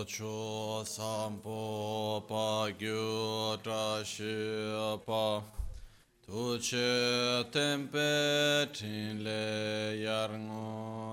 Chocho 0.00 0.82
sampo 0.82 2.24
pa 2.26 2.70
gyu 2.72 3.56
tra 3.62 4.02
shi 4.02 4.32
pa 5.04 5.42
Tuche 6.26 7.44
tempe 7.52 8.66
tin 8.72 9.22
le 9.22 10.00
yar 10.00 10.30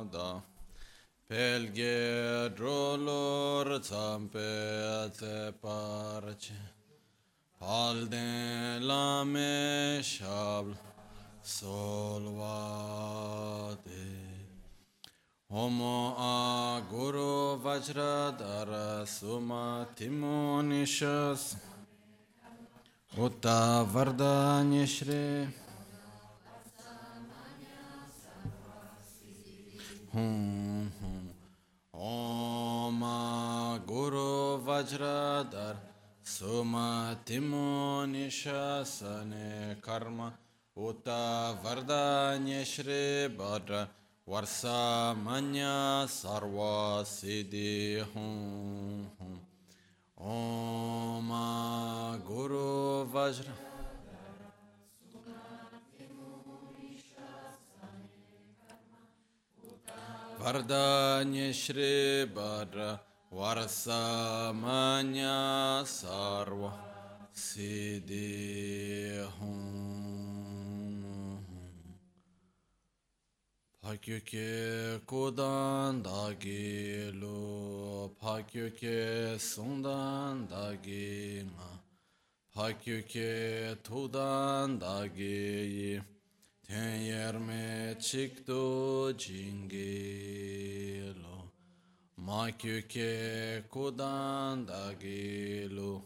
da 0.09 0.41
Pelge 1.27 2.49
drolor 2.55 3.81
zampe 3.83 5.11
te 5.19 5.51
parche 5.61 6.61
Palde 7.59 8.79
lame 8.79 9.99
shabl 10.01 10.73
solvade 11.43 12.07
Homo 15.49 16.13
a 16.17 16.81
Guru 16.89 17.57
Vajradhara 17.63 19.07
Suma 19.07 19.87
Timonishas 19.95 21.55
Uta 23.17 23.85
Vardanyashri 23.89 25.47
Hum 30.11 30.91
Hum 30.99 31.29
Om 31.93 33.01
Guru 33.87 34.57
Vajradhara 34.65 35.77
Suma 36.23 37.17
Timonishasane 37.25 39.81
Karma 39.81 40.33
Uta 40.75 41.55
Vardanyashri 41.63 43.29
Bhadra 43.33 43.87
Varsa 44.27 45.15
Manya 45.15 46.05
Sarva 46.05 47.01
Siddhi 47.05 48.03
Hum 48.13 49.07
Hum. 49.17 49.39
Om 50.17 51.31
Guru 52.27 53.05
Vajra. 53.05 53.53
Vardanya 60.37 61.53
Shri 61.53 62.25
Bhadra. 62.25 62.99
Varsa 63.31 64.53
Manya 64.53 65.85
Pakyöke 73.87 74.99
kodan 75.07 76.03
da 76.03 76.33
gelo, 76.33 78.11
pakyöke 78.21 79.39
sundan 79.39 80.49
da 80.49 80.75
gema, 80.83 81.69
pakyöke 82.53 83.75
tudan 83.83 84.81
da 84.81 85.07
geyi, 85.07 86.01
ten 86.67 86.95
yerme 86.95 87.97
çıktı 88.01 89.15
cingelo, 89.17 89.87
makyöke 92.17 93.63
kodan 93.71 94.67
da 94.67 94.93
gelo, 95.01 96.01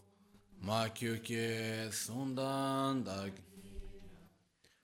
makyöke 0.60 1.88
sundan 1.92 3.06
da 3.06 3.28
gelo. 3.28 3.51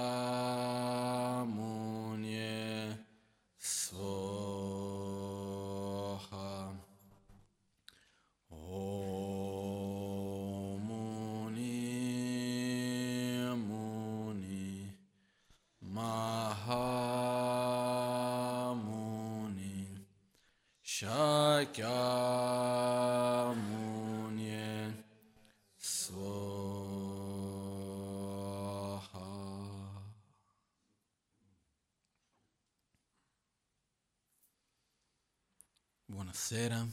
Buonasera. 36.55 36.87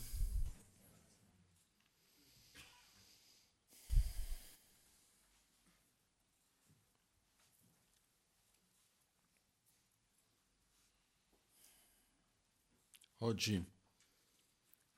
Oggi, 13.19 13.65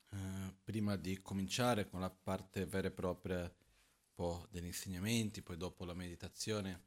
eh, 0.09 0.55
prima 0.65 0.97
di 0.97 1.21
cominciare 1.21 1.87
con 1.87 2.01
la 2.01 2.09
parte 2.09 2.65
vera 2.65 2.89
e 2.89 2.91
propria, 2.91 3.55
degli 4.49 4.65
insegnamenti, 4.65 5.43
poi 5.43 5.59
dopo 5.59 5.85
la 5.85 5.93
meditazione, 5.93 6.85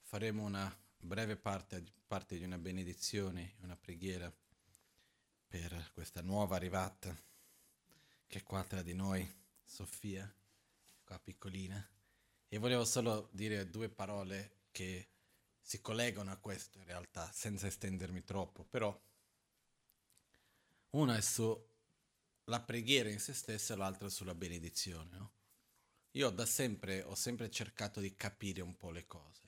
faremo 0.00 0.42
una 0.42 0.76
breve 0.98 1.36
parte, 1.36 1.84
parte 2.08 2.36
di 2.36 2.42
una 2.42 2.58
benedizione, 2.58 3.54
una 3.60 3.76
preghiera 3.76 4.34
questa 6.00 6.22
nuova 6.22 6.56
arrivata 6.56 7.14
che 8.26 8.38
è 8.38 8.42
qua 8.42 8.64
tra 8.64 8.80
di 8.80 8.94
noi, 8.94 9.30
Sofia, 9.62 10.34
qua 11.04 11.18
piccolina. 11.18 11.86
E 12.48 12.56
volevo 12.56 12.86
solo 12.86 13.28
dire 13.32 13.68
due 13.68 13.90
parole 13.90 14.60
che 14.70 15.08
si 15.60 15.82
collegano 15.82 16.30
a 16.30 16.38
questo 16.38 16.78
in 16.78 16.86
realtà, 16.86 17.30
senza 17.34 17.66
estendermi 17.66 18.24
troppo, 18.24 18.64
però 18.64 18.98
una 20.92 21.18
è 21.18 21.20
sulla 21.20 22.60
preghiera 22.64 23.10
in 23.10 23.20
se 23.20 23.34
stessa 23.34 23.74
e 23.74 23.76
l'altra 23.76 24.08
sulla 24.08 24.34
benedizione. 24.34 25.18
No? 25.18 25.32
Io 26.12 26.30
da 26.30 26.46
sempre 26.46 27.02
ho 27.02 27.14
sempre 27.14 27.50
cercato 27.50 28.00
di 28.00 28.16
capire 28.16 28.62
un 28.62 28.74
po' 28.74 28.90
le 28.90 29.06
cose, 29.06 29.42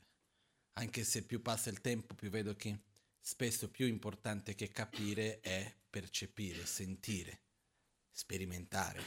anche 0.75 1.03
se 1.03 1.23
più 1.23 1.41
passa 1.41 1.71
il 1.71 1.81
tempo 1.81 2.15
più 2.15 2.29
vedo 2.29 2.55
che 2.55 2.91
spesso 3.25 3.71
più 3.71 3.87
importante 3.87 4.57
che 4.57 4.69
capire 4.69 5.39
è 5.41 5.73
percepire, 5.89 6.67
sentire, 6.67 7.41
sperimentare. 8.11 9.01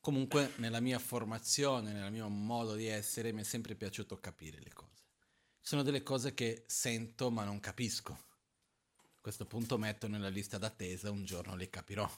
Comunque 0.00 0.52
nella 0.56 0.80
mia 0.80 0.98
formazione, 0.98 1.92
nel 1.92 2.10
mio 2.10 2.28
modo 2.28 2.74
di 2.74 2.86
essere, 2.86 3.32
mi 3.32 3.42
è 3.42 3.44
sempre 3.44 3.74
piaciuto 3.74 4.18
capire 4.18 4.58
le 4.58 4.72
cose. 4.72 5.02
Sono 5.60 5.82
delle 5.82 6.02
cose 6.02 6.32
che 6.32 6.64
sento 6.66 7.30
ma 7.30 7.44
non 7.44 7.60
capisco. 7.60 8.12
A 8.12 9.20
questo 9.20 9.46
punto 9.46 9.78
metto 9.78 10.08
nella 10.08 10.28
lista 10.28 10.58
d'attesa, 10.58 11.10
un 11.10 11.24
giorno 11.24 11.56
le 11.56 11.68
capirò. 11.68 12.10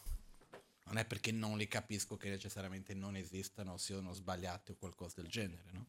Non 0.84 0.99
è 0.99 1.05
perché 1.05 1.32
non 1.32 1.56
li 1.58 1.66
capisco 1.66 2.16
che 2.16 2.28
necessariamente 2.28 2.94
non 2.94 3.16
esistano 3.16 3.76
siano 3.76 4.12
sbagliati 4.12 4.70
o 4.70 4.76
qualcosa 4.76 5.20
del 5.20 5.31
genere, 5.31 5.70
no? 5.72 5.87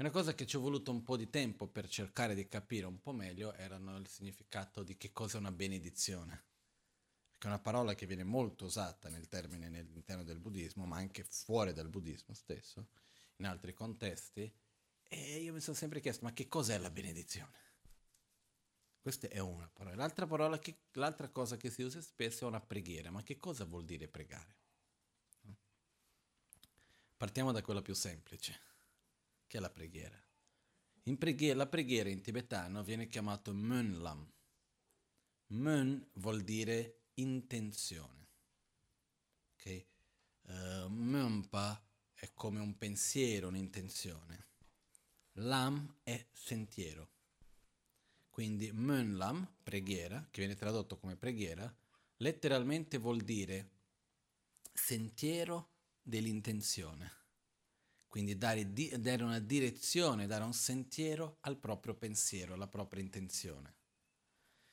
E 0.00 0.02
una 0.02 0.12
cosa 0.12 0.34
che 0.34 0.46
ci 0.46 0.56
ho 0.56 0.60
voluto 0.60 0.90
un 0.90 1.02
po' 1.02 1.18
di 1.18 1.28
tempo 1.28 1.66
per 1.66 1.86
cercare 1.86 2.34
di 2.34 2.48
capire 2.48 2.86
un 2.86 3.02
po' 3.02 3.12
meglio 3.12 3.52
erano 3.52 3.98
il 3.98 4.08
significato 4.08 4.82
di 4.82 4.96
che 4.96 5.12
cosa 5.12 5.36
è 5.36 5.40
una 5.40 5.52
benedizione. 5.52 6.42
Perché 7.28 7.44
è 7.44 7.50
una 7.50 7.58
parola 7.58 7.94
che 7.94 8.06
viene 8.06 8.24
molto 8.24 8.64
usata 8.64 9.10
nel 9.10 9.28
termine 9.28 9.66
all'interno 9.66 10.24
del 10.24 10.38
buddismo, 10.38 10.86
ma 10.86 10.96
anche 10.96 11.22
fuori 11.22 11.74
dal 11.74 11.90
buddismo 11.90 12.32
stesso, 12.32 12.86
in 13.36 13.44
altri 13.44 13.74
contesti. 13.74 14.50
E 15.06 15.36
io 15.36 15.52
mi 15.52 15.60
sono 15.60 15.76
sempre 15.76 16.00
chiesto, 16.00 16.24
ma 16.24 16.32
che 16.32 16.48
cos'è 16.48 16.78
la 16.78 16.88
benedizione? 16.88 17.58
Questa 19.02 19.28
è 19.28 19.38
una 19.40 19.68
parola. 19.68 19.96
L'altra, 19.96 20.26
parola 20.26 20.58
che, 20.58 20.78
l'altra 20.92 21.28
cosa 21.28 21.58
che 21.58 21.68
si 21.68 21.82
usa 21.82 22.00
spesso 22.00 22.46
è 22.46 22.48
una 22.48 22.62
preghiera. 22.62 23.10
Ma 23.10 23.22
che 23.22 23.36
cosa 23.36 23.66
vuol 23.66 23.84
dire 23.84 24.08
pregare? 24.08 24.56
Partiamo 27.18 27.52
da 27.52 27.60
quella 27.60 27.82
più 27.82 27.92
semplice, 27.92 28.69
che 29.50 29.58
è 29.58 29.60
la 29.60 29.68
preghiera. 29.68 30.16
Preghiera, 31.18 31.56
la 31.56 31.66
preghiera 31.66 32.08
in 32.08 32.22
tibetano 32.22 32.84
viene 32.84 33.08
chiamato 33.08 33.52
Mönlam. 33.52 34.24
Mön 35.48 36.08
vuol 36.14 36.42
dire 36.42 37.06
intenzione. 37.14 38.28
Okay? 39.54 39.84
Uh, 40.42 40.86
Mönpa 40.86 41.84
è 42.14 42.30
come 42.32 42.60
un 42.60 42.78
pensiero, 42.78 43.48
un'intenzione. 43.48 44.46
Lam 45.32 45.96
è 46.04 46.28
sentiero. 46.32 47.10
Quindi 48.28 48.70
Mönlam, 48.70 49.44
preghiera, 49.64 50.28
che 50.30 50.42
viene 50.42 50.54
tradotto 50.54 50.96
come 50.96 51.16
preghiera, 51.16 51.74
letteralmente 52.18 52.98
vuol 52.98 53.20
dire 53.22 53.70
sentiero 54.72 55.72
dell'intenzione. 56.02 57.19
Quindi 58.10 58.36
dare, 58.36 58.72
di, 58.72 58.92
dare, 58.98 59.22
una 59.22 59.38
direzione, 59.38 60.26
dare 60.26 60.42
un 60.42 60.52
sentiero 60.52 61.36
al 61.42 61.56
proprio 61.56 61.94
pensiero, 61.94 62.54
alla 62.54 62.66
propria 62.66 63.00
intenzione. 63.00 63.76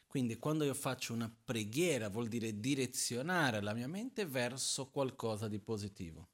Quindi 0.07 0.37
quando 0.37 0.63
io 0.63 0.73
faccio 0.73 1.13
una 1.13 1.31
preghiera 1.43 2.09
vuol 2.09 2.29
dire 2.29 2.59
direzionare 2.59 3.61
la 3.61 3.75
mia 3.75 3.87
mente 3.87 4.25
verso 4.25 4.89
qualcosa 4.89 5.47
di 5.47 5.59
positivo. 5.59 6.31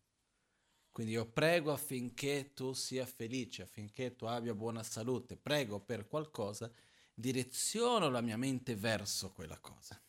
Quindi 0.91 1.11
io 1.11 1.29
prego 1.29 1.73
affinché 1.73 2.53
tu 2.53 2.71
sia 2.71 3.05
felice, 3.05 3.63
affinché 3.63 4.15
tu 4.15 4.23
abbia 4.23 4.55
buona 4.55 4.81
salute, 4.81 5.35
prego 5.35 5.81
per 5.81 6.07
qualcosa, 6.07 6.71
direziono 7.13 8.09
la 8.09 8.21
mia 8.21 8.37
mente 8.37 8.77
verso 8.77 9.33
quella 9.33 9.59
cosa. 9.59 10.01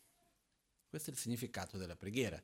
Questo 0.86 1.10
è 1.10 1.12
il 1.12 1.18
significato 1.18 1.76
della 1.76 1.96
preghiera 1.96 2.40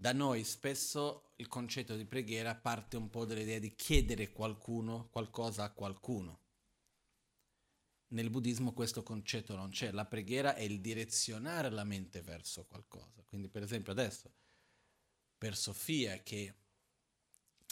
da 0.00 0.14
noi 0.14 0.44
spesso 0.44 1.32
il 1.36 1.48
concetto 1.48 1.94
di 1.94 2.06
preghiera 2.06 2.54
parte 2.54 2.96
un 2.96 3.10
po' 3.10 3.26
dall'idea 3.26 3.58
di 3.58 3.74
chiedere 3.74 4.32
qualcuno, 4.32 5.08
qualcosa 5.10 5.64
a 5.64 5.72
qualcuno. 5.72 6.40
Nel 8.08 8.30
buddismo 8.30 8.72
questo 8.72 9.02
concetto 9.02 9.54
non 9.54 9.68
c'è, 9.68 9.90
la 9.90 10.06
preghiera 10.06 10.54
è 10.54 10.62
il 10.62 10.80
direzionare 10.80 11.68
la 11.68 11.84
mente 11.84 12.22
verso 12.22 12.64
qualcosa. 12.64 13.22
Quindi 13.26 13.48
per 13.48 13.62
esempio 13.62 13.92
adesso, 13.92 14.32
per 15.36 15.54
Sofia 15.54 16.22
che 16.22 16.54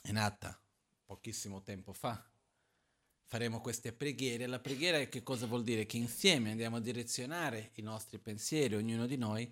è 0.02 0.12
nata 0.12 0.60
pochissimo 1.06 1.62
tempo 1.62 1.94
fa, 1.94 2.30
faremo 3.24 3.62
queste 3.62 3.94
preghiere. 3.94 4.44
La 4.44 4.60
preghiera 4.60 5.02
che 5.06 5.22
cosa 5.22 5.46
vuol 5.46 5.64
dire? 5.64 5.86
Che 5.86 5.96
insieme 5.96 6.50
andiamo 6.50 6.76
a 6.76 6.80
direzionare 6.80 7.70
i 7.76 7.80
nostri 7.80 8.18
pensieri, 8.18 8.74
ognuno 8.74 9.06
di 9.06 9.16
noi, 9.16 9.50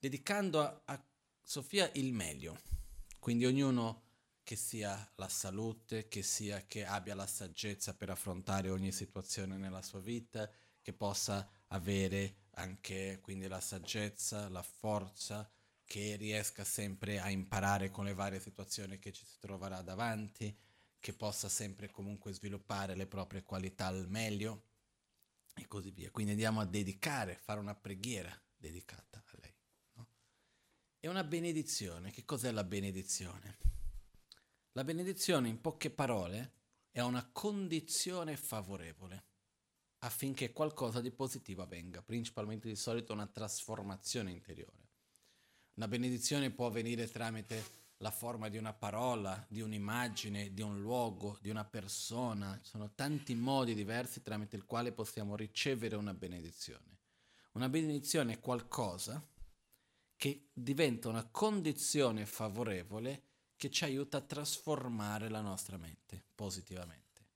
dedicando 0.00 0.58
a, 0.58 0.82
a 0.86 1.06
Sofia 1.44 1.90
il 1.94 2.12
meglio, 2.12 2.60
quindi 3.18 3.44
ognuno 3.44 4.04
che 4.42 4.56
sia 4.56 5.12
la 5.16 5.28
salute, 5.28 6.08
che 6.08 6.22
sia 6.22 6.64
che 6.66 6.84
abbia 6.86 7.14
la 7.14 7.26
saggezza 7.26 7.94
per 7.94 8.10
affrontare 8.10 8.70
ogni 8.70 8.90
situazione 8.90 9.56
nella 9.56 9.82
sua 9.82 10.00
vita, 10.00 10.50
che 10.80 10.92
possa 10.92 11.48
avere 11.68 12.46
anche 12.52 13.18
quindi 13.20 13.48
la 13.48 13.60
saggezza, 13.60 14.48
la 14.48 14.62
forza, 14.62 15.50
che 15.84 16.16
riesca 16.16 16.64
sempre 16.64 17.20
a 17.20 17.28
imparare 17.28 17.90
con 17.90 18.04
le 18.04 18.14
varie 18.14 18.40
situazioni 18.40 18.98
che 18.98 19.12
ci 19.12 19.26
si 19.26 19.38
troverà 19.38 19.82
davanti, 19.82 20.56
che 20.98 21.12
possa 21.12 21.48
sempre 21.48 21.90
comunque 21.90 22.32
sviluppare 22.32 22.94
le 22.94 23.06
proprie 23.06 23.42
qualità 23.42 23.86
al 23.88 24.08
meglio 24.08 24.62
e 25.54 25.66
così 25.66 25.90
via. 25.90 26.10
Quindi 26.10 26.32
andiamo 26.32 26.60
a 26.60 26.66
dedicare, 26.66 27.36
fare 27.36 27.60
una 27.60 27.74
preghiera 27.74 28.32
dedicata. 28.56 29.22
È 31.04 31.08
una 31.08 31.24
benedizione. 31.24 32.12
Che 32.12 32.24
cos'è 32.24 32.52
la 32.52 32.62
benedizione? 32.62 33.56
La 34.70 34.84
benedizione, 34.84 35.48
in 35.48 35.60
poche 35.60 35.90
parole, 35.90 36.52
è 36.92 37.00
una 37.00 37.28
condizione 37.32 38.36
favorevole 38.36 39.24
affinché 40.04 40.52
qualcosa 40.52 41.00
di 41.00 41.10
positivo 41.10 41.62
avvenga, 41.62 42.02
principalmente 42.02 42.68
di 42.68 42.76
solito 42.76 43.12
una 43.12 43.26
trasformazione 43.26 44.30
interiore. 44.30 44.90
Una 45.74 45.88
benedizione 45.88 46.52
può 46.52 46.66
avvenire 46.66 47.08
tramite 47.08 47.64
la 47.96 48.12
forma 48.12 48.48
di 48.48 48.58
una 48.58 48.72
parola, 48.72 49.44
di 49.48 49.60
un'immagine, 49.60 50.54
di 50.54 50.62
un 50.62 50.80
luogo, 50.80 51.36
di 51.40 51.50
una 51.50 51.64
persona. 51.64 52.60
Ci 52.62 52.70
sono 52.70 52.92
tanti 52.94 53.34
modi 53.34 53.74
diversi 53.74 54.22
tramite 54.22 54.54
il 54.54 54.66
quale 54.66 54.92
possiamo 54.92 55.34
ricevere 55.34 55.96
una 55.96 56.14
benedizione. 56.14 57.00
Una 57.54 57.68
benedizione 57.68 58.34
è 58.34 58.40
qualcosa 58.40 59.20
che 60.22 60.50
diventa 60.52 61.08
una 61.08 61.26
condizione 61.28 62.26
favorevole 62.26 63.22
che 63.56 63.70
ci 63.72 63.82
aiuta 63.82 64.18
a 64.18 64.20
trasformare 64.20 65.28
la 65.28 65.40
nostra 65.40 65.76
mente 65.78 66.22
positivamente. 66.32 67.26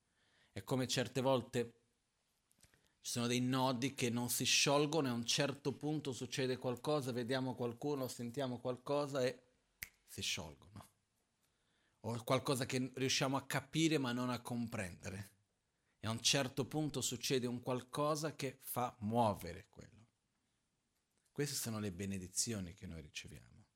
È 0.52 0.62
come 0.62 0.86
certe 0.86 1.20
volte 1.20 1.72
ci 3.00 3.10
sono 3.10 3.26
dei 3.26 3.40
nodi 3.40 3.92
che 3.92 4.08
non 4.08 4.28
si 4.30 4.44
sciolgono 4.44 5.08
e 5.08 5.10
a 5.10 5.14
un 5.14 5.26
certo 5.26 5.72
punto 5.72 6.12
succede 6.12 6.58
qualcosa, 6.58 7.10
vediamo 7.10 7.56
qualcuno, 7.56 8.06
sentiamo 8.06 8.60
qualcosa 8.60 9.20
e 9.24 9.36
si 10.06 10.22
sciolgono. 10.22 10.88
O 12.02 12.22
qualcosa 12.22 12.66
che 12.66 12.92
riusciamo 12.94 13.36
a 13.36 13.46
capire 13.46 13.98
ma 13.98 14.12
non 14.12 14.30
a 14.30 14.40
comprendere. 14.40 15.30
E 15.98 16.06
a 16.06 16.12
un 16.12 16.20
certo 16.20 16.66
punto 16.66 17.00
succede 17.00 17.48
un 17.48 17.60
qualcosa 17.62 18.36
che 18.36 18.60
fa 18.62 18.94
muovere 19.00 19.66
quello. 19.70 19.95
Queste 21.36 21.54
sono 21.54 21.80
le 21.80 21.92
benedizioni 21.92 22.72
che 22.72 22.86
noi 22.86 23.02
riceviamo. 23.02 23.66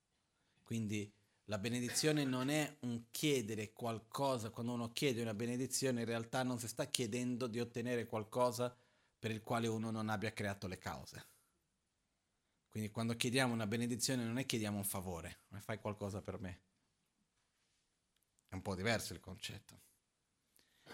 Quindi 0.62 1.12
la 1.44 1.58
benedizione 1.58 2.24
non 2.24 2.48
è 2.48 2.78
un 2.84 3.10
chiedere 3.10 3.74
qualcosa, 3.74 4.48
quando 4.48 4.72
uno 4.72 4.88
chiede 4.88 5.20
una 5.20 5.34
benedizione 5.34 6.00
in 6.00 6.06
realtà 6.06 6.42
non 6.42 6.58
si 6.58 6.66
sta 6.66 6.86
chiedendo 6.86 7.46
di 7.48 7.60
ottenere 7.60 8.06
qualcosa 8.06 8.74
per 9.18 9.30
il 9.30 9.42
quale 9.42 9.66
uno 9.66 9.90
non 9.90 10.08
abbia 10.08 10.32
creato 10.32 10.68
le 10.68 10.78
cause. 10.78 11.26
Quindi 12.70 12.88
quando 12.88 13.14
chiediamo 13.14 13.52
una 13.52 13.66
benedizione 13.66 14.24
non 14.24 14.38
è 14.38 14.46
chiediamo 14.46 14.78
un 14.78 14.84
favore, 14.84 15.40
ma 15.48 15.60
fai 15.60 15.78
qualcosa 15.80 16.22
per 16.22 16.40
me. 16.40 16.60
È 18.48 18.54
un 18.54 18.62
po' 18.62 18.74
diverso 18.74 19.12
il 19.12 19.20
concetto. 19.20 19.78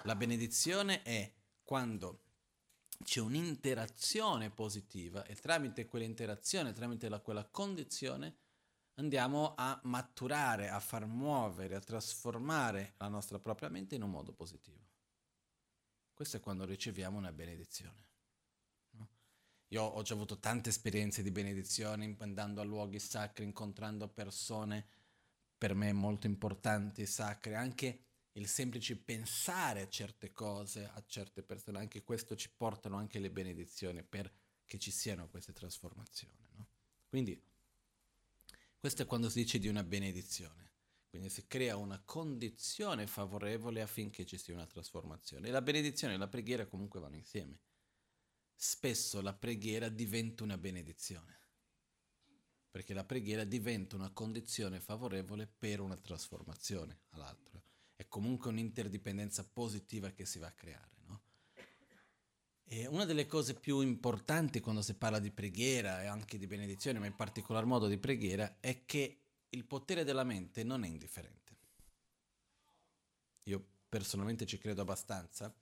La 0.02 0.16
benedizione 0.16 1.02
è 1.02 1.32
quando 1.62 2.25
c'è 3.02 3.20
un'interazione 3.20 4.50
positiva 4.50 5.24
e 5.24 5.34
tramite 5.36 5.86
quell'interazione, 5.86 6.72
tramite 6.72 7.08
la, 7.08 7.20
quella 7.20 7.44
condizione, 7.44 8.36
andiamo 8.94 9.54
a 9.56 9.78
maturare, 9.84 10.68
a 10.68 10.80
far 10.80 11.06
muovere, 11.06 11.74
a 11.74 11.80
trasformare 11.80 12.94
la 12.98 13.08
nostra 13.08 13.38
propria 13.38 13.68
mente 13.68 13.94
in 13.94 14.02
un 14.02 14.10
modo 14.10 14.32
positivo. 14.32 14.84
Questo 16.12 16.38
è 16.38 16.40
quando 16.40 16.64
riceviamo 16.64 17.18
una 17.18 17.32
benedizione. 17.32 18.04
Io 19.70 19.82
ho 19.82 20.02
già 20.02 20.14
avuto 20.14 20.38
tante 20.38 20.68
esperienze 20.68 21.22
di 21.22 21.30
benedizione 21.30 22.14
andando 22.20 22.60
a 22.60 22.64
luoghi 22.64 23.00
sacri, 23.00 23.44
incontrando 23.44 24.08
persone 24.08 24.86
per 25.58 25.74
me 25.74 25.92
molto 25.92 26.26
importanti, 26.26 27.04
sacre, 27.04 27.56
anche 27.56 28.05
il 28.36 28.48
semplice 28.48 28.96
pensare 28.96 29.82
a 29.82 29.88
certe 29.88 30.32
cose, 30.32 30.84
a 30.84 31.02
certe 31.06 31.42
persone, 31.42 31.78
anche 31.78 32.02
questo 32.02 32.36
ci 32.36 32.50
portano 32.54 32.96
anche 32.96 33.18
le 33.18 33.30
benedizioni 33.30 34.02
perché 34.02 34.78
ci 34.78 34.90
siano 34.90 35.28
queste 35.28 35.52
trasformazioni. 35.52 36.46
No? 36.56 36.68
Quindi 37.08 37.42
questo 38.78 39.02
è 39.02 39.06
quando 39.06 39.30
si 39.30 39.42
dice 39.42 39.58
di 39.58 39.68
una 39.68 39.82
benedizione. 39.82 40.64
Quindi 41.08 41.30
si 41.30 41.46
crea 41.46 41.76
una 41.76 42.02
condizione 42.04 43.06
favorevole 43.06 43.80
affinché 43.80 44.26
ci 44.26 44.36
sia 44.36 44.52
una 44.52 44.66
trasformazione. 44.66 45.48
E 45.48 45.50
la 45.50 45.62
benedizione 45.62 46.14
e 46.14 46.18
la 46.18 46.28
preghiera 46.28 46.66
comunque 46.66 47.00
vanno 47.00 47.16
insieme. 47.16 47.60
Spesso 48.54 49.22
la 49.22 49.32
preghiera 49.32 49.88
diventa 49.88 50.42
una 50.42 50.58
benedizione, 50.58 51.38
perché 52.70 52.92
la 52.92 53.04
preghiera 53.04 53.44
diventa 53.44 53.96
una 53.96 54.10
condizione 54.10 54.80
favorevole 54.80 55.46
per 55.46 55.80
una 55.80 55.96
trasformazione 55.96 57.00
all'altro 57.10 57.65
è 57.96 58.06
comunque 58.08 58.50
un'interdipendenza 58.50 59.44
positiva 59.44 60.10
che 60.10 60.26
si 60.26 60.38
va 60.38 60.48
a 60.48 60.52
creare. 60.52 60.96
No? 61.06 61.20
E 62.64 62.86
una 62.86 63.06
delle 63.06 63.26
cose 63.26 63.54
più 63.54 63.80
importanti 63.80 64.60
quando 64.60 64.82
si 64.82 64.94
parla 64.94 65.18
di 65.18 65.30
preghiera 65.30 66.02
e 66.02 66.06
anche 66.06 66.38
di 66.38 66.46
benedizione, 66.46 66.98
ma 66.98 67.06
in 67.06 67.16
particolar 67.16 67.64
modo 67.64 67.88
di 67.88 67.96
preghiera, 67.96 68.58
è 68.60 68.84
che 68.84 69.20
il 69.48 69.64
potere 69.64 70.04
della 70.04 70.24
mente 70.24 70.62
non 70.62 70.84
è 70.84 70.88
indifferente. 70.88 71.56
Io 73.44 73.64
personalmente 73.88 74.44
ci 74.44 74.58
credo 74.58 74.82
abbastanza 74.82 75.52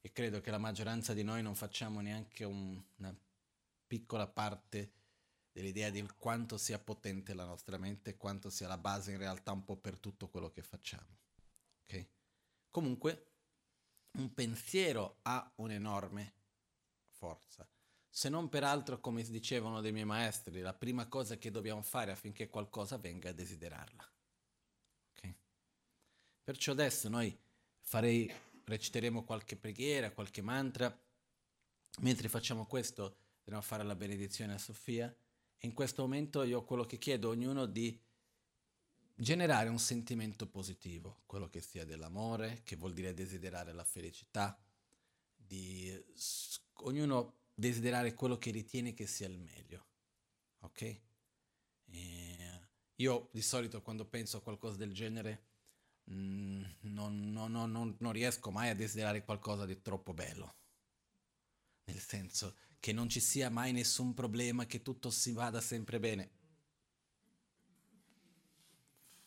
e 0.00 0.12
credo 0.12 0.40
che 0.40 0.50
la 0.50 0.58
maggioranza 0.58 1.12
di 1.14 1.22
noi 1.22 1.42
non 1.42 1.54
facciamo 1.54 2.00
neanche 2.00 2.44
un, 2.44 2.80
una 2.96 3.16
piccola 3.86 4.26
parte 4.26 4.92
dell'idea 5.50 5.88
di 5.88 6.06
quanto 6.18 6.58
sia 6.58 6.78
potente 6.78 7.32
la 7.32 7.44
nostra 7.44 7.78
mente 7.78 8.10
e 8.10 8.16
quanto 8.16 8.50
sia 8.50 8.68
la 8.68 8.76
base 8.76 9.12
in 9.12 9.18
realtà 9.18 9.52
un 9.52 9.64
po' 9.64 9.76
per 9.76 9.98
tutto 9.98 10.28
quello 10.28 10.50
che 10.50 10.62
facciamo. 10.62 11.23
Okay? 11.84 12.08
Comunque, 12.70 13.32
un 14.12 14.32
pensiero 14.32 15.18
ha 15.22 15.52
un'enorme 15.56 16.34
forza. 17.08 17.68
Se 18.08 18.28
non 18.28 18.48
peraltro, 18.48 19.00
come 19.00 19.22
dicevano 19.24 19.80
dei 19.80 19.90
miei 19.90 20.04
maestri, 20.04 20.60
la 20.60 20.74
prima 20.74 21.08
cosa 21.08 21.36
che 21.36 21.50
dobbiamo 21.50 21.82
fare 21.82 22.12
affinché 22.12 22.48
qualcosa 22.48 22.96
venga 22.96 23.28
è 23.28 23.34
desiderarla. 23.34 24.12
Okay? 25.10 25.36
Perciò 26.44 26.72
adesso 26.72 27.08
noi 27.08 27.36
farei, 27.80 28.32
reciteremo 28.64 29.24
qualche 29.24 29.56
preghiera, 29.56 30.12
qualche 30.12 30.42
mantra. 30.42 30.96
Mentre 32.00 32.28
facciamo 32.28 32.66
questo, 32.66 33.16
dobbiamo 33.42 33.62
fare 33.62 33.82
la 33.82 33.96
benedizione 33.96 34.54
a 34.54 34.58
Sofia. 34.58 35.12
In 35.62 35.72
questo 35.72 36.02
momento 36.02 36.44
io 36.44 36.62
quello 36.62 36.84
che 36.84 36.98
chiedo 36.98 37.28
a 37.28 37.32
ognuno 37.32 37.66
di 37.66 38.00
generare 39.14 39.68
un 39.68 39.78
sentimento 39.78 40.46
positivo, 40.46 41.22
quello 41.26 41.48
che 41.48 41.60
sia 41.60 41.84
dell'amore, 41.84 42.62
che 42.64 42.76
vuol 42.76 42.92
dire 42.92 43.14
desiderare 43.14 43.72
la 43.72 43.84
felicità, 43.84 44.58
di 45.36 45.92
ognuno 46.82 47.42
desiderare 47.54 48.14
quello 48.14 48.38
che 48.38 48.50
ritiene 48.50 48.94
che 48.94 49.06
sia 49.06 49.28
il 49.28 49.38
meglio. 49.38 49.86
Ok? 50.60 51.00
E 51.90 52.60
io 52.96 53.28
di 53.32 53.42
solito 53.42 53.82
quando 53.82 54.04
penso 54.04 54.38
a 54.38 54.42
qualcosa 54.42 54.76
del 54.76 54.92
genere 54.92 55.44
mm, 56.10 56.64
non, 56.80 57.30
non, 57.30 57.52
non, 57.52 57.96
non 57.98 58.12
riesco 58.12 58.50
mai 58.50 58.70
a 58.70 58.74
desiderare 58.74 59.24
qualcosa 59.24 59.64
di 59.64 59.80
troppo 59.80 60.12
bello. 60.12 60.54
Nel 61.84 62.00
senso 62.00 62.56
che 62.80 62.92
non 62.92 63.08
ci 63.08 63.20
sia 63.20 63.50
mai 63.50 63.72
nessun 63.72 64.14
problema, 64.14 64.66
che 64.66 64.82
tutto 64.82 65.10
si 65.10 65.32
vada 65.32 65.60
sempre 65.60 66.00
bene 66.00 66.42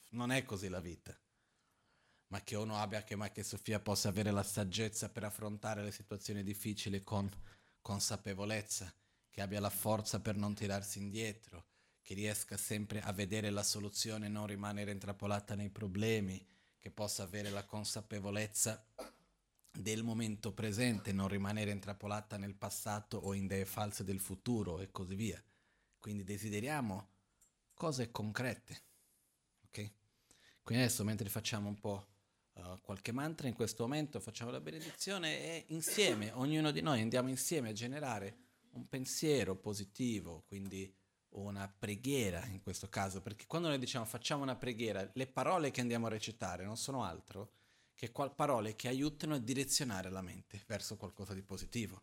non 0.10 0.32
è 0.32 0.44
così 0.44 0.70
la 0.70 0.80
vita. 0.80 1.18
Ma 2.28 2.42
che 2.42 2.56
uno 2.56 2.78
abbia, 2.78 3.04
che, 3.04 3.16
ma 3.16 3.32
che 3.32 3.44
Sofia 3.44 3.80
possa 3.80 4.10
avere 4.10 4.32
la 4.32 4.44
saggezza 4.44 5.10
per 5.10 5.24
affrontare 5.24 5.84
le 5.84 5.92
situazioni 5.92 6.44
difficili 6.44 7.04
con 7.04 7.30
consapevolezza, 7.82 8.94
che 9.30 9.42
abbia 9.42 9.60
la 9.60 9.70
forza 9.70 10.20
per 10.20 10.36
non 10.36 10.54
tirarsi 10.54 11.00
indietro, 11.00 11.66
che 12.02 12.14
riesca 12.14 12.58
sempre 12.58 13.02
a 13.02 13.12
vedere 13.12 13.50
la 13.50 13.64
soluzione 13.64 14.26
e 14.26 14.30
non 14.30 14.46
rimanere 14.46 14.92
intrappolata 14.92 15.56
nei 15.56 15.70
problemi, 15.70 16.46
che 16.78 16.92
possa 16.92 17.24
avere 17.24 17.50
la 17.50 17.66
consapevolezza 17.66 18.86
del 19.72 20.04
momento 20.04 20.54
presente, 20.54 21.12
non 21.12 21.28
rimanere 21.28 21.72
intrappolata 21.72 22.38
nel 22.38 22.56
passato 22.56 23.18
o 23.18 23.34
in 23.34 23.44
idee 23.44 23.66
false 23.66 24.04
del 24.04 24.20
futuro 24.20 24.80
e 24.80 24.92
così 24.92 25.16
via. 25.16 25.42
Quindi 26.00 26.24
desideriamo 26.24 27.10
cose 27.74 28.10
concrete. 28.12 28.87
Quindi 30.68 30.84
adesso 30.84 31.06
mentre 31.06 31.30
facciamo 31.30 31.70
un 31.70 31.80
po' 31.80 32.08
uh, 32.56 32.82
qualche 32.82 33.14
mantra, 33.14 33.48
in 33.48 33.54
questo 33.54 33.84
momento 33.84 34.20
facciamo 34.20 34.52
la 34.52 34.60
benedizione 34.60 35.40
e 35.40 35.64
insieme, 35.68 36.30
ognuno 36.34 36.72
di 36.72 36.82
noi 36.82 37.00
andiamo 37.00 37.30
insieme 37.30 37.70
a 37.70 37.72
generare 37.72 38.36
un 38.72 38.86
pensiero 38.90 39.56
positivo, 39.56 40.44
quindi 40.46 40.94
una 41.30 41.74
preghiera 41.74 42.46
in 42.48 42.62
questo 42.62 42.90
caso, 42.90 43.22
perché 43.22 43.46
quando 43.48 43.70
noi 43.70 43.80
diciamo 43.80 44.04
facciamo 44.04 44.44
una 44.44 44.58
preghiera, 44.58 45.10
le 45.14 45.28
parole 45.28 45.72
che 45.72 45.80
andiamo 45.80 46.08
a 46.08 46.10
recitare 46.10 46.66
non 46.66 46.76
sono 46.76 47.02
altro 47.02 47.54
che 47.96 48.12
parole 48.12 48.76
che 48.76 48.90
aiutano 48.90 49.36
a 49.36 49.40
direzionare 49.40 50.10
la 50.10 50.22
mente 50.22 50.62
verso 50.68 50.98
qualcosa 50.98 51.34
di 51.34 51.44
positivo. 51.44 52.02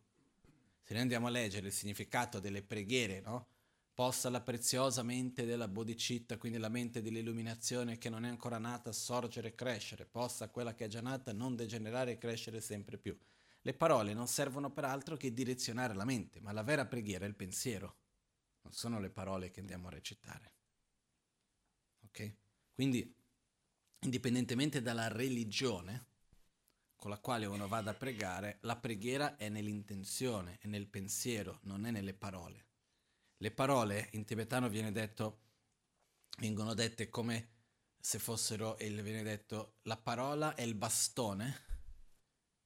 Se 0.81 0.95
noi 0.95 1.03
andiamo 1.03 1.27
a 1.27 1.31
leggere 1.31 1.67
il 1.67 1.73
significato 1.75 2.41
delle 2.41 2.63
preghiere, 2.63 3.21
no? 3.21 3.47
Possa 3.95 4.29
la 4.29 4.41
preziosa 4.41 5.05
mente 5.05 5.47
della 5.47 5.69
bodhicitta, 5.69 6.37
quindi 6.37 6.59
la 6.59 6.69
mente 6.69 7.01
dell'illuminazione 7.01 7.97
che 7.97 8.11
non 8.11 8.25
è 8.25 8.29
ancora 8.29 8.59
nata, 8.59 8.91
sorgere 8.91 9.49
e 9.49 9.55
crescere, 9.55 10.05
possa 10.05 10.51
quella 10.51 10.75
che 10.75 10.87
è 10.87 10.89
già 10.89 11.01
nata 11.01 11.33
non 11.33 11.55
degenerare 11.55 12.13
e 12.13 12.19
crescere 12.19 12.61
sempre 12.61 12.99
più. 12.99 13.17
Le 13.63 13.75
parole 13.75 14.13
non 14.13 14.27
servono 14.27 14.73
per 14.73 14.85
altro 14.85 15.17
che 15.17 15.33
direzionare 15.33 15.95
la 15.95 16.05
mente, 16.05 16.41
ma 16.41 16.53
la 16.53 16.65
vera 16.65 16.87
preghiera 16.87 17.25
è 17.25 17.29
il 17.29 17.37
pensiero, 17.37 17.97
non 18.63 18.73
sono 18.73 18.99
le 18.99 19.11
parole 19.11 19.51
che 19.51 19.61
andiamo 19.61 19.87
a 19.87 19.93
recitare. 19.93 20.53
Ok? 22.07 22.35
Quindi, 22.75 23.15
indipendentemente 24.01 24.83
dalla 24.83 25.09
religione 25.09 26.07
con 26.97 27.11
la 27.11 27.19
quale 27.19 27.47
uno 27.47 27.69
vada 27.69 27.93
a 27.93 27.95
pregare, 27.95 28.59
la 28.63 28.77
preghiera 28.77 29.37
è 29.37 29.49
nell'intenzione, 29.49 30.59
è 30.59 30.67
nel 30.67 30.89
pensiero, 30.89 31.61
non 31.63 31.87
è 31.87 31.91
nelle 31.91 32.15
parole. 32.15 32.73
Le 33.45 33.51
parole 33.51 34.09
in 34.13 34.25
tibetano 34.25 34.71
detto, 34.91 35.41
vengono 36.39 36.73
dette 36.73 37.11
come 37.11 37.51
se 38.01 38.19
fossero, 38.19 38.79
e 38.79 38.89
viene 39.03 39.23
detto, 39.23 39.81
la 39.83 39.99
parola 39.99 40.55
è 40.55 40.63
il 40.63 40.75
bastone 40.75 41.63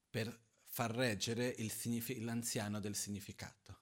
per 0.09 0.39
far 0.63 0.91
reggere 0.91 1.53
signifi- 1.69 2.21
l'anziano 2.21 2.79
del 2.79 2.95
significato. 2.95 3.81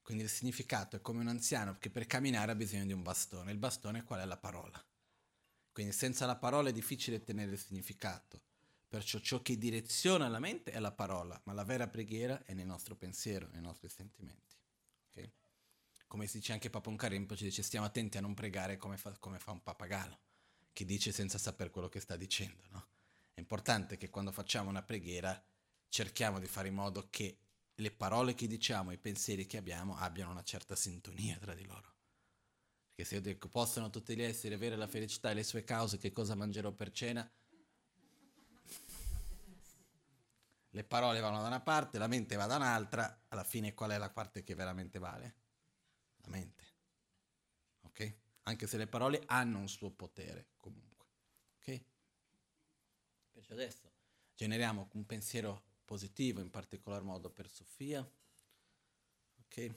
Quindi 0.00 0.22
il 0.22 0.28
significato 0.28 0.94
è 0.94 1.00
come 1.00 1.22
un 1.22 1.26
anziano 1.26 1.76
che 1.80 1.90
per 1.90 2.06
camminare 2.06 2.52
ha 2.52 2.54
bisogno 2.54 2.86
di 2.86 2.92
un 2.92 3.02
bastone. 3.02 3.50
Il 3.50 3.58
bastone 3.58 4.04
qual 4.04 4.20
è 4.20 4.24
la 4.24 4.38
parola? 4.38 4.80
Quindi 5.72 5.92
senza 5.92 6.24
la 6.24 6.36
parola 6.36 6.68
è 6.68 6.72
difficile 6.72 7.24
tenere 7.24 7.50
il 7.50 7.58
significato. 7.58 8.42
Perciò 8.86 9.18
ciò 9.18 9.42
che 9.42 9.58
direziona 9.58 10.28
la 10.28 10.38
mente 10.38 10.70
è 10.70 10.78
la 10.78 10.92
parola, 10.92 11.40
ma 11.46 11.52
la 11.52 11.64
vera 11.64 11.88
preghiera 11.88 12.44
è 12.44 12.54
nel 12.54 12.66
nostro 12.66 12.94
pensiero, 12.94 13.48
nei 13.48 13.60
nostri 13.60 13.88
sentimenti. 13.88 14.61
Come 16.12 16.26
si 16.26 16.40
dice 16.40 16.52
anche 16.52 16.68
Papon 16.68 16.94
Karempo, 16.94 17.34
ci 17.34 17.44
dice 17.44 17.62
stiamo 17.62 17.86
attenti 17.86 18.18
a 18.18 18.20
non 18.20 18.34
pregare 18.34 18.76
come 18.76 18.98
fa, 18.98 19.16
come 19.18 19.38
fa 19.38 19.52
un 19.52 19.62
pappagallo, 19.62 20.18
che 20.74 20.84
dice 20.84 21.10
senza 21.10 21.38
sapere 21.38 21.70
quello 21.70 21.88
che 21.88 22.00
sta 22.00 22.16
dicendo. 22.16 22.60
No? 22.68 22.86
È 23.32 23.40
importante 23.40 23.96
che 23.96 24.10
quando 24.10 24.30
facciamo 24.30 24.68
una 24.68 24.82
preghiera 24.82 25.42
cerchiamo 25.88 26.38
di 26.38 26.46
fare 26.46 26.68
in 26.68 26.74
modo 26.74 27.06
che 27.08 27.38
le 27.76 27.90
parole 27.92 28.34
che 28.34 28.46
diciamo, 28.46 28.92
i 28.92 28.98
pensieri 28.98 29.46
che 29.46 29.56
abbiamo 29.56 29.96
abbiano 29.96 30.32
una 30.32 30.42
certa 30.42 30.76
sintonia 30.76 31.38
tra 31.38 31.54
di 31.54 31.64
loro. 31.64 31.94
Perché 32.88 33.04
se 33.08 33.14
io 33.14 33.22
dico 33.22 33.48
possono 33.48 33.88
tutti 33.88 34.14
gli 34.14 34.22
esseri 34.22 34.52
avere 34.52 34.76
la 34.76 34.88
felicità 34.88 35.30
e 35.30 35.34
le 35.34 35.44
sue 35.44 35.64
cause, 35.64 35.96
che 35.96 36.12
cosa 36.12 36.34
mangerò 36.34 36.72
per 36.72 36.90
cena? 36.90 37.26
Le 40.68 40.84
parole 40.84 41.20
vanno 41.20 41.40
da 41.40 41.46
una 41.46 41.62
parte, 41.62 41.96
la 41.96 42.06
mente 42.06 42.36
va 42.36 42.44
da 42.44 42.56
un'altra, 42.56 43.22
alla 43.28 43.44
fine 43.44 43.72
qual 43.72 43.92
è 43.92 43.96
la 43.96 44.10
parte 44.10 44.44
che 44.44 44.54
veramente 44.54 44.98
vale? 44.98 45.40
La 46.22 46.28
mente. 46.28 46.64
Ok? 47.82 48.14
Anche 48.44 48.66
se 48.66 48.76
le 48.76 48.86
parole 48.86 49.22
hanno 49.26 49.58
un 49.58 49.68
suo 49.68 49.90
potere 49.90 50.48
comunque. 50.56 51.06
Ok? 51.58 51.82
Perciò 53.30 53.52
adesso 53.54 53.90
generiamo 54.34 54.88
un 54.94 55.06
pensiero 55.06 55.62
positivo, 55.84 56.40
in 56.40 56.50
particolar 56.50 57.02
modo 57.02 57.30
per 57.30 57.48
Sofia. 57.48 58.04
Ok? 59.44 59.74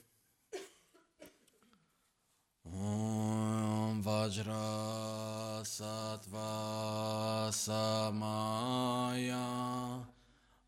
Om 2.62 4.02
Vajra 4.02 5.62
Sattva 5.62 7.48
Samaya 7.52 9.38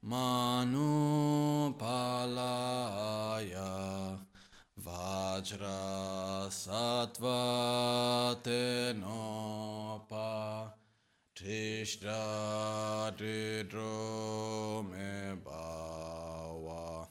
Manu 0.00 1.74
Palaya 5.38 5.42
Vajra 5.42 6.50
Sattva 6.50 8.36
Tenopa 8.42 10.28
Tishra 11.34 13.12
Didro 13.16 14.82
Me 14.90 15.36
Bawa 15.44 17.08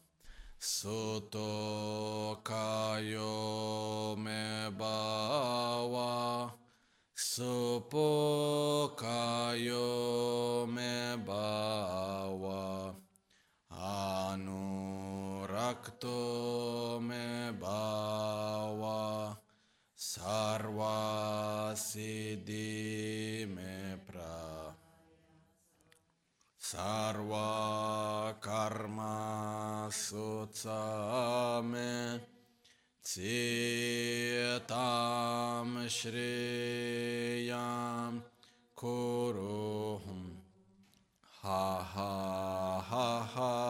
Soto 0.59 2.39
Kayo 2.43 4.15
Me 4.17 4.69
Bawa 4.77 6.51
Sopo 7.15 8.89
Kayo 8.97 10.67
Me 10.67 11.17
Bawa 11.25 12.95
Anurakto 13.71 14.67
sarva 20.17 21.73
siddhi 21.75 23.45
me 23.55 23.99
pra. 24.05 24.73
Sarva 26.57 27.49
karma 28.41 29.87
sutsame 29.89 31.11
Tsitam 33.03 34.49
Shriyam 35.97 37.43
Kuruhum. 38.75 40.23
Ha 41.41 41.67
ha 41.93 42.13
ha 42.89 43.09
ha 43.33 43.67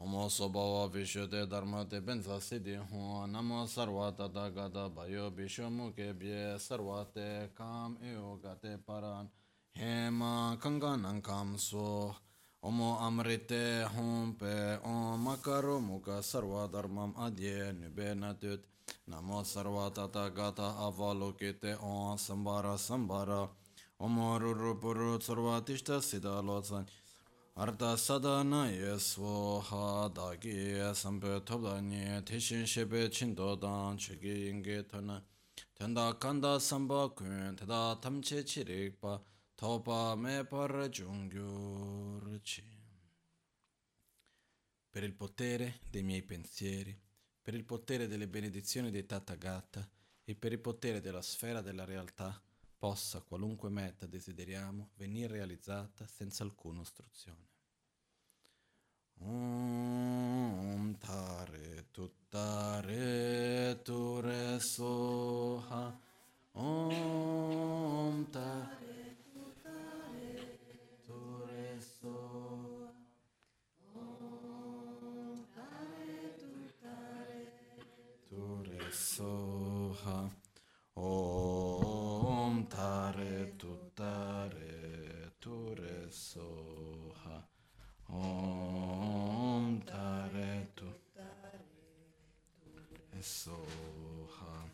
Omo 0.08 0.30
Sobhava 0.30 0.90
Vishuddhe 0.90 1.46
Dharma 1.50 1.84
Te 1.84 2.00
Benza 2.00 2.40
Siddhi 2.40 2.80
Hum 2.90 3.30
Namo 3.30 3.68
Sarva 3.68 4.16
Tata 4.16 4.50
Gata 4.50 4.90
Bayo 4.90 5.30
Bishu 5.32 5.64
Mukhe 5.64 6.18
Bye 6.18 6.56
Sarva 6.58 7.06
Te 7.14 7.50
Kam 7.54 7.98
Eo 8.02 8.40
Gate 8.42 8.78
Paran. 8.88 9.28
Hema 9.78 10.58
Kanganam 10.62 11.22
Kam 11.22 11.58
So 11.58 12.16
Omo 12.64 12.98
Amrite 13.02 13.84
Hum 13.90 14.38
Pe 14.40 14.78
Om 14.82 15.26
Makaro 15.26 15.82
Mukha 15.82 16.22
Sarva 16.22 16.70
Dharmam 16.72 17.14
Adye 17.16 17.74
Nube 17.78 18.16
Natut 18.16 18.62
Namo 19.12 19.44
Sarva 19.44 19.94
Tata 19.94 20.32
Gata 20.34 20.74
Avalokite 20.80 21.76
Om 21.84 22.16
Sambara 22.16 22.78
Sambara 22.78 23.50
Omo 24.00 24.40
Ruru 24.40 24.80
Puru 24.80 25.20
Sarva 25.20 25.60
Tishta 25.66 26.00
Siddha 26.00 26.42
Lotsan 26.42 26.86
Arta 27.60 27.98
sadana 27.98 28.70
yeswo 28.70 29.60
ha 29.62 30.08
dagi 30.10 30.78
sampe 30.94 31.42
topdani 31.44 32.24
tishin 32.24 32.64
shebe 32.68 33.10
chindo 33.10 33.56
dan 33.56 33.98
chigi 33.98 34.50
inge 34.50 34.86
tona 34.86 35.20
tenda 35.74 36.14
kanda 36.20 36.60
samba 36.60 37.10
kun 37.10 37.56
tada 37.56 38.00
tamche 38.00 38.44
chirikpa 38.44 39.20
topa 39.56 40.16
me 40.16 40.46
par 40.46 40.88
giungyurci. 40.88 42.62
Per 44.92 45.04
il 45.04 45.14
potere 45.14 45.80
dei 45.90 46.04
miei 46.04 46.22
pensieri, 46.22 46.96
per 47.42 47.56
il 47.56 47.64
potere 47.64 48.06
delle 48.06 48.28
benedizioni 48.28 48.92
dei 48.92 49.08
Tathagata 49.08 49.90
e 50.24 50.36
per 50.36 50.52
il 50.52 50.60
potere 50.60 51.02
della 51.02 51.24
sfera 51.24 51.62
della 51.62 51.86
realtà, 51.86 52.40
possa 52.78 53.22
qualunque 53.22 53.72
meta 53.72 54.06
desideriamo 54.06 54.92
venire 54.98 55.34
realizzata 55.34 56.06
senza 56.06 56.44
alcuna 56.44 56.82
ostruzione. 56.82 57.47
Om 59.20 60.96
tare 61.00 61.86
tuttare 61.92 63.80
ture 63.84 64.60
soha. 64.60 65.92
Om 66.54 68.26
tare 68.32 69.18
tuttare 69.34 70.60
ture 71.06 71.80
soha. 71.82 72.86
Om 73.96 75.48
tare 75.56 76.36
tuttare 76.38 77.52
ture 78.30 78.92
soha. 78.92 80.30
Om 80.94 82.66
tare 82.68 83.56
tuttare 83.56 85.32
ture 85.40 86.10
soha 86.10 87.48
Om 88.10 89.82
Tare 89.86 90.72
Tu 90.76 90.86
Soha 93.22 94.70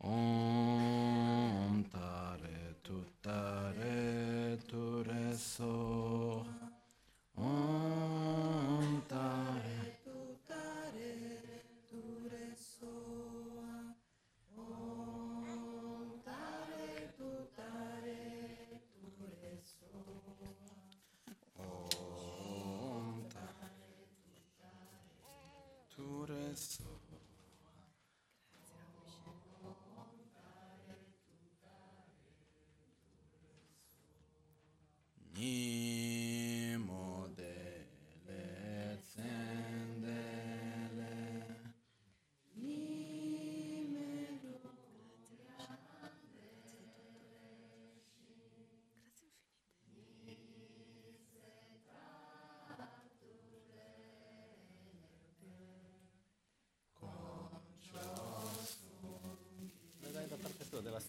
Om 0.00 0.53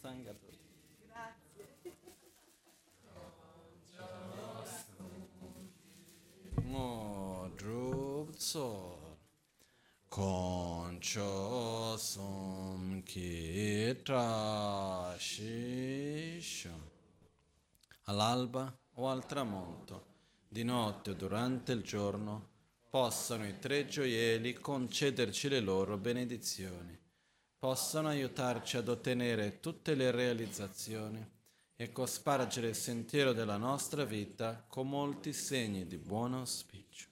parte 0.01 0.03
tua 0.03 0.11
della 0.11 0.25
stanga 0.25 0.33
tu. 0.33 0.53
Mo 6.61 7.51
drup 7.55 8.35
tsol 8.35 9.03
Concio 10.07 11.97
som 11.97 13.01
ki 13.03 13.99
trasciscio. 14.01 15.33
All'alba 18.03 18.73
o 18.93 19.09
al 19.09 19.25
tramonto, 19.25 20.05
di 20.47 20.63
notte 20.63 21.09
o 21.09 21.13
durante 21.15 21.73
il 21.73 21.81
giorno, 21.81 22.53
possano 22.89 23.45
i 23.45 23.59
tre 23.59 23.87
gioielli 23.87 24.53
concederci 24.53 25.49
le 25.49 25.59
loro 25.59 25.97
benedizioni, 25.97 26.97
possano 27.65 28.09
aiutarci 28.09 28.77
ad 28.77 28.87
ottenere 28.89 29.59
tutte 29.59 29.95
le 29.95 30.11
realizzazioni 30.11 31.27
e 31.75 31.91
cospargere 31.91 32.67
il 32.67 32.75
sentiero 32.75 33.33
della 33.33 33.57
nostra 33.57 34.03
vita 34.03 34.63
con 34.67 34.87
molti 34.87 35.33
segni 35.33 35.87
di 35.87 35.97
buon 35.97 36.35
auspicio. 36.35 37.09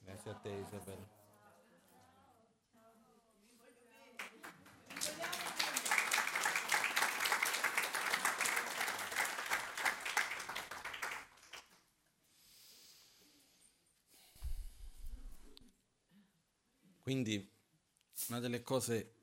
Grazie 0.00 0.30
a 0.30 0.34
te 0.34 0.48
Isabella. 0.48 1.07
Quindi 17.08 17.42
una 18.28 18.38
delle 18.38 18.62
cose 18.62 19.14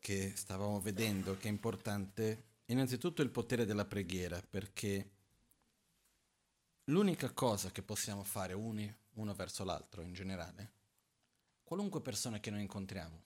che 0.00 0.34
stavamo 0.34 0.80
vedendo 0.80 1.36
che 1.36 1.48
è 1.48 1.50
importante, 1.50 2.60
innanzitutto 2.64 3.20
il 3.20 3.28
potere 3.28 3.66
della 3.66 3.84
preghiera, 3.84 4.40
perché 4.40 5.10
l'unica 6.84 7.30
cosa 7.32 7.70
che 7.70 7.82
possiamo 7.82 8.24
fare 8.24 8.54
uni, 8.54 8.90
uno 9.16 9.34
verso 9.34 9.62
l'altro 9.62 10.00
in 10.00 10.14
generale, 10.14 10.72
qualunque 11.64 12.00
persona 12.00 12.40
che 12.40 12.48
noi 12.50 12.62
incontriamo, 12.62 13.22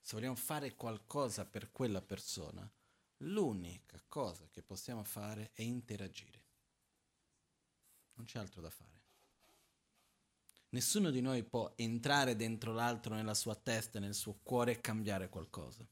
se 0.00 0.14
vogliamo 0.14 0.36
fare 0.36 0.76
qualcosa 0.76 1.44
per 1.44 1.72
quella 1.72 2.02
persona, 2.02 2.70
l'unica 3.16 4.00
cosa 4.06 4.46
che 4.48 4.62
possiamo 4.62 5.02
fare 5.02 5.50
è 5.54 5.62
interagire. 5.62 6.44
Non 8.12 8.26
c'è 8.26 8.38
altro 8.38 8.60
da 8.60 8.70
fare. 8.70 8.99
Nessuno 10.72 11.10
di 11.10 11.20
noi 11.20 11.42
può 11.42 11.72
entrare 11.76 12.36
dentro 12.36 12.72
l'altro 12.72 13.14
nella 13.14 13.34
sua 13.34 13.56
testa, 13.56 13.98
nel 13.98 14.14
suo 14.14 14.38
cuore 14.40 14.72
e 14.72 14.80
cambiare 14.80 15.28
qualcosa. 15.28 15.84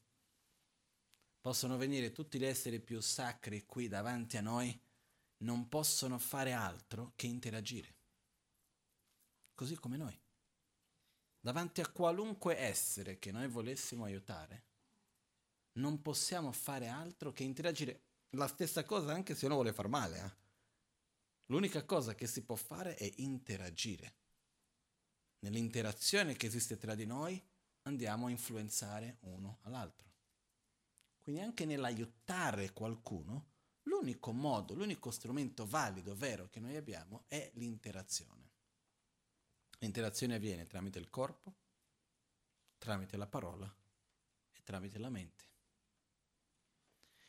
Possono 1.41 1.75
venire 1.75 2.13
tutti 2.13 2.39
gli 2.39 2.45
esseri 2.45 2.79
più 2.79 3.01
sacri 3.01 3.65
qui 3.65 3.89
davanti 3.89 4.37
a 4.37 4.41
noi, 4.41 4.77
non 5.39 5.67
possono 5.67 6.17
fare 6.17 6.53
altro 6.53 7.11
che 7.15 7.27
interagire. 7.27 7.95
Così 9.53 9.75
come 9.75 9.97
noi. 9.97 10.17
Davanti 11.41 11.81
a 11.81 11.89
qualunque 11.89 12.57
essere 12.57 13.19
che 13.19 13.31
noi 13.31 13.49
volessimo 13.49 14.05
aiutare, 14.05 14.67
non 15.73 16.01
possiamo 16.01 16.53
fare 16.53 16.87
altro 16.87 17.33
che 17.33 17.43
interagire. 17.43 18.03
La 18.31 18.47
stessa 18.47 18.85
cosa 18.85 19.11
anche 19.11 19.35
se 19.35 19.45
uno 19.45 19.55
vuole 19.55 19.73
far 19.73 19.89
male. 19.89 20.19
Eh? 20.19 20.47
L'unica 21.47 21.83
cosa 21.83 22.15
che 22.15 22.27
si 22.27 22.43
può 22.45 22.55
fare 22.55 22.95
è 22.95 23.11
interagire 23.17 24.18
nell'interazione 25.39 26.35
che 26.35 26.47
esiste 26.47 26.77
tra 26.77 26.95
di 26.95 27.05
noi, 27.05 27.41
andiamo 27.83 28.27
a 28.27 28.29
influenzare 28.29 29.17
uno 29.21 29.59
all'altro. 29.63 30.07
quindi 31.21 31.41
anche 31.41 31.65
nell'aiutare 31.65 32.73
qualcuno, 32.73 33.51
l'unico 33.83 34.31
modo, 34.31 34.73
l'unico 34.73 35.11
strumento 35.11 35.67
valido, 35.67 36.15
vero 36.15 36.49
che 36.49 36.59
noi 36.59 36.75
abbiamo 36.75 37.25
è 37.27 37.51
l'interazione. 37.53 38.49
L'interazione 39.79 40.35
avviene 40.35 40.65
tramite 40.65 40.97
il 40.97 41.09
corpo, 41.09 41.55
tramite 42.79 43.15
la 43.15 43.27
parola 43.27 43.71
e 44.51 44.59
tramite 44.63 44.97
la 44.97 45.09
mente. 45.09 45.43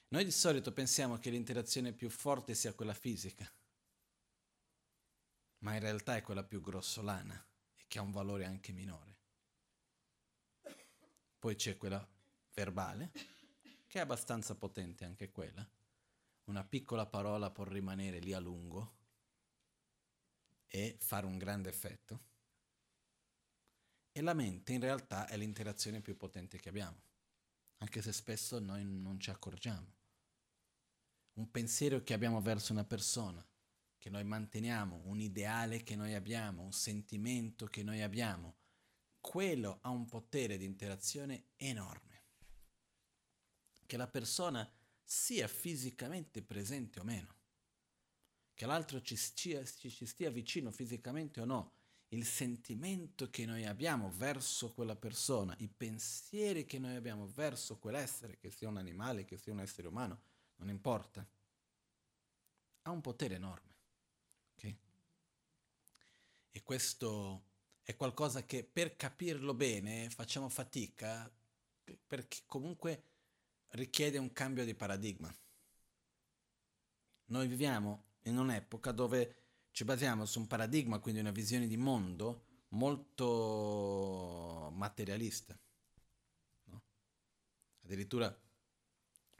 Noi 0.08 0.24
di 0.24 0.32
solito 0.32 0.72
pensiamo 0.72 1.18
che 1.18 1.28
l'interazione 1.28 1.92
più 1.92 2.08
forte 2.08 2.54
sia 2.54 2.72
quella 2.72 2.94
fisica, 2.94 3.50
ma 5.58 5.74
in 5.74 5.80
realtà 5.80 6.16
è 6.16 6.22
quella 6.22 6.42
più 6.42 6.62
grossolana 6.62 7.49
che 7.90 7.98
ha 7.98 8.02
un 8.02 8.12
valore 8.12 8.44
anche 8.44 8.70
minore. 8.70 9.16
Poi 11.40 11.56
c'è 11.56 11.76
quella 11.76 12.08
verbale, 12.54 13.10
che 13.88 13.98
è 13.98 14.00
abbastanza 14.00 14.54
potente 14.54 15.04
anche 15.04 15.32
quella. 15.32 15.68
Una 16.44 16.62
piccola 16.62 17.06
parola 17.06 17.50
può 17.50 17.64
rimanere 17.64 18.20
lì 18.20 18.32
a 18.32 18.38
lungo 18.38 18.98
e 20.66 20.98
fare 21.00 21.26
un 21.26 21.36
grande 21.36 21.68
effetto. 21.68 22.20
E 24.12 24.20
la 24.20 24.34
mente 24.34 24.72
in 24.72 24.80
realtà 24.80 25.26
è 25.26 25.36
l'interazione 25.36 26.00
più 26.00 26.16
potente 26.16 26.60
che 26.60 26.68
abbiamo, 26.68 27.02
anche 27.78 28.02
se 28.02 28.12
spesso 28.12 28.60
noi 28.60 28.84
non 28.84 29.18
ci 29.18 29.30
accorgiamo. 29.30 29.94
Un 31.32 31.50
pensiero 31.50 32.04
che 32.04 32.14
abbiamo 32.14 32.40
verso 32.40 32.70
una 32.70 32.84
persona, 32.84 33.44
che 34.00 34.08
noi 34.08 34.24
manteniamo, 34.24 35.02
un 35.04 35.20
ideale 35.20 35.82
che 35.82 35.94
noi 35.94 36.14
abbiamo, 36.14 36.62
un 36.62 36.72
sentimento 36.72 37.66
che 37.66 37.82
noi 37.82 38.00
abbiamo, 38.00 38.56
quello 39.20 39.78
ha 39.82 39.90
un 39.90 40.06
potere 40.06 40.56
di 40.56 40.64
interazione 40.64 41.48
enorme. 41.56 42.22
Che 43.84 43.96
la 43.98 44.08
persona 44.08 44.68
sia 45.04 45.46
fisicamente 45.48 46.40
presente 46.40 46.98
o 46.98 47.04
meno, 47.04 47.36
che 48.54 48.64
l'altro 48.64 49.02
ci, 49.02 49.18
ci, 49.18 49.62
ci 49.66 50.06
stia 50.06 50.30
vicino 50.30 50.70
fisicamente 50.70 51.42
o 51.42 51.44
no, 51.44 51.74
il 52.08 52.24
sentimento 52.24 53.28
che 53.28 53.44
noi 53.44 53.66
abbiamo 53.66 54.10
verso 54.10 54.72
quella 54.72 54.96
persona, 54.96 55.54
i 55.58 55.68
pensieri 55.68 56.64
che 56.64 56.78
noi 56.78 56.96
abbiamo 56.96 57.26
verso 57.26 57.76
quell'essere, 57.78 58.38
che 58.38 58.50
sia 58.50 58.68
un 58.68 58.78
animale, 58.78 59.26
che 59.26 59.36
sia 59.36 59.52
un 59.52 59.60
essere 59.60 59.88
umano, 59.88 60.22
non 60.56 60.70
importa, 60.70 61.28
ha 62.82 62.90
un 62.90 63.02
potere 63.02 63.34
enorme. 63.34 63.69
E 66.50 66.62
questo 66.62 67.44
è 67.82 67.96
qualcosa 67.96 68.44
che 68.44 68.64
per 68.64 68.96
capirlo 68.96 69.54
bene 69.54 70.10
facciamo 70.10 70.48
fatica, 70.48 71.30
perché 72.06 72.42
comunque 72.46 73.04
richiede 73.70 74.18
un 74.18 74.32
cambio 74.32 74.64
di 74.64 74.74
paradigma. 74.74 75.34
Noi 77.26 77.46
viviamo 77.46 78.04
in 78.22 78.38
un'epoca 78.38 78.92
dove 78.92 79.36
ci 79.70 79.84
basiamo 79.84 80.26
su 80.26 80.40
un 80.40 80.46
paradigma, 80.46 80.98
quindi 80.98 81.20
una 81.20 81.30
visione 81.30 81.66
di 81.66 81.76
mondo 81.76 82.46
molto 82.70 84.70
materialista. 84.72 85.58
No? 86.64 86.82
Addirittura 87.82 88.36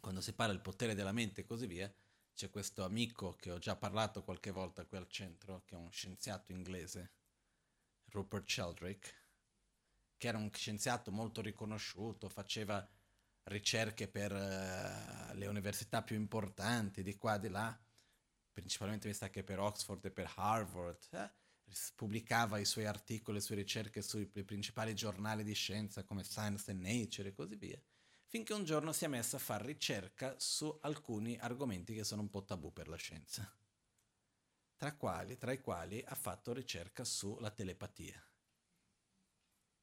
quando 0.01 0.21
si 0.21 0.33
parla 0.33 0.53
del 0.53 0.63
potere 0.63 0.95
della 0.95 1.13
mente 1.13 1.43
e 1.43 1.45
così 1.45 1.67
via, 1.67 1.93
c'è 2.41 2.49
questo 2.49 2.85
amico 2.85 3.35
che 3.35 3.51
ho 3.51 3.59
già 3.59 3.77
parlato 3.77 4.23
qualche 4.23 4.51
volta 4.51 4.87
qui 4.87 4.97
al 4.97 5.11
centro, 5.11 5.63
che 5.67 5.75
è 5.75 5.79
uno 5.79 5.91
scienziato 5.91 6.53
inglese, 6.53 7.13
Rupert 8.07 8.49
Sheldrake, 8.49 9.13
che 10.17 10.27
era 10.27 10.39
un 10.39 10.51
scienziato 10.51 11.13
molto 11.13 11.43
riconosciuto, 11.43 12.31
faceva 12.31 12.89
ricerche 13.43 14.09
per 14.09 14.33
uh, 14.33 15.37
le 15.37 15.47
università 15.49 16.03
più 16.03 16.17
importanti 16.17 17.03
di 17.03 17.19
qua 17.19 17.35
e 17.35 17.41
di 17.41 17.49
là, 17.51 17.79
principalmente 18.55 19.07
mi 19.07 19.13
sa 19.13 19.29
che 19.29 19.45
per 19.45 19.59
Oxford 19.59 20.03
e 20.07 20.11
per 20.11 20.33
Harvard, 20.35 21.09
eh, 21.11 21.31
pubblicava 21.95 22.57
i 22.57 22.65
suoi 22.65 22.87
articoli, 22.87 23.37
le 23.37 23.43
sue 23.43 23.57
ricerche 23.57 24.01
sui 24.01 24.25
principali 24.27 24.95
giornali 24.95 25.45
di 25.45 25.53
scienza 25.53 26.05
come 26.05 26.25
Science 26.25 26.71
and 26.71 26.81
Nature 26.81 27.29
e 27.29 27.35
così 27.35 27.57
via, 27.57 27.79
finché 28.31 28.55
un 28.55 28.63
giorno 28.63 28.93
si 28.93 29.05
è 29.05 29.09
messo 29.09 29.35
a 29.35 29.41
fare 29.41 29.67
ricerca 29.67 30.37
su 30.39 30.79
alcuni 30.83 31.37
argomenti 31.41 31.95
che 31.95 32.05
sono 32.05 32.23
un 32.23 32.31
po' 32.31 32.45
tabù 32.45 32.73
per 32.73 32.87
la 32.87 32.95
scienza, 32.95 33.53
tra, 34.77 34.95
quali, 34.95 35.37
tra 35.37 35.51
i 35.51 35.61
quali 35.61 36.01
ha 36.07 36.15
fatto 36.15 36.53
ricerca 36.53 37.03
sulla 37.03 37.51
telepatia. 37.51 38.25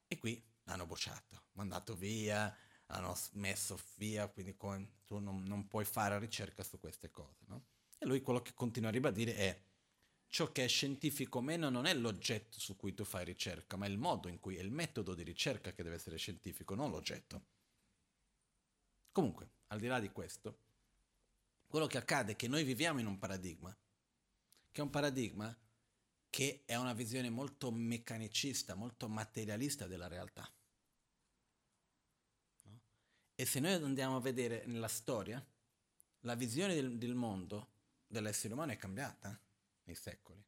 E 0.08 0.18
qui 0.18 0.42
l'hanno 0.64 0.86
bocciato, 0.86 1.48
mandato 1.52 1.94
via, 1.94 2.56
hanno 2.86 3.18
messo 3.34 3.78
via, 3.98 4.30
quindi 4.30 4.56
tu 4.56 5.20
non, 5.20 5.44
non 5.44 5.68
puoi 5.68 5.84
fare 5.84 6.18
ricerca 6.18 6.64
su 6.64 6.80
queste 6.80 7.12
cose, 7.12 7.44
no? 7.48 7.66
E 7.98 8.06
lui 8.06 8.22
quello 8.22 8.42
che 8.42 8.54
continua 8.54 8.88
a 8.88 8.94
ribadire 8.94 9.36
è 9.36 9.62
ciò 10.28 10.54
che 10.54 10.64
è 10.64 10.68
scientifico 10.70 11.40
o 11.40 11.42
meno 11.42 11.68
non 11.68 11.86
è 11.86 11.94
l'oggetto 11.94 12.62
su 12.62 12.78
cui 12.78 12.94
tu 12.94 13.04
fai 13.04 13.26
ricerca, 13.26 13.76
ma 13.76 13.88
è 13.88 13.90
il 13.90 13.98
modo 13.98 14.30
in 14.30 14.40
cui 14.40 14.56
è 14.56 14.62
il 14.62 14.72
metodo 14.72 15.14
di 15.16 15.24
ricerca 15.24 15.74
che 15.74 15.84
deve 15.84 15.96
essere 15.96 16.16
scientifico, 16.16 16.76
non 16.76 16.92
l'oggetto. 16.92 17.56
Comunque, 19.18 19.50
al 19.70 19.80
di 19.80 19.88
là 19.88 20.00
di 20.00 20.12
questo, 20.12 20.60
quello 21.66 21.88
che 21.88 21.98
accade 21.98 22.34
è 22.34 22.36
che 22.36 22.48
noi 22.48 22.64
viviamo 22.64 23.00
in 23.00 23.08
un 23.08 23.18
paradigma, 23.18 23.76
che 24.72 24.80
è 24.80 24.84
un 24.84 24.92
paradigma 24.92 25.58
che 26.30 26.62
è 26.68 26.76
una 26.76 26.94
visione 26.94 27.32
molto 27.32 27.72
meccanicista, 27.72 28.76
molto 28.76 29.10
materialista 29.10 29.88
della 29.88 30.08
realtà. 30.08 30.48
No? 32.66 32.80
E 33.34 33.46
se 33.48 33.60
noi 33.60 33.74
andiamo 33.74 34.18
a 34.18 34.22
vedere 34.22 34.68
nella 34.68 34.88
storia, 34.88 35.44
la 36.20 36.36
visione 36.36 36.76
del, 36.76 37.00
del 37.00 37.16
mondo 37.16 37.70
dell'essere 38.06 38.54
umano 38.54 38.74
è 38.74 38.78
cambiata 38.78 39.36
nei 39.86 39.96
secoli, 39.96 40.46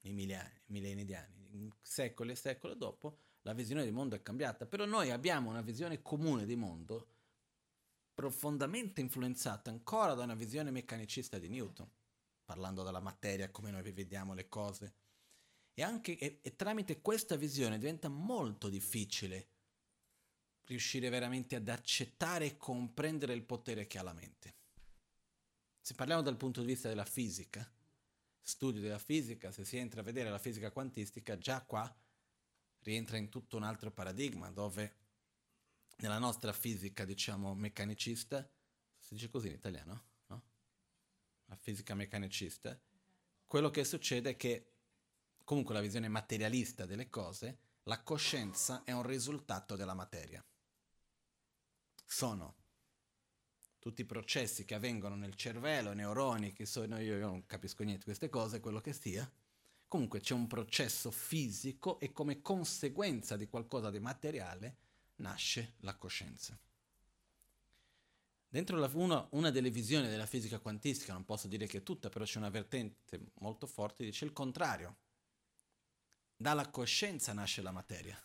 nei 0.00 0.12
millenni, 0.12 0.60
millenni 0.66 1.04
di 1.04 1.14
anni, 1.14 1.72
secoli 1.80 2.32
e 2.32 2.34
secoli 2.34 2.76
dopo 2.76 3.16
la 3.42 3.52
visione 3.52 3.84
del 3.84 3.92
mondo 3.92 4.16
è 4.16 4.22
cambiata, 4.22 4.66
però 4.66 4.86
noi 4.86 5.12
abbiamo 5.12 5.50
una 5.50 5.62
visione 5.62 6.02
comune 6.02 6.44
di 6.44 6.56
mondo 6.56 7.12
profondamente 8.18 9.00
influenzata 9.00 9.70
ancora 9.70 10.14
da 10.14 10.24
una 10.24 10.34
visione 10.34 10.72
meccanicista 10.72 11.38
di 11.38 11.48
Newton, 11.48 11.88
parlando 12.44 12.82
della 12.82 12.98
materia, 12.98 13.48
come 13.52 13.70
noi 13.70 13.92
vediamo 13.92 14.34
le 14.34 14.48
cose. 14.48 14.94
E, 15.72 15.84
anche, 15.84 16.18
e, 16.18 16.40
e 16.42 16.56
tramite 16.56 17.00
questa 17.00 17.36
visione 17.36 17.78
diventa 17.78 18.08
molto 18.08 18.68
difficile 18.68 19.50
riuscire 20.64 21.10
veramente 21.10 21.54
ad 21.54 21.68
accettare 21.68 22.46
e 22.46 22.56
comprendere 22.56 23.34
il 23.34 23.44
potere 23.44 23.86
che 23.86 23.98
ha 23.98 24.02
la 24.02 24.12
mente. 24.12 24.56
Se 25.80 25.94
parliamo 25.94 26.20
dal 26.20 26.36
punto 26.36 26.60
di 26.60 26.66
vista 26.66 26.88
della 26.88 27.04
fisica, 27.04 27.72
studio 28.42 28.80
della 28.80 28.98
fisica, 28.98 29.52
se 29.52 29.64
si 29.64 29.76
entra 29.76 30.00
a 30.00 30.04
vedere 30.04 30.28
la 30.28 30.40
fisica 30.40 30.72
quantistica, 30.72 31.38
già 31.38 31.62
qua 31.62 31.96
rientra 32.80 33.16
in 33.16 33.28
tutto 33.28 33.56
un 33.56 33.62
altro 33.62 33.92
paradigma 33.92 34.50
dove 34.50 35.06
nella 35.98 36.18
nostra 36.18 36.52
fisica, 36.52 37.04
diciamo, 37.04 37.54
meccanicista, 37.54 38.48
si 38.98 39.14
dice 39.14 39.30
così 39.30 39.48
in 39.48 39.54
italiano, 39.54 40.04
no? 40.26 40.42
La 41.46 41.56
fisica 41.56 41.94
meccanicista, 41.94 42.78
quello 43.46 43.70
che 43.70 43.84
succede 43.84 44.30
è 44.30 44.36
che 44.36 44.72
comunque 45.44 45.74
la 45.74 45.80
visione 45.80 46.08
materialista 46.08 46.84
delle 46.84 47.08
cose, 47.08 47.58
la 47.84 48.02
coscienza 48.02 48.84
è 48.84 48.92
un 48.92 49.02
risultato 49.02 49.74
della 49.74 49.94
materia. 49.94 50.44
Sono 52.04 52.56
tutti 53.78 54.02
i 54.02 54.06
processi 54.06 54.64
che 54.64 54.74
avvengono 54.74 55.14
nel 55.14 55.34
cervello, 55.34 55.94
neuroni, 55.94 56.52
che 56.52 56.66
sono 56.66 56.98
io, 57.00 57.16
io 57.16 57.26
non 57.26 57.46
capisco 57.46 57.82
niente 57.82 58.00
di 58.00 58.04
queste 58.04 58.28
cose, 58.28 58.60
quello 58.60 58.80
che 58.80 58.92
sia. 58.92 59.30
Comunque 59.88 60.20
c'è 60.20 60.34
un 60.34 60.46
processo 60.46 61.10
fisico 61.10 61.98
e 61.98 62.12
come 62.12 62.42
conseguenza 62.42 63.36
di 63.36 63.48
qualcosa 63.48 63.90
di 63.90 64.00
materiale 64.00 64.76
nasce 65.18 65.74
la 65.80 65.94
coscienza. 65.96 66.58
Dentro 68.50 68.78
la, 68.78 68.90
una, 68.94 69.26
una, 69.32 69.50
delle 69.50 69.70
visioni 69.70 70.08
della 70.08 70.26
fisica 70.26 70.58
quantistica, 70.58 71.12
non 71.12 71.24
posso 71.24 71.48
dire 71.48 71.66
che 71.66 71.78
è 71.78 71.82
tutta, 71.82 72.08
però 72.08 72.24
c'è 72.24 72.38
una 72.38 72.48
vertente 72.48 73.32
molto 73.40 73.66
forte, 73.66 74.04
dice 74.04 74.24
il 74.24 74.32
contrario. 74.32 74.96
Dalla 76.34 76.70
coscienza 76.70 77.32
nasce 77.32 77.60
la 77.60 77.72
materia. 77.72 78.18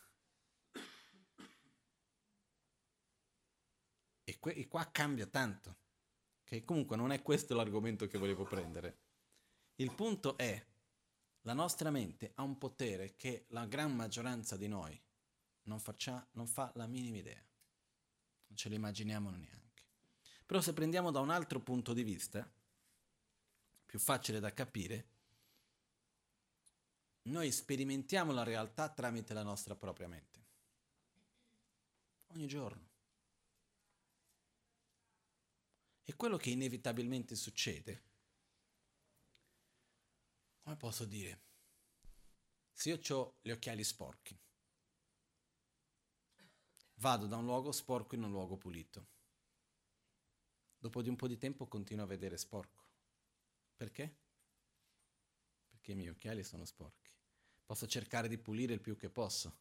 E, 4.23 4.39
que- 4.39 4.53
e 4.53 4.67
qua 4.67 4.89
cambia 4.91 5.25
tanto. 5.25 5.77
Okay? 6.43 6.63
Comunque 6.63 6.95
non 6.95 7.11
è 7.11 7.21
questo 7.21 7.53
l'argomento 7.53 8.07
che 8.07 8.17
volevo 8.17 8.45
prendere. 8.45 8.99
Il 9.75 9.93
punto 9.93 10.37
è, 10.37 10.65
la 11.41 11.53
nostra 11.53 11.89
mente 11.89 12.31
ha 12.35 12.43
un 12.43 12.57
potere 12.57 13.15
che 13.17 13.45
la 13.49 13.65
gran 13.65 13.93
maggioranza 13.93 14.55
di 14.55 14.69
noi 14.69 15.01
non, 15.63 15.79
faccia, 15.79 16.25
non 16.33 16.47
fa 16.47 16.71
la 16.75 16.87
minima 16.87 17.17
idea. 17.17 17.43
Non 18.47 18.57
ce 18.57 18.69
lo 18.69 18.75
immaginiamo 18.75 19.29
neanche. 19.29 19.83
Però 20.45 20.61
se 20.61 20.73
prendiamo 20.73 21.11
da 21.11 21.19
un 21.19 21.29
altro 21.29 21.59
punto 21.59 21.93
di 21.93 22.03
vista, 22.03 22.49
più 23.85 23.99
facile 23.99 24.39
da 24.39 24.53
capire, 24.53 25.07
noi 27.23 27.51
sperimentiamo 27.51 28.31
la 28.31 28.43
realtà 28.43 28.89
tramite 28.89 29.33
la 29.33 29.43
nostra 29.43 29.75
propria 29.75 30.07
mente. 30.07 30.41
Ogni 32.27 32.47
giorno. 32.47 32.91
E 36.03 36.15
quello 36.15 36.37
che 36.37 36.49
inevitabilmente 36.49 37.35
succede, 37.35 38.03
come 40.63 40.75
posso 40.75 41.05
dire, 41.05 41.41
se 42.73 42.89
io 42.89 43.15
ho 43.15 43.35
gli 43.41 43.51
occhiali 43.51 43.83
sporchi, 43.83 44.37
vado 47.03 47.27
da 47.27 47.35
un 47.35 47.43
luogo 47.43 47.73
sporco 47.73 48.15
in 48.15 48.23
un 48.23 48.31
luogo 48.31 48.55
pulito, 48.55 49.07
dopo 50.77 51.01
di 51.01 51.09
un 51.09 51.17
po' 51.17 51.27
di 51.27 51.37
tempo 51.37 51.67
continuo 51.67 52.05
a 52.05 52.07
vedere 52.07 52.37
sporco. 52.37 52.81
Perché? 53.75 54.19
Perché 55.67 55.91
i 55.91 55.95
miei 55.95 56.07
occhiali 56.07 56.45
sono 56.45 56.63
sporchi. 56.63 57.11
Posso 57.65 57.87
cercare 57.87 58.29
di 58.29 58.37
pulire 58.37 58.73
il 58.73 58.79
più 58.79 58.95
che 58.95 59.09
posso, 59.09 59.53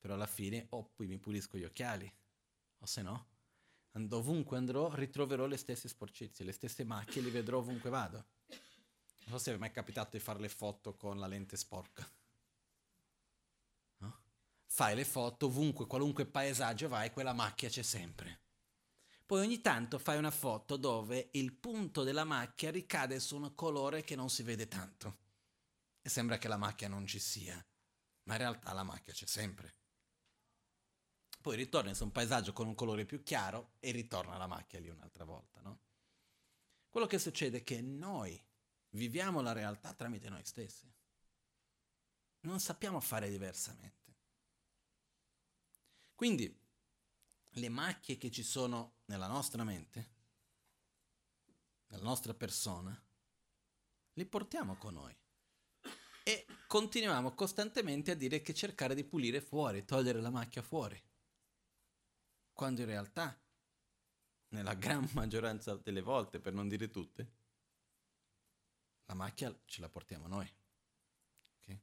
però 0.00 0.14
alla 0.14 0.26
fine 0.26 0.66
o 0.70 0.82
poi 0.82 1.06
mi 1.06 1.18
pulisco 1.18 1.58
gli 1.58 1.64
occhiali, 1.64 2.12
o 2.78 2.86
se 2.86 3.02
no, 3.02 3.28
dovunque 3.92 4.56
andrò 4.56 4.92
ritroverò 4.92 5.46
le 5.46 5.56
stesse 5.56 5.86
sporcizie, 5.86 6.44
le 6.44 6.50
stesse 6.50 6.82
macchie, 6.82 7.22
li 7.22 7.30
vedrò 7.30 7.58
ovunque 7.58 7.88
vado. 7.88 8.30
Non 8.48 9.28
so 9.28 9.38
se 9.38 9.50
vi 9.52 9.58
è 9.58 9.60
mai 9.60 9.70
capitato 9.70 10.16
di 10.16 10.18
fare 10.18 10.40
le 10.40 10.48
foto 10.48 10.96
con 10.96 11.20
la 11.20 11.28
lente 11.28 11.56
sporca. 11.56 12.04
Fai 14.74 14.94
le 14.94 15.04
foto 15.04 15.46
ovunque, 15.46 15.86
qualunque 15.86 16.24
paesaggio 16.24 16.88
vai, 16.88 17.10
quella 17.10 17.34
macchia 17.34 17.68
c'è 17.68 17.82
sempre. 17.82 18.40
Poi 19.26 19.40
ogni 19.40 19.60
tanto 19.60 19.98
fai 19.98 20.16
una 20.16 20.30
foto 20.30 20.78
dove 20.78 21.28
il 21.32 21.52
punto 21.52 22.04
della 22.04 22.24
macchia 22.24 22.70
ricade 22.70 23.20
su 23.20 23.36
un 23.36 23.54
colore 23.54 24.02
che 24.02 24.16
non 24.16 24.30
si 24.30 24.42
vede 24.42 24.68
tanto. 24.68 25.18
E 26.00 26.08
sembra 26.08 26.38
che 26.38 26.48
la 26.48 26.56
macchia 26.56 26.88
non 26.88 27.06
ci 27.06 27.18
sia, 27.18 27.62
ma 28.22 28.32
in 28.32 28.38
realtà 28.38 28.72
la 28.72 28.82
macchia 28.82 29.12
c'è 29.12 29.26
sempre. 29.26 29.74
Poi 31.42 31.54
ritorna 31.54 31.92
su 31.92 32.04
un 32.04 32.10
paesaggio 32.10 32.54
con 32.54 32.66
un 32.66 32.74
colore 32.74 33.04
più 33.04 33.22
chiaro 33.22 33.74
e 33.78 33.90
ritorna 33.90 34.38
la 34.38 34.46
macchia 34.46 34.80
lì 34.80 34.88
un'altra 34.88 35.24
volta, 35.24 35.60
no? 35.60 35.80
Quello 36.88 37.06
che 37.06 37.18
succede 37.18 37.58
è 37.58 37.62
che 37.62 37.82
noi 37.82 38.42
viviamo 38.92 39.42
la 39.42 39.52
realtà 39.52 39.92
tramite 39.92 40.30
noi 40.30 40.46
stessi. 40.46 40.90
Non 42.40 42.58
sappiamo 42.58 43.00
fare 43.00 43.28
diversamente. 43.28 44.01
Quindi 46.22 46.56
le 47.54 47.68
macchie 47.68 48.16
che 48.16 48.30
ci 48.30 48.44
sono 48.44 48.98
nella 49.06 49.26
nostra 49.26 49.64
mente, 49.64 50.10
nella 51.88 52.04
nostra 52.04 52.32
persona, 52.32 52.96
le 54.12 54.26
portiamo 54.26 54.76
con 54.76 54.94
noi. 54.94 55.16
E 56.22 56.46
continuiamo 56.68 57.34
costantemente 57.34 58.12
a 58.12 58.14
dire 58.14 58.40
che 58.40 58.54
cercare 58.54 58.94
di 58.94 59.02
pulire 59.02 59.40
fuori, 59.40 59.84
togliere 59.84 60.20
la 60.20 60.30
macchia 60.30 60.62
fuori. 60.62 61.02
Quando 62.52 62.82
in 62.82 62.86
realtà, 62.86 63.36
nella 64.50 64.74
gran 64.74 65.10
maggioranza 65.14 65.74
delle 65.74 66.02
volte, 66.02 66.38
per 66.38 66.52
non 66.52 66.68
dire 66.68 66.88
tutte, 66.88 67.32
la 69.06 69.14
macchia 69.14 69.52
ce 69.64 69.80
la 69.80 69.88
portiamo 69.88 70.28
noi. 70.28 70.48
Okay? 71.62 71.80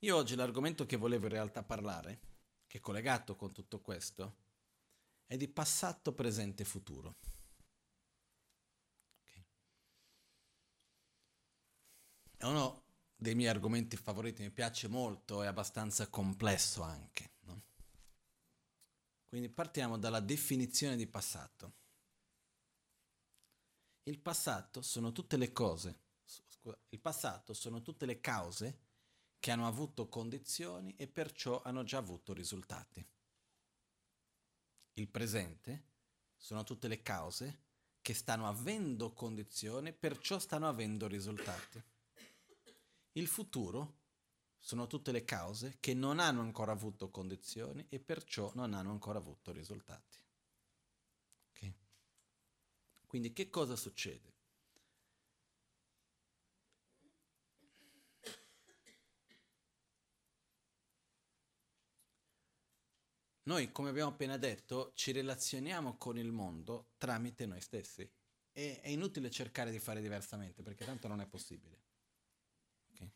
Io 0.00 0.16
oggi 0.16 0.34
l'argomento 0.34 0.84
che 0.84 0.96
volevo 0.96 1.26
in 1.26 1.32
realtà 1.32 1.62
parlare, 1.62 2.25
che 2.76 2.78
è 2.78 2.80
collegato 2.80 3.36
con 3.36 3.52
tutto 3.52 3.80
questo, 3.80 4.36
è 5.24 5.36
di 5.36 5.48
passato, 5.48 6.12
presente 6.12 6.62
e 6.62 6.66
futuro. 6.66 7.16
Okay? 9.20 9.46
È 12.36 12.44
uno 12.44 12.84
dei 13.16 13.34
miei 13.34 13.48
argomenti 13.48 13.96
favoriti, 13.96 14.42
mi 14.42 14.50
piace 14.50 14.88
molto, 14.88 15.42
è 15.42 15.46
abbastanza 15.46 16.08
complesso 16.08 16.82
anche. 16.82 17.32
No? 17.40 17.62
Quindi 19.24 19.48
partiamo 19.48 19.96
dalla 19.96 20.20
definizione 20.20 20.96
di 20.96 21.06
passato. 21.06 21.74
Il 24.02 24.20
passato 24.20 24.82
sono 24.82 25.10
tutte 25.12 25.36
le 25.36 25.50
cose, 25.52 25.98
scusa, 26.24 26.78
il 26.90 27.00
passato 27.00 27.54
sono 27.54 27.82
tutte 27.82 28.06
le 28.06 28.20
cause 28.20 28.84
che 29.38 29.50
hanno 29.50 29.66
avuto 29.66 30.08
condizioni 30.08 30.94
e 30.96 31.06
perciò 31.06 31.62
hanno 31.62 31.84
già 31.84 31.98
avuto 31.98 32.32
risultati. 32.32 33.04
Il 34.94 35.08
presente 35.08 35.84
sono 36.36 36.64
tutte 36.64 36.88
le 36.88 37.02
cause 37.02 37.64
che 38.00 38.14
stanno 38.14 38.48
avendo 38.48 39.12
condizioni, 39.12 39.92
perciò 39.92 40.38
stanno 40.38 40.68
avendo 40.68 41.06
risultati. 41.06 41.82
Il 43.12 43.26
futuro 43.26 43.94
sono 44.58 44.86
tutte 44.86 45.12
le 45.12 45.24
cause 45.24 45.76
che 45.80 45.94
non 45.94 46.18
hanno 46.18 46.40
ancora 46.40 46.72
avuto 46.72 47.10
condizioni 47.10 47.86
e 47.88 47.98
perciò 47.98 48.52
non 48.54 48.74
hanno 48.74 48.90
ancora 48.90 49.18
avuto 49.18 49.52
risultati. 49.52 50.24
Quindi 53.06 53.32
che 53.32 53.48
cosa 53.48 53.76
succede? 53.76 54.35
Noi, 63.46 63.70
come 63.70 63.90
abbiamo 63.90 64.10
appena 64.10 64.36
detto, 64.36 64.92
ci 64.94 65.12
relazioniamo 65.12 65.96
con 65.96 66.18
il 66.18 66.32
mondo 66.32 66.90
tramite 66.98 67.46
noi 67.46 67.60
stessi. 67.60 68.08
E 68.52 68.80
è 68.80 68.88
inutile 68.88 69.30
cercare 69.30 69.70
di 69.70 69.78
fare 69.78 70.00
diversamente, 70.00 70.62
perché 70.62 70.84
tanto 70.84 71.06
non 71.06 71.20
è 71.20 71.26
possibile. 71.26 71.78
Okay? 72.92 73.12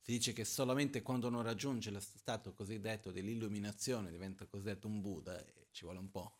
Si 0.00 0.12
dice 0.12 0.32
che 0.32 0.44
solamente 0.44 1.00
quando 1.00 1.28
uno 1.28 1.40
raggiunge 1.40 1.90
lo 1.90 2.00
stato 2.00 2.52
cosiddetto 2.52 3.10
dell'illuminazione 3.10 4.10
diventa 4.10 4.46
cosiddetto 4.46 4.86
un 4.86 5.00
Buddha 5.00 5.38
e 5.38 5.68
ci 5.70 5.84
vuole 5.84 6.00
un 6.00 6.10
po' 6.10 6.38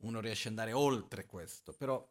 uno 0.00 0.20
riesce 0.20 0.48
ad 0.48 0.58
andare 0.58 0.72
oltre 0.72 1.26
questo, 1.26 1.72
però 1.72 2.06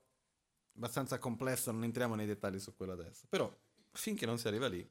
abbastanza 0.76 1.20
complesso, 1.20 1.72
non 1.72 1.84
entriamo 1.84 2.16
nei 2.16 2.26
dettagli 2.26 2.60
su 2.60 2.76
quello 2.76 2.94
adesso. 2.94 3.26
Però 3.28 3.54
finché 3.92 4.26
non 4.26 4.38
si 4.38 4.48
arriva 4.48 4.68
lì, 4.68 4.88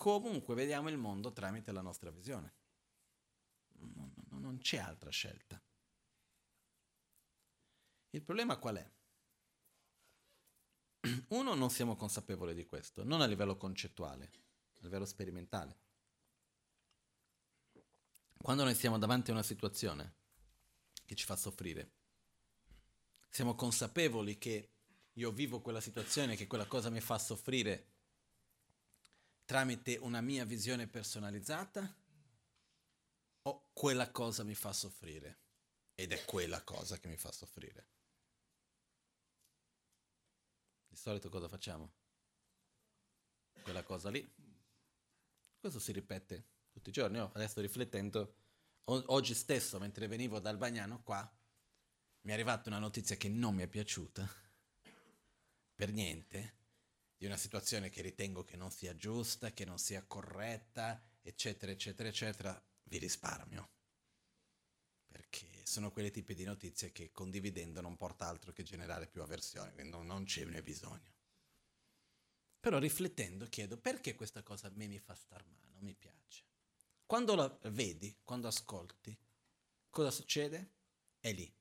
comunque 0.00 0.54
vediamo 0.54 0.88
il 0.88 0.96
mondo 0.96 1.30
tramite 1.30 1.72
la 1.72 1.82
nostra 1.82 2.10
visione. 2.10 2.54
Non, 3.80 4.14
non 4.30 4.56
c'è 4.56 4.78
altra 4.78 5.10
scelta. 5.10 5.62
Il 8.08 8.22
problema 8.22 8.56
qual 8.56 8.76
è? 8.76 8.90
Uno, 11.28 11.52
non 11.52 11.68
siamo 11.68 11.96
consapevoli 11.96 12.54
di 12.54 12.64
questo, 12.64 13.04
non 13.04 13.20
a 13.20 13.26
livello 13.26 13.58
concettuale, 13.58 14.30
a 14.78 14.84
livello 14.84 15.04
sperimentale. 15.04 15.78
Quando 18.38 18.64
noi 18.64 18.74
siamo 18.74 18.96
davanti 18.96 19.28
a 19.28 19.34
una 19.34 19.42
situazione 19.42 20.14
che 21.04 21.14
ci 21.14 21.26
fa 21.26 21.36
soffrire. 21.36 21.90
Siamo 23.28 23.54
consapevoli 23.54 24.38
che 24.38 24.70
io 25.12 25.30
vivo 25.30 25.60
quella 25.60 25.82
situazione, 25.82 26.36
che 26.36 26.46
quella 26.46 26.66
cosa 26.66 26.88
mi 26.88 27.02
fa 27.02 27.18
soffrire 27.18 27.89
tramite 29.50 29.96
una 29.96 30.20
mia 30.20 30.44
visione 30.44 30.86
personalizzata 30.86 31.92
o 33.42 33.70
quella 33.72 34.12
cosa 34.12 34.44
mi 34.44 34.54
fa 34.54 34.72
soffrire 34.72 35.40
ed 35.96 36.12
è 36.12 36.24
quella 36.24 36.62
cosa 36.62 37.00
che 37.00 37.08
mi 37.08 37.16
fa 37.16 37.32
soffrire. 37.32 37.88
Di 40.86 40.94
solito 40.94 41.28
cosa 41.30 41.48
facciamo? 41.48 41.90
Quella 43.60 43.82
cosa 43.82 44.08
lì. 44.08 44.24
Questo 45.58 45.80
si 45.80 45.90
ripete 45.90 46.44
tutti 46.70 46.90
i 46.90 46.92
giorni. 46.92 47.16
Io 47.16 47.32
adesso 47.34 47.60
riflettendo 47.60 48.34
o- 48.84 49.02
oggi 49.06 49.34
stesso, 49.34 49.80
mentre 49.80 50.06
venivo 50.06 50.38
dal 50.38 50.58
Bagnano 50.58 51.02
qua, 51.02 51.28
mi 52.20 52.30
è 52.30 52.34
arrivata 52.34 52.68
una 52.68 52.78
notizia 52.78 53.16
che 53.16 53.28
non 53.28 53.56
mi 53.56 53.64
è 53.64 53.66
piaciuta, 53.66 54.32
per 55.74 55.90
niente, 55.90 56.59
di 57.20 57.26
una 57.26 57.36
situazione 57.36 57.90
che 57.90 58.00
ritengo 58.00 58.44
che 58.44 58.56
non 58.56 58.70
sia 58.70 58.96
giusta, 58.96 59.52
che 59.52 59.66
non 59.66 59.78
sia 59.78 60.02
corretta, 60.06 60.98
eccetera, 61.20 61.70
eccetera, 61.70 62.08
eccetera, 62.08 62.64
vi 62.84 62.96
risparmio. 62.96 63.68
Perché 65.06 65.46
sono 65.64 65.90
quelle 65.92 66.10
tipi 66.10 66.34
di 66.34 66.44
notizie 66.44 66.92
che 66.92 67.12
condividendo 67.12 67.82
non 67.82 67.98
porta 67.98 68.26
altro 68.26 68.52
che 68.52 68.62
generare 68.62 69.06
più 69.06 69.20
avversione, 69.20 69.74
quindi 69.74 69.98
non 70.02 70.24
ce 70.24 70.46
ne 70.46 70.62
bisogno. 70.62 71.12
Però 72.58 72.78
riflettendo 72.78 73.44
chiedo 73.50 73.76
perché 73.76 74.14
questa 74.14 74.42
cosa 74.42 74.68
a 74.68 74.72
me 74.74 74.86
mi 74.86 74.98
fa 74.98 75.14
star 75.14 75.44
male, 75.44 75.72
non 75.74 75.82
mi 75.84 75.94
piace. 75.94 76.44
Quando 77.04 77.34
la 77.34 77.54
vedi, 77.64 78.16
quando 78.24 78.48
ascolti, 78.48 79.14
cosa 79.90 80.10
succede? 80.10 80.70
È 81.18 81.30
lì. 81.34 81.54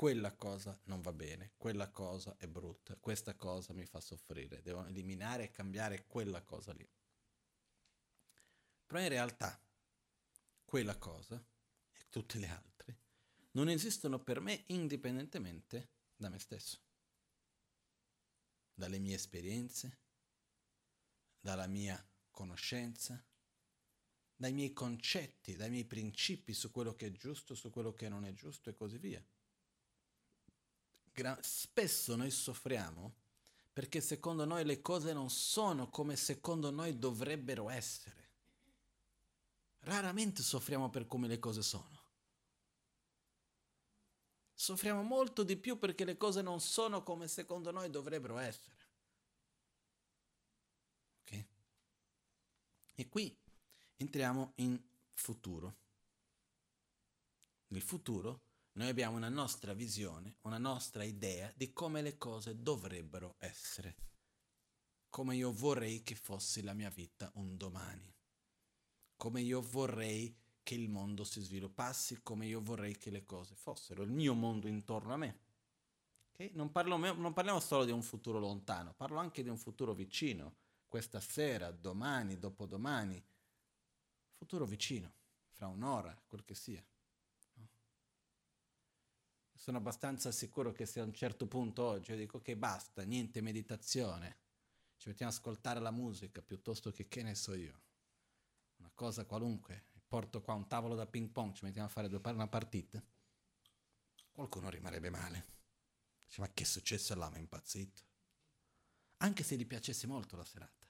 Quella 0.00 0.34
cosa 0.34 0.80
non 0.84 1.02
va 1.02 1.12
bene, 1.12 1.52
quella 1.58 1.90
cosa 1.90 2.34
è 2.38 2.46
brutta, 2.46 2.96
questa 2.96 3.34
cosa 3.34 3.74
mi 3.74 3.84
fa 3.84 4.00
soffrire, 4.00 4.62
devo 4.62 4.82
eliminare 4.86 5.42
e 5.42 5.50
cambiare 5.50 6.06
quella 6.06 6.40
cosa 6.40 6.72
lì. 6.72 6.88
Però 8.86 8.98
in 8.98 9.08
realtà 9.10 9.62
quella 10.64 10.96
cosa 10.96 11.36
e 11.92 12.06
tutte 12.08 12.38
le 12.38 12.48
altre 12.48 12.98
non 13.50 13.68
esistono 13.68 14.18
per 14.18 14.40
me 14.40 14.64
indipendentemente 14.68 15.90
da 16.16 16.30
me 16.30 16.38
stesso, 16.38 16.80
dalle 18.72 18.98
mie 18.98 19.16
esperienze, 19.16 19.98
dalla 21.38 21.66
mia 21.66 22.02
conoscenza, 22.30 23.22
dai 24.34 24.54
miei 24.54 24.72
concetti, 24.72 25.56
dai 25.56 25.68
miei 25.68 25.84
principi 25.84 26.54
su 26.54 26.70
quello 26.70 26.94
che 26.94 27.08
è 27.08 27.12
giusto, 27.12 27.54
su 27.54 27.68
quello 27.68 27.92
che 27.92 28.08
non 28.08 28.24
è 28.24 28.32
giusto 28.32 28.70
e 28.70 28.74
così 28.74 28.96
via. 28.96 29.22
Gra- 31.12 31.38
spesso 31.42 32.16
noi 32.16 32.30
soffriamo 32.30 33.14
perché 33.72 34.00
secondo 34.00 34.44
noi 34.44 34.64
le 34.64 34.82
cose 34.82 35.12
non 35.12 35.30
sono 35.30 35.88
come 35.88 36.16
secondo 36.16 36.70
noi 36.70 36.98
dovrebbero 36.98 37.70
essere. 37.70 38.28
Raramente 39.80 40.42
soffriamo 40.42 40.90
per 40.90 41.06
come 41.06 41.28
le 41.28 41.38
cose 41.38 41.62
sono. 41.62 41.98
Soffriamo 44.52 45.02
molto 45.02 45.42
di 45.42 45.56
più 45.56 45.78
perché 45.78 46.04
le 46.04 46.18
cose 46.18 46.42
non 46.42 46.60
sono 46.60 47.02
come 47.02 47.28
secondo 47.28 47.70
noi 47.70 47.88
dovrebbero 47.88 48.36
essere. 48.36 48.88
Ok? 51.22 51.44
E 52.96 53.08
qui 53.08 53.34
entriamo 53.96 54.52
in 54.56 54.78
futuro. 55.14 55.76
Nel 57.68 57.80
futuro 57.80 58.48
noi 58.80 58.88
abbiamo 58.88 59.18
una 59.18 59.28
nostra 59.28 59.74
visione, 59.74 60.36
una 60.40 60.56
nostra 60.56 61.04
idea 61.04 61.52
di 61.54 61.70
come 61.74 62.00
le 62.00 62.16
cose 62.16 62.62
dovrebbero 62.62 63.36
essere, 63.38 63.94
come 65.10 65.36
io 65.36 65.52
vorrei 65.52 66.02
che 66.02 66.14
fosse 66.14 66.62
la 66.62 66.72
mia 66.72 66.88
vita 66.88 67.30
un 67.34 67.58
domani, 67.58 68.10
come 69.16 69.42
io 69.42 69.60
vorrei 69.60 70.34
che 70.62 70.76
il 70.76 70.88
mondo 70.88 71.24
si 71.24 71.42
sviluppasse, 71.42 72.22
come 72.22 72.46
io 72.46 72.62
vorrei 72.62 72.96
che 72.96 73.10
le 73.10 73.26
cose 73.26 73.54
fossero, 73.54 74.02
il 74.02 74.12
mio 74.12 74.32
mondo 74.32 74.66
intorno 74.66 75.12
a 75.12 75.18
me. 75.18 75.40
Okay? 76.32 76.52
Non, 76.54 76.72
parlo, 76.72 76.96
non 76.96 77.34
parliamo 77.34 77.60
solo 77.60 77.84
di 77.84 77.92
un 77.92 78.02
futuro 78.02 78.38
lontano, 78.38 78.94
parlo 78.94 79.18
anche 79.18 79.42
di 79.42 79.50
un 79.50 79.58
futuro 79.58 79.92
vicino, 79.92 80.54
questa 80.88 81.20
sera, 81.20 81.70
domani, 81.70 82.38
dopodomani, 82.38 83.22
futuro 84.38 84.64
vicino, 84.64 85.12
fra 85.50 85.66
un'ora, 85.66 86.18
quel 86.26 86.46
che 86.46 86.54
sia. 86.54 86.82
Sono 89.60 89.76
abbastanza 89.76 90.32
sicuro 90.32 90.72
che 90.72 90.86
se 90.86 91.00
a 91.00 91.04
un 91.04 91.12
certo 91.12 91.46
punto 91.46 91.82
oggi 91.82 92.12
io 92.12 92.16
dico 92.16 92.40
che 92.40 92.56
basta, 92.56 93.02
niente 93.02 93.42
meditazione, 93.42 94.38
ci 94.96 95.10
mettiamo 95.10 95.30
ad 95.30 95.36
ascoltare 95.36 95.80
la 95.80 95.90
musica 95.90 96.40
piuttosto 96.40 96.90
che 96.90 97.08
che 97.08 97.22
ne 97.22 97.34
so 97.34 97.52
io, 97.52 97.82
una 98.76 98.90
cosa 98.94 99.26
qualunque, 99.26 99.84
porto 100.08 100.40
qua 100.40 100.54
un 100.54 100.66
tavolo 100.66 100.94
da 100.94 101.04
ping 101.04 101.28
pong, 101.28 101.52
ci 101.52 101.66
mettiamo 101.66 101.88
a 101.88 101.90
fare 101.90 102.06
una 102.08 102.48
partita, 102.48 103.04
qualcuno 104.32 104.70
rimarrebbe 104.70 105.10
male. 105.10 105.46
Dice, 106.24 106.40
ma 106.40 106.50
che 106.54 106.62
è 106.62 106.66
successo 106.66 107.14
là? 107.14 107.28
Ma 107.28 107.36
è 107.36 107.40
impazzito. 107.40 108.02
Anche 109.18 109.42
se 109.42 109.56
gli 109.56 109.66
piacesse 109.66 110.06
molto 110.06 110.36
la 110.36 110.44
serata. 110.46 110.88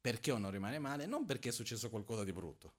Perché 0.00 0.32
uno 0.32 0.50
rimane 0.50 0.80
male? 0.80 1.06
Non 1.06 1.24
perché 1.24 1.50
è 1.50 1.52
successo 1.52 1.88
qualcosa 1.88 2.24
di 2.24 2.32
brutto, 2.32 2.74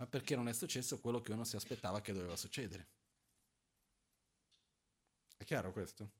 ma 0.00 0.06
perché 0.06 0.34
non 0.34 0.48
è 0.48 0.54
successo 0.54 0.98
quello 0.98 1.20
che 1.20 1.32
uno 1.32 1.44
si 1.44 1.56
aspettava 1.56 2.00
che 2.00 2.14
doveva 2.14 2.34
succedere. 2.34 2.88
È 5.36 5.44
chiaro 5.44 5.72
questo? 5.72 6.10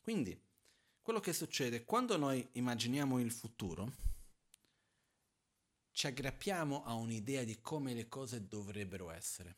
Quindi, 0.00 0.36
quello 1.00 1.20
che 1.20 1.32
succede 1.32 1.84
quando 1.84 2.16
noi 2.16 2.46
immaginiamo 2.52 3.20
il 3.20 3.30
futuro, 3.30 3.92
ci 5.92 6.08
aggrappiamo 6.08 6.84
a 6.84 6.94
un'idea 6.94 7.44
di 7.44 7.60
come 7.60 7.94
le 7.94 8.08
cose 8.08 8.48
dovrebbero 8.48 9.10
essere. 9.10 9.56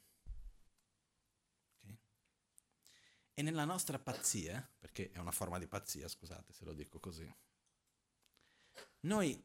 Okay? 1.78 1.98
E 3.32 3.40
nella 3.40 3.64
nostra 3.64 3.98
pazzia, 3.98 4.70
perché 4.78 5.10
è 5.12 5.18
una 5.18 5.30
forma 5.32 5.58
di 5.58 5.66
pazzia, 5.66 6.08
scusate 6.08 6.52
se 6.52 6.66
lo 6.66 6.74
dico 6.74 7.00
così, 7.00 7.34
noi, 9.00 9.42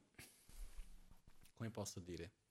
come 1.54 1.70
posso 1.70 2.02
dire, 2.02 2.44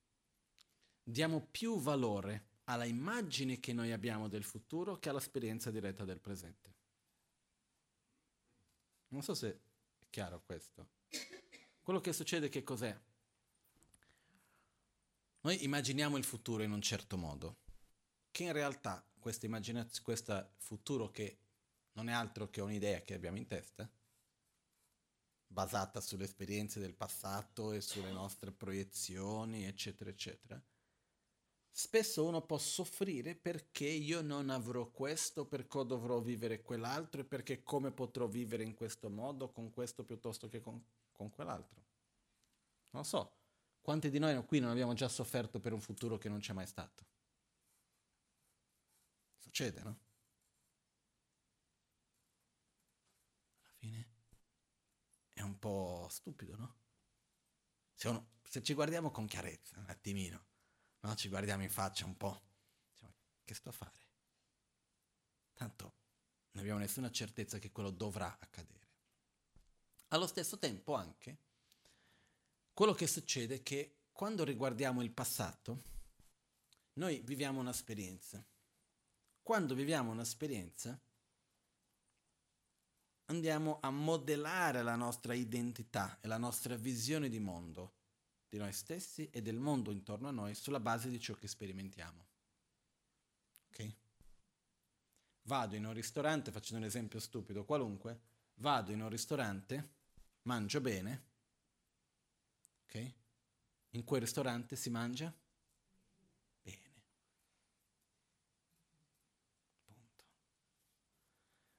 diamo 1.04 1.46
più 1.50 1.78
valore 1.78 2.52
alla 2.64 2.86
immagine 2.86 3.60
che 3.60 3.74
noi 3.74 3.92
abbiamo 3.92 4.26
del 4.28 4.42
futuro 4.42 4.98
che 4.98 5.10
all'esperienza 5.10 5.70
diretta 5.70 6.04
del 6.04 6.18
presente. 6.18 6.72
Non 9.08 9.22
so 9.22 9.34
se 9.34 9.60
è 9.98 10.06
chiaro 10.08 10.42
questo. 10.44 10.88
Quello 11.82 12.00
che 12.00 12.14
succede 12.14 12.48
che 12.48 12.62
cos'è? 12.62 12.98
Noi 15.42 15.62
immaginiamo 15.62 16.16
il 16.16 16.24
futuro 16.24 16.62
in 16.62 16.72
un 16.72 16.80
certo 16.80 17.18
modo, 17.18 17.58
che 18.30 18.44
in 18.44 18.52
realtà 18.52 19.06
questo 19.18 19.46
futuro 20.56 21.10
che 21.10 21.38
non 21.92 22.08
è 22.08 22.12
altro 22.12 22.48
che 22.48 22.62
un'idea 22.62 23.02
che 23.02 23.12
abbiamo 23.12 23.36
in 23.36 23.46
testa, 23.46 23.88
basata 25.46 26.00
sulle 26.00 26.24
esperienze 26.24 26.80
del 26.80 26.94
passato 26.94 27.72
e 27.72 27.82
sulle 27.82 28.10
nostre 28.10 28.50
proiezioni, 28.50 29.66
eccetera, 29.66 30.08
eccetera, 30.08 30.60
spesso 31.76 32.24
uno 32.24 32.40
può 32.40 32.56
soffrire 32.56 33.34
perché 33.34 33.86
io 33.86 34.20
non 34.20 34.48
avrò 34.48 34.88
questo, 34.92 35.44
perché 35.44 35.84
dovrò 35.84 36.20
vivere 36.20 36.62
quell'altro 36.62 37.20
e 37.20 37.24
perché 37.24 37.64
come 37.64 37.90
potrò 37.90 38.28
vivere 38.28 38.62
in 38.62 38.74
questo 38.74 39.10
modo 39.10 39.50
con 39.50 39.72
questo 39.72 40.04
piuttosto 40.04 40.48
che 40.48 40.60
con, 40.60 40.80
con 41.10 41.30
quell'altro. 41.30 41.82
Non 42.90 43.04
so, 43.04 43.32
quanti 43.80 44.08
di 44.08 44.20
noi 44.20 44.40
qui 44.46 44.60
non 44.60 44.70
abbiamo 44.70 44.94
già 44.94 45.08
sofferto 45.08 45.58
per 45.58 45.72
un 45.72 45.80
futuro 45.80 46.16
che 46.16 46.28
non 46.28 46.38
c'è 46.38 46.52
mai 46.52 46.66
stato? 46.68 47.04
Succede, 49.36 49.82
no? 49.82 49.98
un 55.44 55.58
po' 55.58 56.06
stupido, 56.08 56.56
no? 56.56 56.76
Se, 57.92 58.08
uno, 58.08 58.28
se 58.42 58.62
ci 58.62 58.74
guardiamo 58.74 59.10
con 59.10 59.26
chiarezza, 59.26 59.78
un 59.78 59.88
attimino, 59.88 60.46
no? 61.04 61.14
ci 61.14 61.28
guardiamo 61.28 61.62
in 61.62 61.70
faccia 61.70 62.04
un 62.04 62.16
po', 62.16 62.40
diciamo, 62.90 63.14
che 63.44 63.54
sto 63.54 63.68
a 63.68 63.72
fare? 63.72 64.02
Tanto 65.54 65.92
non 66.52 66.62
abbiamo 66.62 66.80
nessuna 66.80 67.10
certezza 67.10 67.58
che 67.58 67.70
quello 67.72 67.90
dovrà 67.90 68.36
accadere. 68.38 68.88
Allo 70.08 70.26
stesso 70.26 70.58
tempo 70.58 70.94
anche, 70.94 71.38
quello 72.72 72.92
che 72.92 73.06
succede 73.06 73.56
è 73.56 73.62
che 73.62 73.96
quando 74.12 74.44
riguardiamo 74.44 75.02
il 75.02 75.10
passato, 75.10 75.82
noi 76.94 77.20
viviamo 77.24 77.60
un'esperienza. 77.60 78.44
Quando 79.42 79.74
viviamo 79.74 80.12
un'esperienza, 80.12 80.98
andiamo 83.26 83.78
a 83.80 83.90
modellare 83.90 84.82
la 84.82 84.94
nostra 84.94 85.34
identità 85.34 86.18
e 86.20 86.28
la 86.28 86.38
nostra 86.38 86.76
visione 86.76 87.28
di 87.28 87.40
mondo, 87.40 87.94
di 88.48 88.58
noi 88.58 88.72
stessi 88.72 89.28
e 89.30 89.42
del 89.42 89.58
mondo 89.58 89.90
intorno 89.90 90.28
a 90.28 90.32
noi 90.32 90.54
sulla 90.54 90.80
base 90.80 91.10
di 91.10 91.20
ciò 91.20 91.34
che 91.34 91.48
sperimentiamo. 91.48 92.26
Ok? 93.68 93.94
Vado 95.42 95.76
in 95.76 95.84
un 95.84 95.92
ristorante, 95.92 96.52
facendo 96.52 96.82
un 96.82 96.88
esempio 96.88 97.20
stupido 97.20 97.64
qualunque, 97.64 98.20
vado 98.56 98.92
in 98.92 99.02
un 99.02 99.08
ristorante, 99.08 99.92
mangio 100.42 100.80
bene, 100.80 101.24
ok? 102.84 103.12
In 103.90 104.04
quel 104.04 104.20
ristorante 104.20 104.76
si 104.76 104.90
mangia 104.90 105.34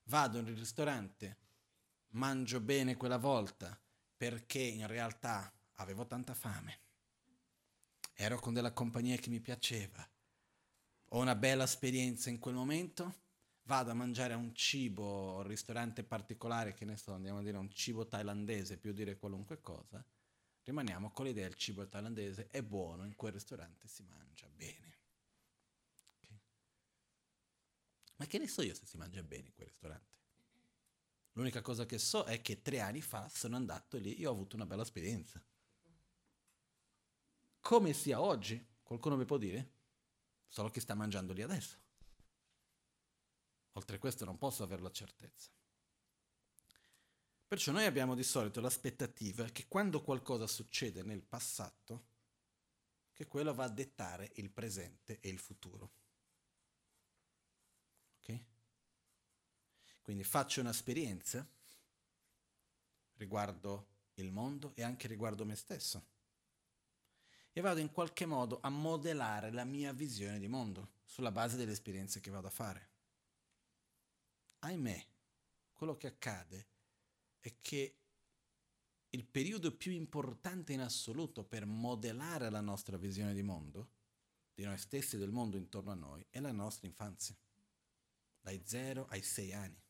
vado 0.05 0.37
in 0.37 0.47
un 0.47 0.55
ristorante, 0.55 1.37
mangio 2.09 2.59
bene 2.59 2.95
quella 2.95 3.17
volta 3.17 3.79
perché 4.15 4.59
in 4.59 4.87
realtà 4.87 5.51
avevo 5.75 6.05
tanta 6.05 6.33
fame, 6.33 6.79
ero 8.13 8.39
con 8.39 8.53
della 8.53 8.71
compagnia 8.71 9.17
che 9.17 9.29
mi 9.29 9.39
piaceva, 9.39 10.07
ho 11.09 11.19
una 11.19 11.35
bella 11.35 11.63
esperienza 11.63 12.29
in 12.29 12.39
quel 12.39 12.55
momento, 12.55 13.23
vado 13.63 13.91
a 13.91 13.93
mangiare 13.93 14.33
a 14.33 14.37
un 14.37 14.53
cibo, 14.53 15.37
un 15.37 15.47
ristorante 15.47 16.03
particolare, 16.03 16.73
che 16.73 16.85
ne 16.85 16.97
so, 16.97 17.13
andiamo 17.13 17.39
a 17.39 17.43
dire 17.43 17.57
un 17.57 17.71
cibo 17.71 18.07
thailandese, 18.07 18.77
più 18.77 18.93
dire 18.93 19.17
qualunque 19.17 19.61
cosa, 19.61 20.03
rimaniamo 20.63 21.11
con 21.11 21.25
l'idea 21.25 21.47
del 21.47 21.55
cibo 21.55 21.87
thailandese 21.87 22.49
è 22.49 22.61
buono, 22.63 23.05
in 23.05 23.15
quel 23.15 23.33
ristorante 23.33 23.87
si 23.87 24.03
mangia 24.03 24.49
bene. 24.49 24.93
Ma 28.17 28.25
che 28.25 28.37
ne 28.37 28.47
so 28.47 28.61
io 28.61 28.73
se 28.73 28.85
si 28.85 28.97
mangia 28.97 29.21
bene 29.23 29.47
in 29.47 29.53
quel 29.53 29.67
ristorante? 29.67 30.13
L'unica 31.33 31.61
cosa 31.61 31.85
che 31.85 31.97
so 31.97 32.23
è 32.23 32.41
che 32.41 32.61
tre 32.61 32.79
anni 32.79 33.01
fa 33.01 33.27
sono 33.27 33.57
andato 33.57 33.97
lì 33.97 34.15
e 34.15 34.25
ho 34.25 34.31
avuto 34.31 34.55
una 34.55 34.65
bella 34.65 34.83
esperienza. 34.83 35.43
Come 37.65 37.93
sia 37.93 38.21
oggi? 38.21 38.63
Qualcuno 38.83 39.17
mi 39.17 39.25
può 39.25 39.37
dire? 39.37 39.71
Solo 40.47 40.69
che 40.69 40.79
sta 40.79 40.93
mangiando 40.93 41.33
lì 41.33 41.41
adesso. 41.41 41.75
Oltre 43.71 43.95
a 43.95 43.99
questo 43.99 44.23
non 44.23 44.37
posso 44.37 44.61
avere 44.61 44.83
la 44.83 44.91
certezza. 44.91 45.49
Perciò 47.47 47.71
noi 47.71 47.85
abbiamo 47.85 48.13
di 48.13 48.21
solito 48.21 48.61
l'aspettativa 48.61 49.45
che 49.45 49.65
quando 49.67 50.03
qualcosa 50.03 50.45
succede 50.45 51.01
nel 51.01 51.23
passato, 51.23 52.05
che 53.11 53.25
quello 53.25 53.51
va 53.51 53.63
a 53.63 53.69
dettare 53.69 54.31
il 54.35 54.51
presente 54.51 55.19
e 55.19 55.29
il 55.29 55.39
futuro. 55.39 55.91
Quindi 60.03 60.23
faccio 60.23 60.61
un'esperienza 60.61 61.43
riguardo 63.13 63.87
il 64.13 64.31
mondo 64.31 64.75
e 64.75 64.83
anche 64.83 65.07
riguardo 65.07 65.45
me 65.45 65.55
stesso. 65.55 66.13
E 67.57 67.61
vado 67.61 67.79
in 67.79 67.89
qualche 67.89 68.25
modo 68.25 68.59
a 68.59 68.67
modellare 68.67 69.49
la 69.49 69.63
mia 69.63 69.93
visione 69.93 70.39
di 70.39 70.49
mondo 70.49 70.89
sulla 71.05 71.31
base 71.31 71.55
delle 71.55 71.71
esperienze 71.71 72.19
che 72.19 72.29
vado 72.29 72.47
a 72.47 72.49
fare. 72.49 72.89
Ahimè, 74.59 75.07
quello 75.71 75.95
che 75.95 76.07
accade 76.07 76.67
è 77.39 77.55
che 77.61 77.95
il 79.11 79.25
periodo 79.25 79.73
più 79.73 79.93
importante 79.93 80.73
in 80.73 80.81
assoluto 80.81 81.45
per 81.45 81.65
modellare 81.65 82.49
la 82.49 82.59
nostra 82.59 82.97
visione 82.97 83.33
di 83.33 83.41
mondo, 83.41 83.91
di 84.53 84.65
noi 84.65 84.77
stessi 84.77 85.15
e 85.15 85.19
del 85.19 85.31
mondo 85.31 85.55
intorno 85.55 85.91
a 85.91 85.95
noi, 85.95 86.25
è 86.29 86.41
la 86.41 86.51
nostra 86.51 86.87
infanzia, 86.87 87.37
dai 88.41 88.61
0 88.65 89.07
ai 89.07 89.21
6 89.21 89.53
anni. 89.53 89.81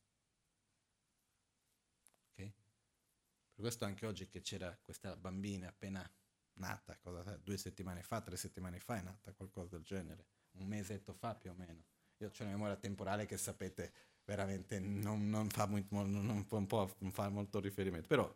Per 2.35 3.63
questo 3.63 3.85
anche 3.85 4.05
oggi 4.05 4.27
che 4.27 4.41
c'era 4.41 4.77
questa 4.83 5.15
bambina 5.15 5.69
appena 5.69 6.07
nata, 6.55 6.97
cosa, 6.97 7.37
due 7.37 7.57
settimane 7.57 8.03
fa, 8.03 8.21
tre 8.21 8.37
settimane 8.37 8.79
fa 8.79 8.97
è 8.97 9.01
nata, 9.01 9.33
qualcosa 9.33 9.75
del 9.75 9.83
genere, 9.83 10.25
un 10.51 10.67
mesetto 10.67 11.13
fa 11.13 11.35
più 11.35 11.51
o 11.51 11.53
meno. 11.53 11.83
Io 12.17 12.27
ho 12.27 12.43
una 12.43 12.51
memoria 12.51 12.75
temporale 12.75 13.25
che 13.25 13.37
sapete 13.37 13.93
veramente 14.25 14.79
non, 14.79 15.29
non, 15.29 15.49
fa, 15.49 15.65
molto, 15.65 15.95
non, 15.95 16.45
non, 16.47 17.11
fa 17.11 17.29
molto 17.29 17.59
riferimento, 17.59 18.07
però 18.07 18.27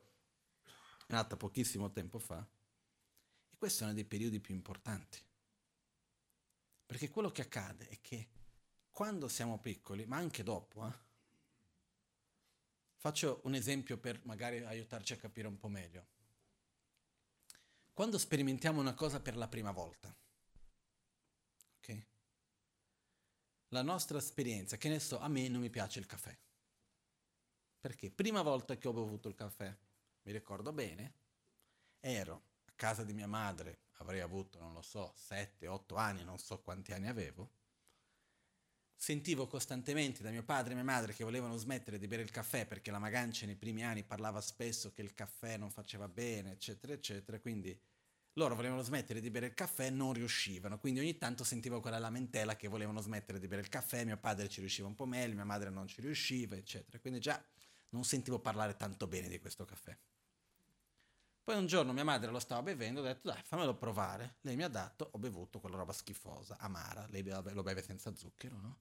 è 1.08 1.14
nata 1.14 1.36
pochissimo 1.36 1.92
tempo 1.92 2.20
fa, 2.20 2.46
e 3.50 3.58
questo 3.58 3.84
è 3.84 3.86
uno 3.86 3.96
dei 3.96 4.06
periodi 4.06 4.40
più 4.40 4.54
importanti. 4.54 5.20
Perché 6.86 7.10
quello 7.10 7.32
che 7.32 7.42
accade 7.42 7.88
è 7.88 8.00
che 8.02 8.30
quando 8.92 9.28
siamo 9.28 9.60
piccoli, 9.60 10.06
ma 10.06 10.18
anche 10.18 10.44
dopo, 10.44 10.88
eh, 10.88 10.94
faccio 12.96 13.42
un 13.44 13.56
esempio 13.56 13.98
per 13.98 14.20
magari 14.26 14.60
aiutarci 14.60 15.14
a 15.14 15.18
capire 15.18 15.48
un 15.48 15.58
po' 15.58 15.70
meglio. 15.70 16.18
Quando 18.00 18.18
sperimentiamo 18.18 18.80
una 18.80 18.94
cosa 18.94 19.20
per 19.20 19.36
la 19.36 19.50
prima 19.50 19.72
volta, 19.72 20.16
ok? 21.80 22.06
La 23.74 23.82
nostra 23.82 24.20
esperienza, 24.20 24.78
che 24.78 24.88
ne 24.88 25.02
so, 25.02 25.20
a 25.20 25.28
me 25.28 25.50
non 25.50 25.60
mi 25.60 25.70
piace 25.70 26.00
il 26.00 26.06
caffè. 26.06 26.34
Perché 27.78 28.10
prima 28.10 28.42
volta 28.42 28.78
che 28.78 28.88
ho 28.88 28.94
bevuto 28.94 29.28
il 29.28 29.36
caffè, 29.36 29.78
mi 30.22 30.32
ricordo 30.32 30.72
bene, 30.72 31.14
ero 32.00 32.44
a 32.68 32.72
casa 32.74 33.04
di 33.04 33.12
mia 33.12 33.28
madre, 33.28 33.82
avrei 33.98 34.22
avuto, 34.22 34.60
non 34.60 34.72
lo 34.72 34.82
so, 34.82 35.12
7, 35.18 35.68
8 35.68 35.96
anni, 35.98 36.24
non 36.24 36.40
so 36.40 36.62
quanti 36.62 36.94
anni 36.94 37.10
avevo, 37.10 37.52
sentivo 38.96 39.46
costantemente 39.48 40.24
da 40.24 40.30
mio 40.30 40.44
padre 40.44 40.72
e 40.72 40.76
mia 40.76 40.86
madre 40.86 41.14
che 41.14 41.26
volevano 41.26 41.58
smettere 41.58 41.98
di 41.98 42.08
bere 42.08 42.22
il 42.22 42.32
caffè 42.32 42.66
perché 42.66 42.92
la 42.92 43.00
Magancia 43.00 43.46
nei 43.46 43.58
primi 43.58 43.84
anni 43.84 44.06
parlava 44.06 44.40
spesso 44.40 44.94
che 44.94 45.02
il 45.02 45.14
caffè 45.14 45.58
non 45.58 45.70
faceva 45.70 46.08
bene, 46.08 46.52
eccetera, 46.52 46.94
eccetera, 46.94 47.40
quindi 47.40 47.78
loro 48.40 48.56
volevano 48.56 48.82
smettere 48.82 49.22
di 49.22 49.30
bere 49.30 49.48
il 49.48 49.54
caffè 49.54 49.86
e 49.86 49.90
non 49.92 50.14
riuscivano, 50.14 50.80
quindi 50.80 51.00
ogni 51.00 51.18
tanto 51.18 51.44
sentivo 51.44 51.80
quella 51.80 52.00
lamentela 52.00 52.56
che 52.56 52.68
volevano 52.68 53.02
smettere 53.02 53.40
di 53.40 53.48
bere 53.48 53.62
il 53.62 53.70
caffè, 53.70 54.04
mio 54.04 54.18
padre 54.18 54.50
ci 54.50 54.62
riusciva 54.62 54.88
un 54.88 54.96
po' 54.96 55.06
meglio, 55.06 55.36
mia 55.36 55.46
madre 55.46 55.70
non 55.70 55.88
ci 55.88 56.02
riusciva, 56.02 56.56
eccetera, 56.56 56.98
quindi 57.00 57.20
già 57.20 57.40
non 57.90 58.04
sentivo 58.04 58.40
parlare 58.40 58.76
tanto 58.76 59.06
bene 59.08 59.28
di 59.28 59.40
questo 59.40 59.66
caffè. 59.66 59.96
Poi 61.44 61.58
un 61.58 61.66
giorno 61.66 61.94
mia 61.94 62.04
madre 62.04 62.30
lo 62.30 62.40
stava 62.40 62.62
bevendo, 62.62 63.02
ho 63.02 63.04
detto 63.04 63.28
dai 63.28 63.42
fammelo 63.44 63.76
provare. 63.76 64.36
Lei 64.42 64.56
mi 64.56 64.64
ha 64.64 64.68
dato, 64.68 65.10
ho 65.14 65.18
bevuto 65.18 65.60
quella 65.60 65.78
roba 65.78 65.94
schifosa, 65.94 66.58
amara, 66.60 67.08
lei 67.10 67.24
lo 67.24 67.64
beve 67.64 67.82
senza 67.82 68.16
zucchero, 68.16 68.60
no? 68.60 68.80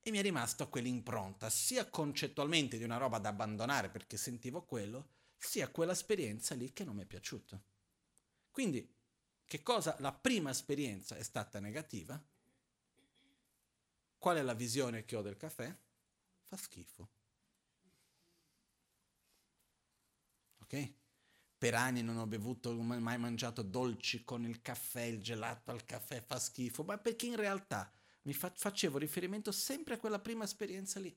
E 0.00 0.10
mi 0.10 0.18
è 0.18 0.22
rimasto 0.22 0.68
quell'impronta, 0.68 1.50
sia 1.50 1.90
concettualmente 1.90 2.78
di 2.78 2.84
una 2.84 2.96
roba 2.96 3.18
da 3.18 3.28
abbandonare 3.28 3.90
perché 3.90 4.16
sentivo 4.16 4.64
quello, 4.64 5.08
sia 5.36 5.68
quell'esperienza 5.68 6.54
lì 6.54 6.72
che 6.72 6.84
non 6.84 6.96
mi 6.96 7.02
è 7.02 7.06
piaciuta. 7.06 7.60
Quindi, 8.56 8.90
che 9.44 9.62
cosa? 9.62 9.96
La 9.98 10.14
prima 10.14 10.48
esperienza 10.48 11.14
è 11.14 11.22
stata 11.22 11.60
negativa. 11.60 12.18
Qual 14.16 14.38
è 14.38 14.40
la 14.40 14.54
visione 14.54 15.04
che 15.04 15.14
ho 15.14 15.20
del 15.20 15.36
caffè? 15.36 15.76
Fa 16.44 16.56
schifo. 16.56 17.10
Ok? 20.60 20.94
per 21.58 21.74
anni 21.74 22.02
non 22.02 22.16
ho 22.16 22.26
bevuto, 22.26 22.72
mai 22.80 23.18
mangiato 23.18 23.60
dolci 23.60 24.24
con 24.24 24.46
il 24.46 24.62
caffè, 24.62 25.02
il 25.02 25.20
gelato 25.20 25.70
al 25.70 25.84
caffè 25.84 26.22
fa 26.22 26.38
schifo, 26.38 26.82
ma 26.82 26.96
perché 26.96 27.26
in 27.26 27.36
realtà 27.36 27.92
mi 28.22 28.32
fa- 28.32 28.52
facevo 28.54 28.96
riferimento 28.96 29.52
sempre 29.52 29.94
a 29.94 29.98
quella 29.98 30.18
prima 30.18 30.44
esperienza 30.44 30.98
lì. 30.98 31.14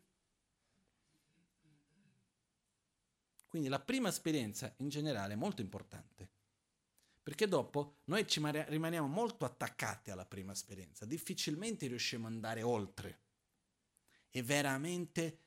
Quindi 3.48 3.70
la 3.70 3.80
prima 3.80 4.10
esperienza 4.10 4.74
in 4.80 4.90
generale 4.90 5.34
è 5.34 5.38
molto 5.38 5.62
importante, 5.62 6.39
perché 7.22 7.48
dopo 7.48 8.00
noi 8.06 8.28
ci 8.28 8.42
rimaniamo 8.42 9.08
molto 9.08 9.46
attaccati 9.46 10.12
alla 10.12 10.26
prima 10.26 10.52
esperienza, 10.52 11.06
difficilmente 11.06 11.88
riusciamo 11.88 12.28
ad 12.28 12.34
andare 12.34 12.62
oltre 12.62 13.20
e 14.30 14.42
veramente 14.44 15.40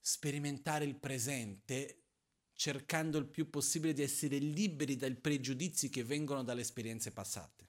sperimentare 0.00 0.84
il 0.84 0.96
presente 0.96 2.02
cercando 2.52 3.18
il 3.18 3.26
più 3.26 3.50
possibile 3.50 3.92
di 3.92 4.02
essere 4.02 4.38
liberi 4.38 4.96
dai 4.96 5.14
pregiudizi 5.14 5.88
che 5.88 6.04
vengono 6.04 6.44
dalle 6.44 6.60
esperienze 6.60 7.12
passate. 7.12 7.68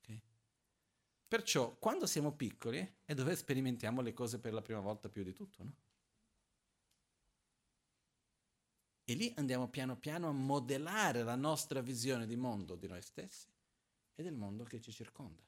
Okay? 0.00 0.22
Perciò, 1.26 1.76
quando 1.78 2.06
siamo 2.06 2.32
piccoli, 2.32 2.96
è 3.04 3.14
dove 3.14 3.34
sperimentiamo 3.34 4.02
le 4.02 4.12
cose 4.12 4.38
per 4.38 4.52
la 4.52 4.62
prima 4.62 4.80
volta 4.80 5.08
più 5.08 5.22
di 5.22 5.32
tutto, 5.32 5.62
no? 5.64 5.74
E 9.04 9.14
lì 9.14 9.32
andiamo 9.36 9.68
piano 9.68 9.98
piano 9.98 10.28
a 10.28 10.32
modellare 10.32 11.22
la 11.22 11.36
nostra 11.36 11.80
visione 11.80 12.26
di 12.26 12.36
mondo, 12.36 12.74
di 12.74 12.88
noi 12.88 13.02
stessi 13.02 13.48
e 14.14 14.22
del 14.22 14.34
mondo 14.34 14.64
che 14.64 14.80
ci 14.80 14.92
circonda. 14.92 15.42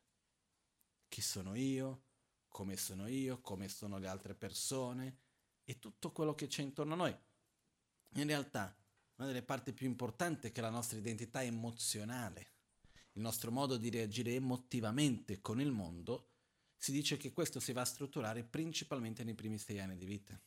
Chi 1.09 1.23
sono 1.23 1.55
io? 1.55 2.05
Come 2.49 2.77
sono 2.77 3.07
io? 3.07 3.41
Come 3.41 3.69
sono 3.69 3.99
le 3.99 4.09
altre 4.09 4.35
persone? 4.35 5.25
e 5.69 5.81
tutto 5.81 6.13
quello 6.13 6.35
che 6.35 6.47
c'è 6.47 6.63
intorno 6.63 6.95
a 6.95 6.97
noi. 6.97 7.17
In 8.15 8.27
realtà, 8.27 8.75
una 9.17 9.27
delle 9.27 9.43
parti 9.43 9.73
più 9.73 9.87
importanti 9.87 10.47
è 10.47 10.53
che 10.53 10.61
la 10.61 10.71
nostra 10.71 10.97
identità 10.97 11.43
emozionale, 11.43 12.53
il 13.13 13.23
nostro 13.23 13.51
modo 13.51 13.77
di 13.77 13.91
reagire 13.91 14.35
emotivamente 14.35 15.41
con 15.41 15.61
il 15.61 15.73
mondo, 15.73 16.31
si 16.77 16.93
dice 16.93 17.17
che 17.17 17.33
questo 17.33 17.59
si 17.59 17.73
va 17.73 17.81
a 17.81 17.87
strutturare 17.87 18.45
principalmente 18.45 19.25
nei 19.25 19.35
primi 19.35 19.59
sei 19.59 19.81
anni 19.81 19.97
di 19.97 20.07
vita. 20.07 20.41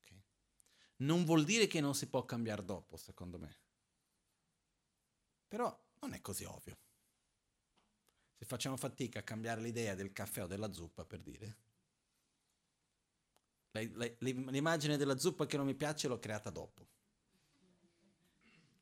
Okay. 0.00 0.22
Non 0.98 1.24
vuol 1.24 1.44
dire 1.44 1.66
che 1.66 1.80
non 1.80 1.94
si 1.94 2.08
può 2.08 2.24
cambiare 2.24 2.64
dopo, 2.64 2.96
secondo 2.96 3.38
me. 3.38 3.56
Però 5.46 5.86
non 6.00 6.12
è 6.12 6.20
così 6.20 6.44
ovvio. 6.44 6.78
Se 8.36 8.44
facciamo 8.44 8.76
fatica 8.76 9.20
a 9.20 9.22
cambiare 9.22 9.60
l'idea 9.60 9.94
del 9.94 10.12
caffè 10.12 10.44
o 10.44 10.46
della 10.46 10.72
zuppa, 10.72 11.04
per 11.04 11.20
dire, 11.20 11.56
l'immagine 13.72 14.96
della 14.96 15.18
zuppa 15.18 15.46
che 15.46 15.56
non 15.56 15.66
mi 15.66 15.74
piace 15.74 16.08
l'ho 16.08 16.18
creata 16.18 16.50
dopo. 16.50 16.86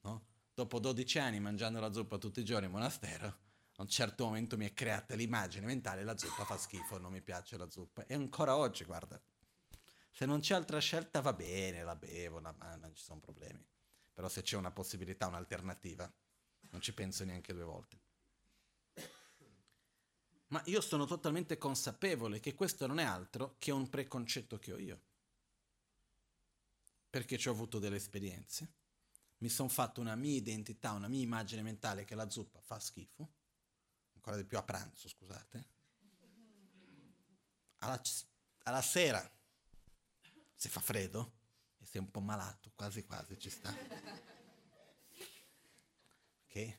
No? 0.02 0.26
Dopo 0.54 0.78
12 0.78 1.18
anni 1.18 1.40
mangiando 1.40 1.80
la 1.80 1.92
zuppa 1.92 2.18
tutti 2.18 2.40
i 2.40 2.44
giorni 2.44 2.66
in 2.66 2.72
monastero, 2.72 3.26
a 3.26 3.82
un 3.82 3.88
certo 3.88 4.24
momento 4.24 4.56
mi 4.56 4.66
è 4.66 4.72
creata 4.72 5.14
l'immagine 5.14 5.66
mentale 5.66 6.02
la 6.02 6.16
zuppa 6.16 6.44
fa 6.44 6.56
schifo, 6.56 6.98
non 6.98 7.12
mi 7.12 7.20
piace 7.20 7.56
la 7.58 7.68
zuppa. 7.68 8.06
E 8.06 8.14
ancora 8.14 8.56
oggi, 8.56 8.84
guarda, 8.84 9.20
se 10.16 10.24
non 10.24 10.40
c'è 10.40 10.54
altra 10.54 10.78
scelta 10.78 11.20
va 11.20 11.34
bene, 11.34 11.82
la 11.82 11.94
bevo, 11.94 12.40
la, 12.40 12.50
non 12.80 12.94
ci 12.94 13.02
sono 13.02 13.20
problemi. 13.20 13.62
Però 14.14 14.30
se 14.30 14.40
c'è 14.40 14.56
una 14.56 14.70
possibilità, 14.70 15.26
un'alternativa, 15.26 16.10
non 16.70 16.80
ci 16.80 16.94
penso 16.94 17.22
neanche 17.26 17.52
due 17.52 17.64
volte. 17.64 18.00
Ma 20.46 20.62
io 20.64 20.80
sono 20.80 21.04
totalmente 21.04 21.58
consapevole 21.58 22.40
che 22.40 22.54
questo 22.54 22.86
non 22.86 22.98
è 22.98 23.04
altro 23.04 23.56
che 23.58 23.72
un 23.72 23.90
preconcetto 23.90 24.58
che 24.58 24.72
ho 24.72 24.78
io. 24.78 25.02
Perché 27.10 27.36
ci 27.36 27.50
ho 27.50 27.52
avuto 27.52 27.78
delle 27.78 27.96
esperienze, 27.96 28.72
mi 29.40 29.50
sono 29.50 29.68
fatto 29.68 30.00
una 30.00 30.16
mia 30.16 30.34
identità, 30.34 30.92
una 30.92 31.08
mia 31.08 31.20
immagine 31.20 31.60
mentale 31.60 32.06
che 32.06 32.14
la 32.14 32.30
zuppa 32.30 32.62
fa 32.62 32.80
schifo, 32.80 33.34
ancora 34.14 34.36
di 34.36 34.46
più 34.46 34.56
a 34.56 34.62
pranzo, 34.62 35.08
scusate. 35.08 35.68
Alla, 37.80 38.00
alla 38.62 38.80
sera, 38.80 39.35
se 40.56 40.68
fa 40.68 40.80
freddo 40.80 41.34
e 41.78 41.86
sei 41.86 42.00
un 42.00 42.10
po' 42.10 42.20
malato, 42.20 42.72
quasi 42.74 43.04
quasi 43.04 43.38
ci 43.38 43.50
sta. 43.50 43.72
Ok? 46.48 46.78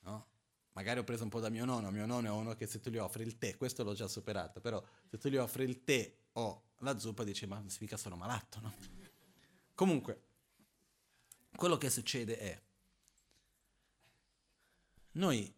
No? 0.00 0.30
magari 0.72 1.00
ho 1.00 1.04
preso 1.04 1.24
un 1.24 1.28
po' 1.28 1.40
da 1.40 1.50
mio 1.50 1.64
nonno, 1.64 1.90
mio 1.90 2.06
nonno 2.06 2.28
è 2.28 2.30
uno 2.30 2.54
che 2.54 2.66
se 2.66 2.80
tu 2.80 2.90
gli 2.90 2.96
offri 2.96 3.22
il 3.22 3.36
tè, 3.38 3.56
questo 3.56 3.82
l'ho 3.82 3.92
già 3.92 4.08
superato, 4.08 4.60
però 4.60 4.82
se 5.08 5.18
tu 5.18 5.28
gli 5.28 5.36
offri 5.36 5.64
il 5.64 5.84
tè 5.84 6.16
o 6.32 6.70
la 6.78 6.98
zuppa 6.98 7.24
dice 7.24 7.46
ma 7.46 7.62
mica 7.80 7.96
sono 7.96 8.16
malato, 8.16 8.60
no? 8.60 8.74
Comunque, 9.74 10.22
quello 11.54 11.76
che 11.76 11.90
succede 11.90 12.38
è, 12.38 12.62
noi 15.12 15.54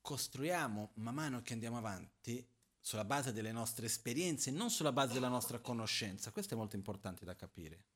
costruiamo 0.00 0.92
man 0.94 1.14
mano 1.14 1.42
che 1.42 1.52
andiamo 1.52 1.78
avanti 1.78 2.46
sulla 2.82 3.04
base 3.04 3.32
delle 3.32 3.52
nostre 3.52 3.86
esperienze, 3.86 4.50
non 4.50 4.68
sulla 4.68 4.92
base 4.92 5.14
della 5.14 5.28
nostra 5.28 5.60
conoscenza. 5.60 6.32
Questo 6.32 6.54
è 6.54 6.56
molto 6.56 6.74
importante 6.74 7.24
da 7.24 7.36
capire. 7.36 7.86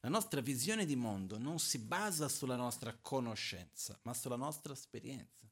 La 0.00 0.10
nostra 0.10 0.42
visione 0.42 0.84
di 0.84 0.94
mondo 0.94 1.38
non 1.38 1.58
si 1.58 1.78
basa 1.78 2.28
sulla 2.28 2.54
nostra 2.54 2.94
conoscenza, 2.94 3.98
ma 4.02 4.14
sulla 4.14 4.36
nostra 4.36 4.74
esperienza, 4.74 5.50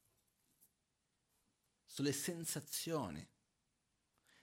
sulle 1.83 2.13
sensazioni. 2.13 3.27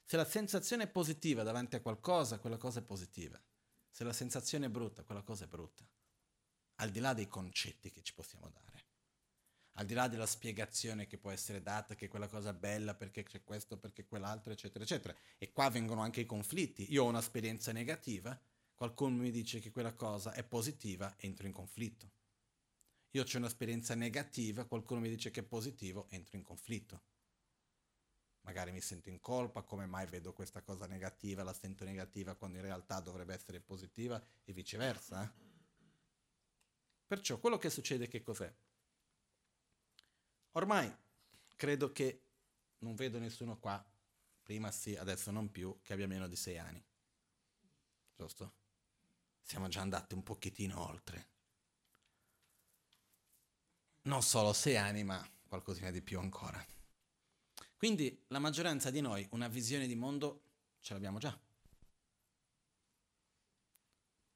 Se 0.04 0.16
la 0.16 0.26
sensazione 0.26 0.82
è 0.82 0.88
positiva 0.88 1.42
davanti 1.44 1.76
a 1.76 1.80
qualcosa, 1.80 2.38
quella 2.38 2.58
cosa 2.58 2.80
è 2.80 2.82
positiva. 2.82 3.40
Se 3.88 4.04
la 4.04 4.12
sensazione 4.12 4.66
è 4.66 4.68
brutta, 4.68 5.04
quella 5.04 5.22
cosa 5.22 5.44
è 5.44 5.46
brutta. 5.46 5.88
Al 6.78 6.90
di 6.90 6.98
là 6.98 7.14
dei 7.14 7.28
concetti 7.28 7.90
che 7.90 8.02
ci 8.02 8.12
possiamo 8.12 8.50
dare. 8.50 8.73
Al 9.76 9.86
di 9.86 9.94
là 9.94 10.06
della 10.06 10.26
spiegazione 10.26 11.06
che 11.06 11.18
può 11.18 11.30
essere 11.30 11.60
data, 11.60 11.94
che 11.94 12.06
quella 12.08 12.28
cosa 12.28 12.50
è 12.50 12.54
bella 12.54 12.94
perché 12.94 13.24
c'è 13.24 13.42
questo, 13.42 13.76
perché 13.76 14.06
quell'altro, 14.06 14.52
eccetera, 14.52 14.84
eccetera. 14.84 15.14
E 15.36 15.50
qua 15.50 15.68
vengono 15.68 16.00
anche 16.00 16.20
i 16.20 16.26
conflitti. 16.26 16.92
Io 16.92 17.04
ho 17.04 17.08
un'esperienza 17.08 17.72
negativa, 17.72 18.40
qualcuno 18.74 19.16
mi 19.16 19.32
dice 19.32 19.58
che 19.58 19.72
quella 19.72 19.94
cosa 19.94 20.32
è 20.32 20.44
positiva, 20.44 21.14
entro 21.18 21.46
in 21.46 21.52
conflitto. 21.52 22.10
Io 23.10 23.22
ho 23.22 23.36
un'esperienza 23.36 23.94
negativa, 23.94 24.64
qualcuno 24.64 25.00
mi 25.00 25.08
dice 25.08 25.30
che 25.30 25.40
è 25.40 25.44
positivo, 25.44 26.06
entro 26.10 26.36
in 26.36 26.42
conflitto. 26.42 27.02
Magari 28.42 28.72
mi 28.72 28.80
sento 28.80 29.08
in 29.08 29.20
colpa, 29.20 29.62
come 29.62 29.86
mai 29.86 30.06
vedo 30.06 30.32
questa 30.32 30.62
cosa 30.62 30.86
negativa, 30.86 31.42
la 31.42 31.54
sento 31.54 31.84
negativa 31.84 32.34
quando 32.34 32.58
in 32.58 32.64
realtà 32.64 33.00
dovrebbe 33.00 33.34
essere 33.34 33.60
positiva 33.60 34.22
e 34.44 34.52
viceversa. 34.52 35.24
Eh? 35.24 35.42
Perciò 37.06 37.38
quello 37.38 37.56
che 37.56 37.70
succede 37.70 38.06
che 38.06 38.22
cos'è? 38.22 38.52
Ormai 40.56 40.92
credo 41.56 41.92
che 41.92 42.22
non 42.78 42.96
vedo 42.96 43.18
nessuno 43.18 43.58
qua, 43.58 43.84
prima 44.42 44.70
sì, 44.70 44.96
adesso 44.96 45.30
non 45.30 45.50
più, 45.50 45.78
che 45.82 45.92
abbia 45.92 46.08
meno 46.08 46.26
di 46.26 46.36
sei 46.36 46.58
anni. 46.58 46.84
Giusto? 48.16 48.62
siamo 49.44 49.68
già 49.68 49.82
andati 49.82 50.14
un 50.14 50.22
pochettino 50.22 50.80
oltre. 50.88 51.28
Non 54.02 54.22
solo 54.22 54.52
sei 54.52 54.76
anni, 54.76 55.04
ma 55.04 55.22
qualcosina 55.46 55.90
di 55.90 56.00
più 56.00 56.18
ancora. 56.18 56.64
Quindi 57.76 58.24
la 58.28 58.38
maggioranza 58.38 58.90
di 58.90 59.00
noi 59.00 59.26
una 59.32 59.48
visione 59.48 59.86
di 59.86 59.94
mondo 59.94 60.42
ce 60.80 60.94
l'abbiamo 60.94 61.18
già. 61.18 61.38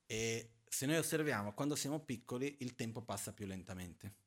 E 0.05 0.51
se 0.69 0.87
noi 0.87 0.97
osserviamo, 0.97 1.55
quando 1.55 1.75
siamo 1.75 2.01
piccoli 2.01 2.59
il 2.61 2.75
tempo 2.75 3.03
passa 3.03 3.33
più 3.33 3.47
lentamente. 3.47 4.27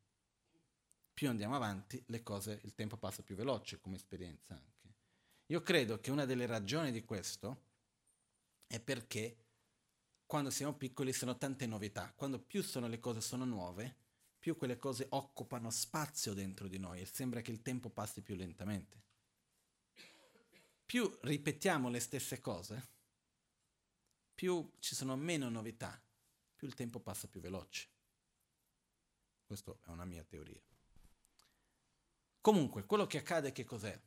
Più 1.22 1.30
andiamo 1.30 1.56
avanti, 1.56 2.04
cose, 2.24 2.62
il 2.64 2.74
tempo 2.74 2.98
passa 2.98 3.22
più 3.22 3.36
veloce 3.36 3.80
come 3.80 3.96
esperienza 3.96 4.56
anche. 4.56 4.96
Io 5.46 5.62
credo 5.62 6.00
che 6.00 6.10
una 6.10 6.26
delle 6.26 6.48
ragioni 6.48 6.92
di 6.92 7.06
questo 7.06 7.66
è 8.66 8.80
perché 8.80 9.38
quando 10.26 10.50
siamo 10.50 10.74
piccoli 10.74 11.14
sono 11.14 11.38
tante 11.38 11.68
novità. 11.68 12.12
Quando 12.16 12.40
più 12.40 12.64
sono 12.64 12.88
le 12.88 13.00
cose 13.00 13.22
sono 13.22 13.46
nuove, 13.46 13.98
più 14.40 14.58
quelle 14.58 14.80
cose 14.80 15.06
occupano 15.10 15.70
spazio 15.70 16.34
dentro 16.34 16.68
di 16.68 16.80
noi 16.80 17.02
e 17.02 17.06
sembra 17.06 17.42
che 17.42 17.52
il 17.52 17.62
tempo 17.62 17.92
passi 17.92 18.24
più 18.24 18.34
lentamente. 18.34 19.04
Più 20.84 21.20
ripetiamo 21.22 21.88
le 21.90 22.00
stesse 22.00 22.42
cose, 22.42 22.88
più 24.34 24.72
ci 24.80 24.96
sono 24.96 25.16
meno 25.16 25.50
novità, 25.50 26.02
più 26.56 26.66
il 26.66 26.74
tempo 26.74 27.00
passa 27.00 27.28
più 27.28 27.42
veloce. 27.42 27.90
Questa 29.46 29.72
è 29.86 29.90
una 29.90 30.06
mia 30.06 30.24
teoria. 30.24 30.71
Comunque, 32.42 32.86
quello 32.86 33.08
che 33.08 33.20
accade 33.20 33.52
che 33.52 33.64
cos'è? 33.64 34.00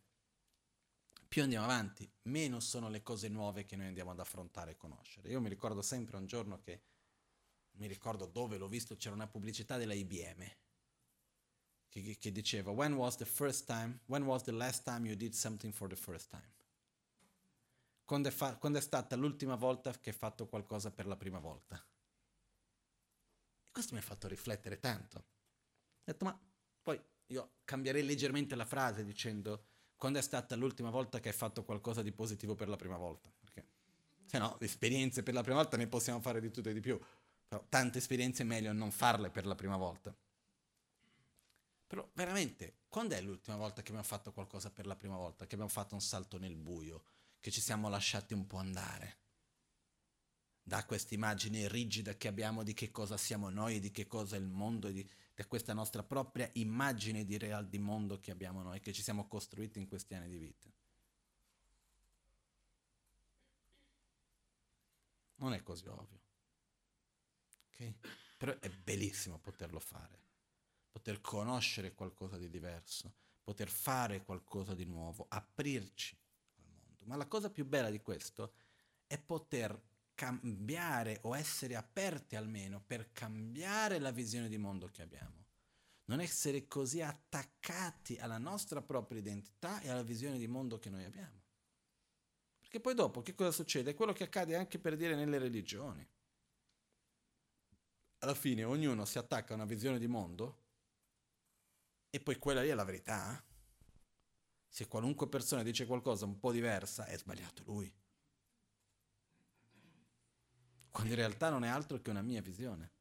più 1.35 1.43
andiamo 1.43 1.65
avanti, 1.65 2.09
meno 2.23 2.61
sono 2.61 2.89
le 2.89 3.03
cose 3.03 3.27
nuove 3.27 3.65
che 3.65 3.75
noi 3.75 3.89
andiamo 3.89 4.13
ad 4.13 4.21
affrontare 4.21 4.71
e 4.71 4.77
conoscere. 4.77 5.29
Io 5.31 5.41
mi 5.41 5.49
ricordo 5.49 5.83
sempre 5.83 6.17
un 6.17 6.27
giorno 6.27 6.61
che, 6.61 6.83
mi 7.73 7.89
ricordo 7.89 8.27
dove 8.27 8.57
l'ho 8.57 8.69
visto, 8.69 8.95
c'era 8.95 9.17
una 9.17 9.27
pubblicità 9.27 9.77
della 9.77 9.95
IBM 9.95 10.49
che, 11.89 12.19
che 12.19 12.31
diceva 12.31 12.71
When 12.71 12.93
was 12.93 13.17
the 13.17 13.25
first 13.25 13.67
time, 13.67 13.99
when 14.07 14.23
was 14.23 14.45
the 14.45 14.53
last 14.53 14.85
time 14.85 15.09
you 15.09 15.17
did 15.17 15.33
something 15.33 15.73
for 15.73 15.89
the 15.89 15.97
first 15.97 16.31
time? 16.31 16.53
Quando 18.05 18.29
è, 18.29 18.31
fa- 18.31 18.57
quando 18.57 18.79
è 18.79 18.81
stata 18.81 19.17
l'ultima 19.17 19.57
volta 19.57 19.91
che 19.99 20.11
hai 20.11 20.17
fatto 20.17 20.47
qualcosa 20.47 20.93
per 20.93 21.07
la 21.07 21.17
prima 21.17 21.41
volta? 21.41 21.85
E 23.65 23.71
questo 23.73 23.95
mi 23.95 23.99
ha 23.99 24.05
fatto 24.05 24.29
riflettere 24.29 24.79
tanto. 24.79 25.19
Ho 25.19 26.05
detto, 26.05 26.25
ma 26.25 26.41
poi 26.81 27.03
io 27.35 27.55
cambierei 27.65 28.05
leggermente 28.05 28.55
la 28.55 28.65
frase 28.65 29.05
dicendo 29.05 29.65
quando 29.97 30.19
è 30.19 30.23
stata 30.23 30.55
l'ultima 30.57 30.91
volta 30.91 31.21
che 31.21 31.29
hai 31.29 31.35
fatto 31.35 31.65
qualcosa 31.65 32.03
di 32.03 32.13
positivo 32.13 32.55
per 32.55 32.69
la 32.69 32.77
prima 32.77 32.97
volta? 32.97 33.33
Perché 33.39 33.67
se 34.25 34.39
no, 34.39 34.59
esperienze 34.61 35.23
per 35.23 35.35
la 35.35 35.43
prima 35.43 35.59
volta 35.59 35.77
ne 35.77 35.87
possiamo 35.87 36.21
fare 36.21 36.41
di 36.41 36.51
tutto 36.51 36.69
e 36.69 36.73
di 36.73 36.81
più, 36.81 36.99
però 37.47 37.65
tante 37.69 37.99
esperienze 37.99 38.43
è 38.43 38.47
meglio 38.47 38.73
non 38.73 38.91
farle 38.91 39.31
per 39.31 39.47
la 39.47 39.55
prima 39.55 39.77
volta. 39.77 40.15
Però 41.87 42.09
veramente, 42.15 42.79
quando 42.89 43.15
è 43.15 43.21
l'ultima 43.21 43.57
volta 43.57 43.83
che 43.83 43.89
abbiamo 43.89 44.07
fatto 44.07 44.33
qualcosa 44.33 44.71
per 44.71 44.87
la 44.87 44.97
prima 44.97 45.17
volta, 45.17 45.47
che 45.47 45.55
abbiamo 45.55 45.71
fatto 45.71 45.95
un 45.95 46.01
salto 46.01 46.39
nel 46.39 46.57
buio, 46.57 47.05
che 47.41 47.51
ci 47.51 47.61
siamo 47.61 47.89
lasciati 47.89 48.35
un 48.35 48.47
po' 48.47 48.57
andare? 48.57 49.19
Da 50.63 50.85
questa 50.87 51.15
immagine 51.15 51.69
rigida 51.69 52.17
che 52.17 52.27
abbiamo 52.27 52.63
di 52.63 52.75
che 52.75 52.91
cosa 52.91 53.17
siamo 53.17 53.51
noi, 53.51 53.81
di 53.81 53.91
che 53.91 54.07
cosa 54.07 54.37
è 54.37 54.39
il 54.39 54.49
mondo, 54.49 54.91
di 54.91 55.09
da 55.35 55.47
questa 55.47 55.73
nostra 55.73 56.05
propria 56.05 56.49
immagine 56.55 57.25
di 57.25 57.37
real 57.39 57.67
di 57.69 57.79
mondo 57.79 58.21
che 58.21 58.31
abbiamo 58.31 58.63
noi, 58.63 58.81
che 58.81 58.93
ci 58.93 59.03
siamo 59.03 59.27
costruiti 59.27 59.81
in 59.81 59.89
questi 59.89 60.15
anni 60.15 60.29
di 60.29 60.39
vita. 60.39 60.69
Non 65.37 65.53
è 65.53 65.63
così 65.63 65.87
ovvio. 65.89 66.21
Okay? 67.73 67.95
Però 68.39 68.57
è 68.59 68.71
bellissimo 68.71 69.39
poterlo 69.39 69.81
fare, 69.81 70.19
poter 70.93 71.21
conoscere 71.21 71.95
qualcosa 71.95 72.39
di 72.39 72.49
diverso, 72.49 73.13
poter 73.43 73.69
fare 73.69 74.23
qualcosa 74.23 74.75
di 74.75 74.85
nuovo, 74.85 75.27
aprirci 75.29 76.17
al 76.59 76.65
mondo. 76.71 77.05
Ma 77.07 77.17
la 77.17 77.27
cosa 77.27 77.51
più 77.51 77.67
bella 77.67 77.91
di 77.91 78.01
questo 78.01 78.53
è 79.07 79.19
poter 79.19 79.79
cambiare 80.15 81.19
o 81.23 81.37
essere 81.37 81.75
aperti 81.75 82.37
almeno 82.37 82.81
per 82.81 83.13
cambiare 83.13 83.99
la 83.99 84.11
visione 84.11 84.49
di 84.49 84.59
mondo 84.59 84.89
che 84.89 85.03
abbiamo. 85.03 85.47
Non 86.07 86.21
essere 86.21 86.69
così 86.69 87.01
attaccati 87.01 88.17
alla 88.19 88.39
nostra 88.39 88.83
propria 88.83 89.19
identità 89.19 89.81
e 89.81 89.89
alla 89.89 90.03
visione 90.03 90.39
di 90.39 90.47
mondo 90.47 90.79
che 90.79 90.91
noi 90.91 91.05
abbiamo. 91.05 91.43
Perché 92.61 92.81
poi 92.81 92.95
dopo 92.95 93.23
che 93.23 93.35
cosa 93.35 93.51
succede? 93.51 93.91
È 93.91 93.95
quello 93.95 94.13
che 94.13 94.25
accade 94.25 94.57
anche 94.57 94.79
per 94.79 94.97
dire 94.97 95.15
nelle 95.15 95.39
religioni. 95.39 96.07
Alla 98.19 98.35
fine 98.35 98.65
ognuno 98.65 99.05
si 99.05 99.19
attacca 99.19 99.53
a 99.53 99.57
una 99.57 99.67
visione 99.67 99.99
di 99.99 100.07
mondo 100.07 100.63
e 102.11 102.21
poi 102.21 102.39
quella 102.39 102.63
lì 102.63 102.69
è 102.69 102.75
la 102.75 102.85
verità. 102.85 103.43
Se 104.69 104.89
qualunque 104.89 105.29
persona 105.29 105.63
dice 105.63 105.87
qualcosa 105.87 106.25
un 106.25 106.39
po' 106.39 106.53
diversa, 106.53 107.07
è 107.07 107.17
sbagliato 107.17 107.63
lui 107.65 107.93
quando 110.95 111.11
in 111.11 111.19
realtà 111.19 111.51
non 111.51 111.65
è 111.65 111.69
altro 111.69 112.01
che 112.01 112.11
una 112.11 112.23
mia 112.23 112.41
visione. 112.41 112.93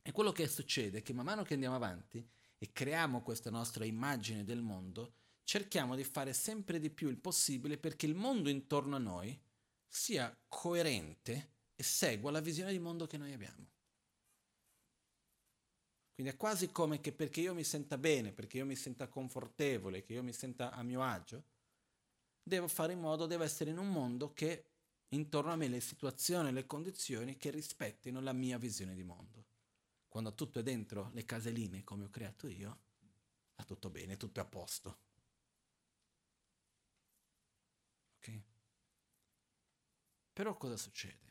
E 0.00 0.12
quello 0.12 0.30
che 0.30 0.46
succede 0.46 0.98
è 0.98 1.02
che 1.02 1.12
man 1.12 1.24
mano 1.24 1.42
che 1.42 1.54
andiamo 1.54 1.74
avanti 1.74 2.24
e 2.58 2.70
creiamo 2.72 3.22
questa 3.22 3.50
nostra 3.50 3.84
immagine 3.84 4.44
del 4.44 4.62
mondo, 4.62 5.14
cerchiamo 5.42 5.96
di 5.96 6.04
fare 6.04 6.32
sempre 6.32 6.78
di 6.78 6.90
più 6.90 7.08
il 7.08 7.18
possibile 7.18 7.76
perché 7.76 8.06
il 8.06 8.14
mondo 8.14 8.48
intorno 8.48 8.94
a 8.94 9.00
noi 9.00 9.36
sia 9.88 10.32
coerente 10.46 11.54
e 11.74 11.82
segua 11.82 12.30
la 12.30 12.40
visione 12.40 12.70
di 12.70 12.78
mondo 12.78 13.08
che 13.08 13.16
noi 13.16 13.32
abbiamo. 13.32 13.72
Quindi 16.14 16.34
è 16.34 16.36
quasi 16.36 16.70
come 16.70 17.00
che 17.00 17.10
perché 17.10 17.40
io 17.40 17.52
mi 17.52 17.64
senta 17.64 17.98
bene, 17.98 18.32
perché 18.32 18.58
io 18.58 18.64
mi 18.64 18.76
senta 18.76 19.08
confortevole, 19.08 20.04
che 20.04 20.12
io 20.12 20.22
mi 20.22 20.32
senta 20.32 20.70
a 20.70 20.84
mio 20.84 21.02
agio, 21.02 21.46
devo 22.40 22.68
fare 22.68 22.92
in 22.92 23.00
modo, 23.00 23.26
devo 23.26 23.42
essere 23.42 23.70
in 23.70 23.78
un 23.78 23.90
mondo 23.90 24.32
che 24.32 24.73
intorno 25.08 25.52
a 25.52 25.56
me 25.56 25.68
le 25.68 25.80
situazioni 25.80 26.48
e 26.48 26.52
le 26.52 26.66
condizioni 26.66 27.36
che 27.36 27.50
rispettino 27.50 28.20
la 28.20 28.32
mia 28.32 28.58
visione 28.58 28.94
di 28.94 29.04
mondo. 29.04 29.46
Quando 30.08 30.34
tutto 30.34 30.60
è 30.60 30.62
dentro 30.62 31.10
le 31.12 31.24
caselline 31.24 31.84
come 31.84 32.04
ho 32.04 32.10
creato 32.10 32.46
io, 32.46 32.80
va 33.54 33.64
tutto 33.64 33.90
bene, 33.90 34.16
tutto 34.16 34.40
è 34.40 34.42
a 34.42 34.46
posto. 34.46 34.98
Ok? 38.16 38.42
Però 40.32 40.56
cosa 40.56 40.76
succede? 40.76 41.22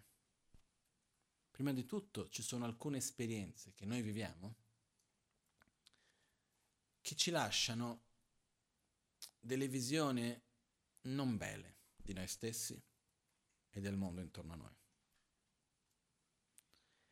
Prima 1.51 1.71
di 1.73 1.85
tutto 1.85 2.29
ci 2.29 2.41
sono 2.41 2.65
alcune 2.65 2.97
esperienze 2.97 3.73
che 3.73 3.85
noi 3.85 4.01
viviamo 4.01 4.55
che 7.03 7.15
ci 7.15 7.31
lasciano 7.31 8.05
delle 9.37 9.67
visioni 9.67 10.41
non 11.01 11.35
belle 11.35 11.75
di 11.95 12.13
noi 12.13 12.27
stessi, 12.27 12.81
e 13.73 13.81
del 13.81 13.97
mondo 13.97 14.21
intorno 14.21 14.53
a 14.53 14.55
noi. 14.55 14.75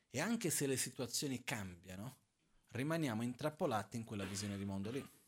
E 0.09 0.20
anche 0.22 0.49
se 0.49 0.66
le 0.66 0.78
situazioni 0.78 1.43
cambiano, 1.43 2.20
rimaniamo 2.70 3.22
intrappolati 3.22 3.97
in 3.97 4.05
quella 4.05 4.24
visione 4.24 4.57
di 4.57 4.66
mondo 4.66 4.89
lì. 4.89 5.20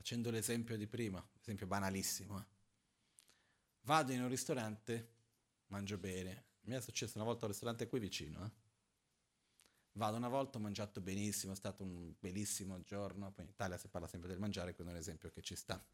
facendo 0.00 0.30
l'esempio 0.30 0.78
di 0.78 0.86
prima, 0.86 1.24
esempio 1.38 1.66
banalissimo. 1.66 2.40
Eh. 2.40 2.44
Vado 3.82 4.12
in 4.12 4.22
un 4.22 4.28
ristorante, 4.28 5.12
mangio 5.66 5.98
bene. 5.98 6.46
Mi 6.62 6.74
è 6.74 6.80
successo 6.80 7.12
una 7.16 7.26
volta 7.26 7.44
un 7.44 7.50
ristorante 7.52 7.86
qui 7.86 8.00
vicino. 8.00 8.44
Eh. 8.44 8.50
Vado 9.92 10.16
una 10.16 10.28
volta, 10.28 10.56
ho 10.56 10.60
mangiato 10.60 11.02
benissimo, 11.02 11.52
è 11.52 11.56
stato 11.56 11.84
un 11.84 12.14
bellissimo 12.18 12.82
giorno. 12.82 13.30
Poi 13.30 13.44
in 13.44 13.50
Italia 13.50 13.76
si 13.76 13.88
parla 13.88 14.08
sempre 14.08 14.30
del 14.30 14.38
mangiare, 14.38 14.74
questo 14.74 14.90
è 14.90 14.94
un 14.96 15.00
esempio 15.00 15.30
che 15.30 15.42
ci 15.42 15.54
sta. 15.54 15.84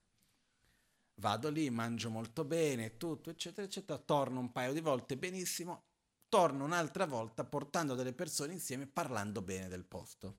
Vado 1.19 1.49
lì, 1.49 1.71
mangio 1.71 2.11
molto 2.11 2.45
bene, 2.45 2.99
tutto, 2.99 3.31
eccetera, 3.31 3.67
eccetera. 3.67 3.99
Torno 3.99 4.41
un 4.41 4.53
paio 4.53 4.73
di 4.73 4.81
volte 4.81 5.17
benissimo. 5.17 5.85
Torno 6.29 6.65
un'altra 6.65 7.07
volta 7.07 7.45
portando 7.45 7.95
delle 7.95 8.13
persone 8.13 8.53
insieme 8.53 8.87
parlando 8.87 9.41
bene 9.41 9.69
del 9.69 9.85
posto. 9.85 10.39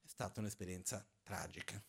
È 0.00 0.08
stata 0.08 0.40
un'esperienza 0.40 1.06
tragica. 1.22 1.82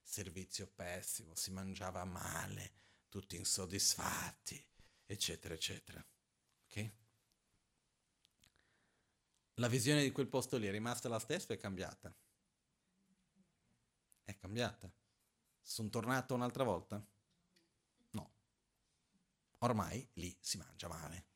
Servizio 0.00 0.66
pessimo, 0.66 1.34
si 1.34 1.50
mangiava 1.50 2.04
male, 2.04 2.72
tutti 3.08 3.36
insoddisfatti, 3.36 4.64
eccetera, 5.04 5.54
eccetera. 5.54 6.04
Ok? 6.64 6.90
La 9.56 9.68
visione 9.68 10.02
di 10.02 10.12
quel 10.12 10.28
posto 10.28 10.56
lì 10.56 10.66
è 10.66 10.70
rimasta 10.70 11.08
la 11.08 11.18
stessa 11.18 11.52
o 11.52 11.54
è 11.54 11.58
cambiata? 11.58 12.14
È 14.24 14.34
cambiata. 14.36 14.90
Sono 15.62 15.88
tornato 15.88 16.34
un'altra 16.34 16.64
volta? 16.64 17.02
No. 18.10 18.32
Ormai 19.58 20.06
lì 20.14 20.36
si 20.40 20.58
mangia 20.58 20.88
male. 20.88 21.26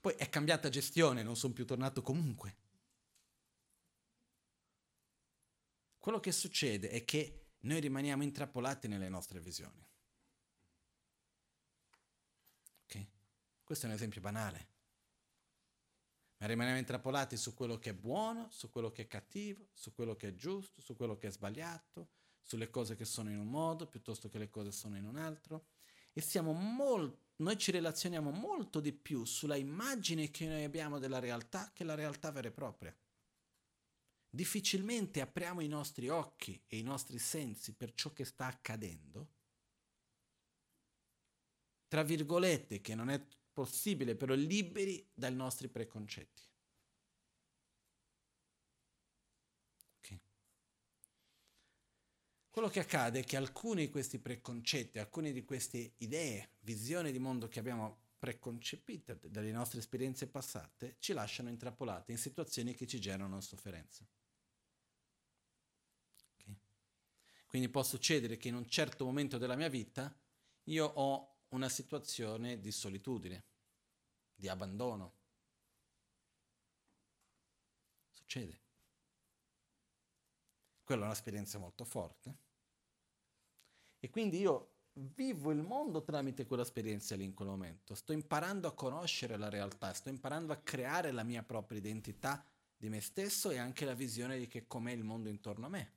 Poi 0.00 0.14
è 0.14 0.28
cambiata 0.28 0.68
gestione, 0.68 1.22
non 1.22 1.36
sono 1.36 1.52
più 1.52 1.66
tornato 1.66 2.02
comunque. 2.02 2.56
Quello 5.98 6.20
che 6.20 6.32
succede 6.32 6.88
è 6.90 7.04
che 7.04 7.48
noi 7.60 7.80
rimaniamo 7.80 8.22
intrappolati 8.22 8.88
nelle 8.88 9.08
nostre 9.08 9.40
visioni. 9.40 9.88
Questo 13.70 13.86
è 13.86 13.90
un 13.90 13.94
esempio 13.98 14.20
banale. 14.20 14.68
Ma 16.38 16.46
rimaniamo 16.48 16.80
intrappolati 16.80 17.36
su 17.36 17.54
quello 17.54 17.78
che 17.78 17.90
è 17.90 17.94
buono, 17.94 18.50
su 18.50 18.68
quello 18.68 18.90
che 18.90 19.02
è 19.02 19.06
cattivo, 19.06 19.68
su 19.74 19.92
quello 19.92 20.16
che 20.16 20.26
è 20.26 20.34
giusto, 20.34 20.80
su 20.80 20.96
quello 20.96 21.16
che 21.16 21.28
è 21.28 21.30
sbagliato, 21.30 22.08
sulle 22.50 22.68
cose 22.68 22.96
che 22.96 23.04
sono 23.04 23.30
in 23.30 23.38
un 23.38 23.48
modo 23.48 23.86
piuttosto 23.86 24.28
che 24.28 24.36
le 24.36 24.50
cose 24.50 24.72
sono 24.72 24.96
in 24.96 25.04
un 25.04 25.16
altro. 25.16 25.66
E 26.12 26.20
siamo 26.20 26.52
molto, 26.52 27.34
noi 27.36 27.56
ci 27.56 27.70
relazioniamo 27.70 28.32
molto 28.32 28.80
di 28.80 28.92
più 28.92 29.24
sulla 29.24 29.54
immagine 29.54 30.32
che 30.32 30.48
noi 30.48 30.64
abbiamo 30.64 30.98
della 30.98 31.20
realtà 31.20 31.70
che 31.72 31.84
la 31.84 31.94
realtà 31.94 32.32
vera 32.32 32.48
e 32.48 32.50
propria. 32.50 32.92
Difficilmente 34.28 35.20
apriamo 35.20 35.60
i 35.60 35.68
nostri 35.68 36.08
occhi 36.08 36.60
e 36.66 36.78
i 36.78 36.82
nostri 36.82 37.18
sensi 37.20 37.72
per 37.72 37.94
ciò 37.94 38.12
che 38.12 38.24
sta 38.24 38.46
accadendo. 38.46 39.28
Tra 41.86 42.02
virgolette, 42.02 42.80
che 42.80 42.96
non 42.96 43.10
è 43.10 43.24
possibile, 43.52 44.16
però 44.16 44.34
liberi 44.34 45.08
dai 45.14 45.34
nostri 45.34 45.68
preconcetti. 45.68 46.42
Okay. 49.98 50.20
Quello 52.50 52.68
che 52.68 52.80
accade 52.80 53.20
è 53.20 53.24
che 53.24 53.36
alcuni 53.36 53.86
di 53.86 53.90
questi 53.90 54.18
preconcetti, 54.18 54.98
alcune 54.98 55.30
di 55.30 55.44
queste 55.44 55.94
idee, 55.98 56.54
visioni 56.60 57.12
di 57.12 57.20
mondo 57.20 57.46
che 57.46 57.60
abbiamo 57.60 58.08
preconcepite 58.18 59.18
dalle 59.22 59.52
nostre 59.52 59.78
esperienze 59.78 60.26
passate, 60.26 60.96
ci 60.98 61.12
lasciano 61.12 61.48
intrappolati 61.48 62.10
in 62.10 62.18
situazioni 62.18 62.74
che 62.74 62.88
ci 62.88 63.00
generano 63.00 63.40
sofferenza. 63.40 64.04
Okay. 66.34 66.58
Quindi 67.46 67.68
può 67.68 67.84
succedere 67.84 68.36
che 68.36 68.48
in 68.48 68.56
un 68.56 68.68
certo 68.68 69.04
momento 69.04 69.38
della 69.38 69.56
mia 69.56 69.68
vita 69.68 70.12
io 70.64 70.84
ho 70.86 71.36
una 71.50 71.68
situazione 71.68 72.58
di 72.58 72.72
solitudine, 72.72 73.44
di 74.34 74.48
abbandono. 74.48 75.14
Succede. 78.10 78.59
Quella 80.90 81.04
è 81.04 81.06
un'esperienza 81.06 81.56
molto 81.58 81.84
forte. 81.84 82.34
E 84.00 84.10
quindi 84.10 84.40
io 84.40 84.78
vivo 84.94 85.52
il 85.52 85.62
mondo 85.62 86.02
tramite 86.02 86.46
quell'esperienza 86.46 87.14
lì 87.14 87.22
in 87.22 87.32
quel 87.32 87.46
momento. 87.46 87.94
Sto 87.94 88.12
imparando 88.12 88.66
a 88.66 88.74
conoscere 88.74 89.36
la 89.36 89.48
realtà, 89.48 89.92
sto 89.92 90.08
imparando 90.08 90.52
a 90.52 90.56
creare 90.56 91.12
la 91.12 91.22
mia 91.22 91.44
propria 91.44 91.78
identità 91.78 92.44
di 92.76 92.88
me 92.88 93.00
stesso 93.00 93.50
e 93.50 93.58
anche 93.58 93.84
la 93.84 93.94
visione 93.94 94.36
di 94.36 94.48
che 94.48 94.66
com'è 94.66 94.90
il 94.90 95.04
mondo 95.04 95.28
intorno 95.28 95.66
a 95.66 95.68
me. 95.68 95.92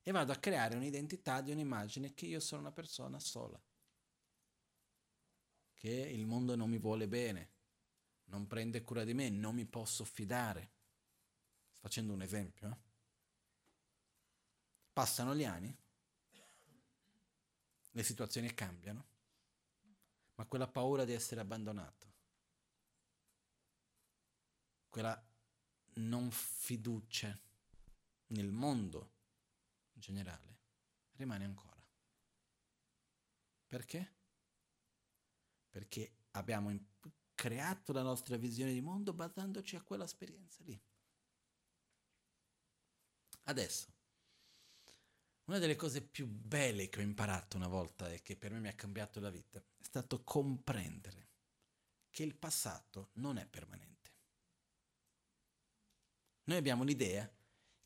E 0.00 0.12
vado 0.12 0.30
a 0.30 0.36
creare 0.36 0.76
un'identità 0.76 1.40
di 1.40 1.50
un'immagine 1.50 2.14
che 2.14 2.26
io 2.26 2.38
sono 2.38 2.60
una 2.60 2.70
persona 2.70 3.18
sola 3.18 3.60
che 5.74 5.90
il 5.90 6.24
mondo 6.24 6.54
non 6.54 6.70
mi 6.70 6.78
vuole 6.78 7.08
bene, 7.08 7.50
non 8.26 8.46
prende 8.46 8.82
cura 8.82 9.02
di 9.02 9.12
me, 9.12 9.28
non 9.28 9.56
mi 9.56 9.66
posso 9.66 10.04
fidare. 10.04 10.70
Sto 11.66 11.80
facendo 11.80 12.12
un 12.12 12.22
esempio. 12.22 12.68
Eh? 12.68 12.85
Passano 14.96 15.34
gli 15.34 15.44
anni, 15.44 15.76
le 17.90 18.02
situazioni 18.02 18.54
cambiano, 18.54 19.06
ma 20.36 20.46
quella 20.46 20.66
paura 20.66 21.04
di 21.04 21.12
essere 21.12 21.42
abbandonato, 21.42 22.14
quella 24.88 25.22
non 25.96 26.30
fiducia 26.30 27.38
nel 28.28 28.50
mondo 28.50 29.10
in 29.92 30.00
generale, 30.00 30.58
rimane 31.16 31.44
ancora. 31.44 31.86
Perché? 33.66 34.14
perché 35.76 36.10
abbiamo 36.30 36.74
creato 37.34 37.92
la 37.92 38.00
nostra 38.00 38.38
visione 38.38 38.72
di 38.72 38.80
mondo 38.80 39.12
basandoci 39.12 39.76
a 39.76 39.82
quella 39.82 40.04
esperienza 40.04 40.62
lì. 40.64 40.80
Adesso, 43.42 43.95
una 45.46 45.58
delle 45.58 45.76
cose 45.76 46.02
più 46.02 46.26
belle 46.26 46.88
che 46.88 47.00
ho 47.00 47.02
imparato 47.02 47.56
una 47.56 47.68
volta 47.68 48.10
e 48.12 48.22
che 48.22 48.36
per 48.36 48.52
me 48.52 48.60
mi 48.60 48.68
ha 48.68 48.74
cambiato 48.74 49.20
la 49.20 49.30
vita 49.30 49.58
è 49.58 49.82
stato 49.82 50.22
comprendere 50.22 51.28
che 52.10 52.22
il 52.22 52.34
passato 52.34 53.10
non 53.14 53.38
è 53.38 53.46
permanente. 53.46 53.94
Noi 56.44 56.56
abbiamo 56.56 56.84
l'idea 56.84 57.30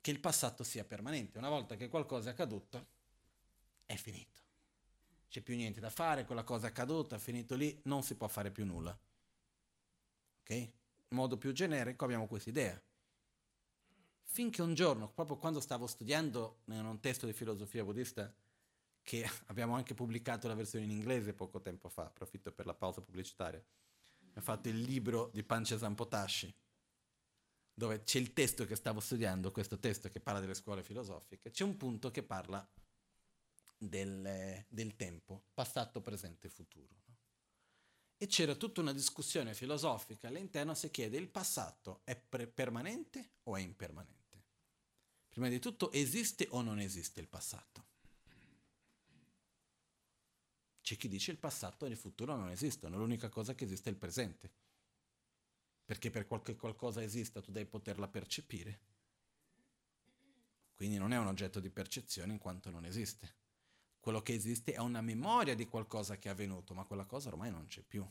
che 0.01 0.11
il 0.11 0.21
passato 0.21 0.63
sia 0.63 0.85
permanente. 0.85 1.39
Una 1.39 1.49
volta 1.49 1.77
che 1.77 1.89
qualcosa 1.89 2.29
è 2.29 2.33
accaduto, 2.33 2.87
è 3.87 3.97
finito 3.97 4.41
c'è 5.31 5.41
più 5.43 5.55
niente 5.55 5.79
da 5.79 5.91
fare, 5.91 6.25
quella 6.25 6.43
cosa 6.43 6.67
è 6.67 6.71
accaduta, 6.71 7.15
è 7.15 7.19
finito 7.21 7.55
lì, 7.55 7.81
non 7.85 8.03
si 8.03 8.17
può 8.17 8.27
fare 8.27 8.51
più 8.51 8.67
nulla. 8.67 8.91
Ok? 10.41 10.51
In 10.51 10.73
modo 11.17 11.39
più 11.39 11.53
generico 11.53 12.05
abbiamo 12.05 12.27
questa 12.27 12.51
idea. 12.51 12.83
Finché 14.33 14.63
un 14.63 14.75
giorno, 14.75 15.11
proprio 15.11 15.37
quando 15.37 15.61
stavo 15.61 15.89
studiando 15.89 16.61
in 16.67 16.85
un 16.85 17.01
testo 17.01 17.27
di 17.27 17.33
filosofia 17.33 17.83
buddista, 17.83 18.33
che 19.03 19.29
abbiamo 19.47 19.75
anche 19.75 19.95
pubblicato 19.95 20.47
la 20.47 20.55
versione 20.55 20.85
in 20.85 20.93
inglese 20.93 21.35
poco 21.35 21.61
tempo 21.61 21.89
fa, 21.89 22.05
approfitto 22.05 22.53
per 22.53 22.65
la 22.65 22.75
pausa 22.75 23.01
pubblicitaria, 23.01 23.63
ho 24.35 24.41
fatto 24.41 24.69
il 24.69 24.81
libro 24.81 25.31
di 25.33 25.43
Pancha 25.43 25.77
Zampotashi, 25.77 26.55
dove 27.75 28.05
c'è 28.05 28.19
il 28.19 28.33
testo 28.33 28.65
che 28.67 28.77
stavo 28.77 29.01
studiando, 29.01 29.51
questo 29.51 29.81
testo 29.81 30.09
che 30.09 30.21
parla 30.21 30.39
delle 30.39 30.55
scuole 30.55 30.85
filosofiche, 30.85 31.51
c'è 31.51 31.65
un 31.65 31.77
punto 31.77 32.13
che 32.13 32.23
parla 32.23 32.65
del, 33.77 34.65
del 34.69 34.95
tempo, 34.95 35.47
passato, 35.53 36.01
presente 36.01 36.47
e 36.47 36.51
futuro. 36.51 36.95
No? 37.07 37.17
E 38.17 38.27
c'era 38.29 38.55
tutta 38.55 38.81
una 38.81 38.93
discussione 38.93 39.55
filosofica 39.55 40.29
all'interno 40.29 40.75
se 40.75 40.91
chiede 40.93 41.17
il 41.17 41.29
passato 41.29 42.03
è 42.05 42.15
pre- 42.15 42.47
permanente 42.47 43.31
o 43.45 43.57
è 43.57 43.61
impermanente. 43.61 44.20
Prima 45.31 45.49
di 45.49 45.61
tutto 45.61 45.93
esiste 45.93 46.49
o 46.51 46.61
non 46.61 46.81
esiste 46.81 47.21
il 47.21 47.29
passato? 47.29 47.87
C'è 50.83 50.97
chi 50.97 51.09
dice 51.09 51.31
il 51.31 51.39
passato 51.39 51.87
e 51.87 51.89
il 51.89 51.97
futuro 51.97 52.35
non 52.35 52.51
esistono, 52.51 52.99
l'unica 52.99 53.29
cosa 53.29 53.55
che 53.55 53.65
esiste 53.65 53.91
è 53.91 53.93
il 53.93 53.99
presente. 53.99 54.51
Perché 55.85 56.11
per 56.11 56.27
qualche 56.27 56.57
qualcosa 56.57 57.01
esista 57.01 57.41
tu 57.41 57.53
devi 57.53 57.69
poterla 57.69 58.09
percepire. 58.09 58.81
Quindi 60.75 60.99
non 60.99 61.13
è 61.13 61.19
un 61.19 61.29
oggetto 61.29 61.61
di 61.61 61.71
percezione 61.71 62.33
in 62.33 62.39
quanto 62.39 62.71
non 62.71 62.85
esiste. 62.85 63.37
Quello 64.01 64.23
che 64.23 64.35
esiste 64.35 64.73
è 64.73 64.79
una 64.79 65.01
memoria 65.01 65.55
di 65.55 65.67
qualcosa 65.67 66.19
che 66.19 66.29
è 66.29 66.33
avvenuto, 66.33 66.75
ma 66.75 66.85
quella 66.85 67.05
cosa 67.05 67.29
ormai 67.29 67.53
non 67.53 67.67
c'è 67.67 67.83
più. 67.83 68.05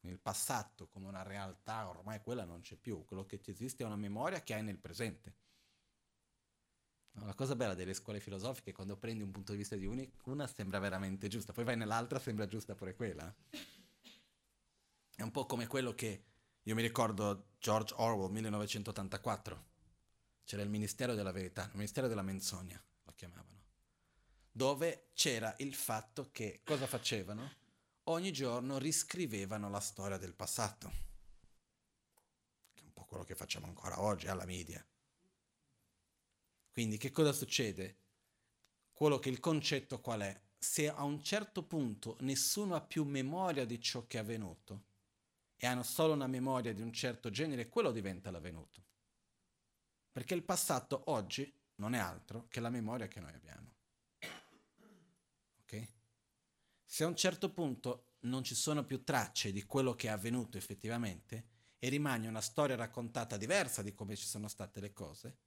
Nel 0.00 0.18
passato, 0.18 0.86
come 0.86 1.08
una 1.08 1.22
realtà, 1.22 1.88
ormai 1.88 2.20
quella 2.20 2.44
non 2.44 2.60
c'è 2.60 2.76
più. 2.76 3.04
Quello 3.04 3.26
che 3.26 3.40
esiste 3.46 3.82
è 3.82 3.86
una 3.86 3.96
memoria 3.96 4.42
che 4.42 4.54
hai 4.54 4.62
nel 4.62 4.78
presente. 4.78 5.41
La 7.14 7.34
cosa 7.34 7.54
bella 7.54 7.74
delle 7.74 7.94
scuole 7.94 8.20
filosofiche 8.20 8.70
è 8.70 8.72
quando 8.72 8.96
prendi 8.96 9.22
un 9.22 9.30
punto 9.30 9.52
di 9.52 9.58
vista 9.58 9.76
di 9.76 9.86
una 10.24 10.46
sembra 10.46 10.78
veramente 10.78 11.28
giusta, 11.28 11.52
poi 11.52 11.64
vai 11.64 11.76
nell'altra 11.76 12.18
sembra 12.18 12.46
giusta 12.46 12.74
pure 12.74 12.94
quella. 12.94 13.34
È 15.14 15.22
un 15.22 15.30
po' 15.30 15.46
come 15.46 15.66
quello 15.66 15.94
che 15.94 16.24
io 16.62 16.74
mi 16.74 16.82
ricordo 16.82 17.50
George 17.58 17.94
Orwell 17.96 18.30
1984. 18.30 19.70
C'era 20.44 20.62
il 20.62 20.70
Ministero 20.70 21.14
della 21.14 21.32
Verità, 21.32 21.64
il 21.64 21.74
Ministero 21.74 22.08
della 22.08 22.22
Menzogna, 22.22 22.82
lo 23.04 23.12
chiamavano 23.14 23.62
dove 24.52 25.08
c'era 25.14 25.54
il 25.58 25.74
fatto 25.74 26.28
che 26.30 26.60
cosa 26.62 26.86
facevano? 26.86 27.60
Ogni 28.04 28.32
giorno 28.32 28.78
riscrivevano 28.78 29.70
la 29.70 29.80
storia 29.80 30.18
del 30.18 30.34
passato, 30.34 30.92
che 32.74 32.82
è 32.82 32.84
un 32.84 32.92
po' 32.92 33.04
quello 33.04 33.24
che 33.24 33.34
facciamo 33.34 33.66
ancora 33.66 34.02
oggi 34.02 34.26
alla 34.26 34.44
media. 34.44 34.84
Quindi 36.72 36.96
che 36.96 37.10
cosa 37.10 37.32
succede? 37.32 37.98
Quello 38.92 39.18
che 39.18 39.28
il 39.28 39.40
concetto 39.40 40.00
qual 40.00 40.22
è? 40.22 40.40
Se 40.58 40.88
a 40.88 41.02
un 41.02 41.22
certo 41.22 41.64
punto 41.64 42.16
nessuno 42.20 42.74
ha 42.74 42.80
più 42.80 43.04
memoria 43.04 43.66
di 43.66 43.78
ciò 43.78 44.06
che 44.06 44.16
è 44.16 44.20
avvenuto 44.20 44.84
e 45.56 45.66
hanno 45.66 45.82
solo 45.82 46.14
una 46.14 46.26
memoria 46.26 46.72
di 46.72 46.80
un 46.80 46.92
certo 46.92 47.28
genere, 47.28 47.68
quello 47.68 47.90
diventa 47.92 48.30
l'avvenuto. 48.30 48.82
Perché 50.10 50.32
il 50.32 50.44
passato 50.44 51.10
oggi 51.10 51.52
non 51.76 51.94
è 51.94 51.98
altro 51.98 52.46
che 52.48 52.60
la 52.60 52.70
memoria 52.70 53.06
che 53.06 53.20
noi 53.20 53.34
abbiamo. 53.34 53.74
Ok? 55.60 55.88
Se 56.84 57.04
a 57.04 57.06
un 57.06 57.16
certo 57.16 57.52
punto 57.52 58.14
non 58.20 58.44
ci 58.44 58.54
sono 58.54 58.84
più 58.84 59.04
tracce 59.04 59.52
di 59.52 59.64
quello 59.64 59.94
che 59.94 60.08
è 60.08 60.10
avvenuto 60.10 60.56
effettivamente 60.56 61.48
e 61.78 61.88
rimane 61.90 62.28
una 62.28 62.40
storia 62.40 62.76
raccontata 62.76 63.36
diversa 63.36 63.82
di 63.82 63.92
come 63.92 64.16
ci 64.16 64.26
sono 64.26 64.48
state 64.48 64.80
le 64.80 64.92
cose, 64.92 65.38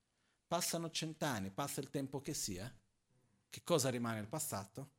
Passano 0.55 0.89
cent'anni, 0.89 1.51
passa 1.51 1.81
il 1.81 1.89
tempo 1.89 2.21
che 2.21 2.33
sia, 2.33 2.73
che 3.49 3.63
cosa 3.65 3.89
rimane 3.89 4.21
il 4.21 4.27
passato? 4.29 4.89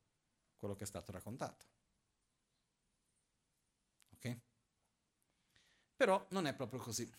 Quello 0.55 0.75
che 0.75 0.83
è 0.83 0.85
stato 0.85 1.11
raccontato. 1.11 1.65
Ok? 4.13 4.37
Però 5.95 6.23
non 6.29 6.45
è 6.45 6.53
proprio 6.53 6.79
così. 6.79 7.11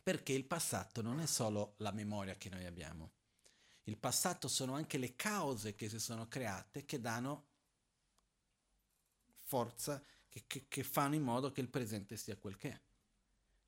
Perché 0.00 0.32
il 0.32 0.44
passato 0.44 1.02
non 1.02 1.18
è 1.18 1.26
solo 1.26 1.74
la 1.78 1.90
memoria 1.90 2.36
che 2.36 2.48
noi 2.50 2.66
abbiamo. 2.66 3.10
Il 3.82 3.98
passato 3.98 4.46
sono 4.46 4.76
anche 4.76 4.96
le 4.96 5.16
cause 5.16 5.74
che 5.74 5.88
si 5.88 5.98
sono 5.98 6.28
create 6.28 6.84
che 6.84 7.00
danno 7.00 7.48
forza, 9.40 10.00
che, 10.28 10.44
che, 10.46 10.66
che 10.68 10.84
fanno 10.84 11.16
in 11.16 11.22
modo 11.24 11.50
che 11.50 11.62
il 11.62 11.68
presente 11.68 12.16
sia 12.16 12.36
quel 12.36 12.56
che 12.56 12.70
è. 12.70 12.80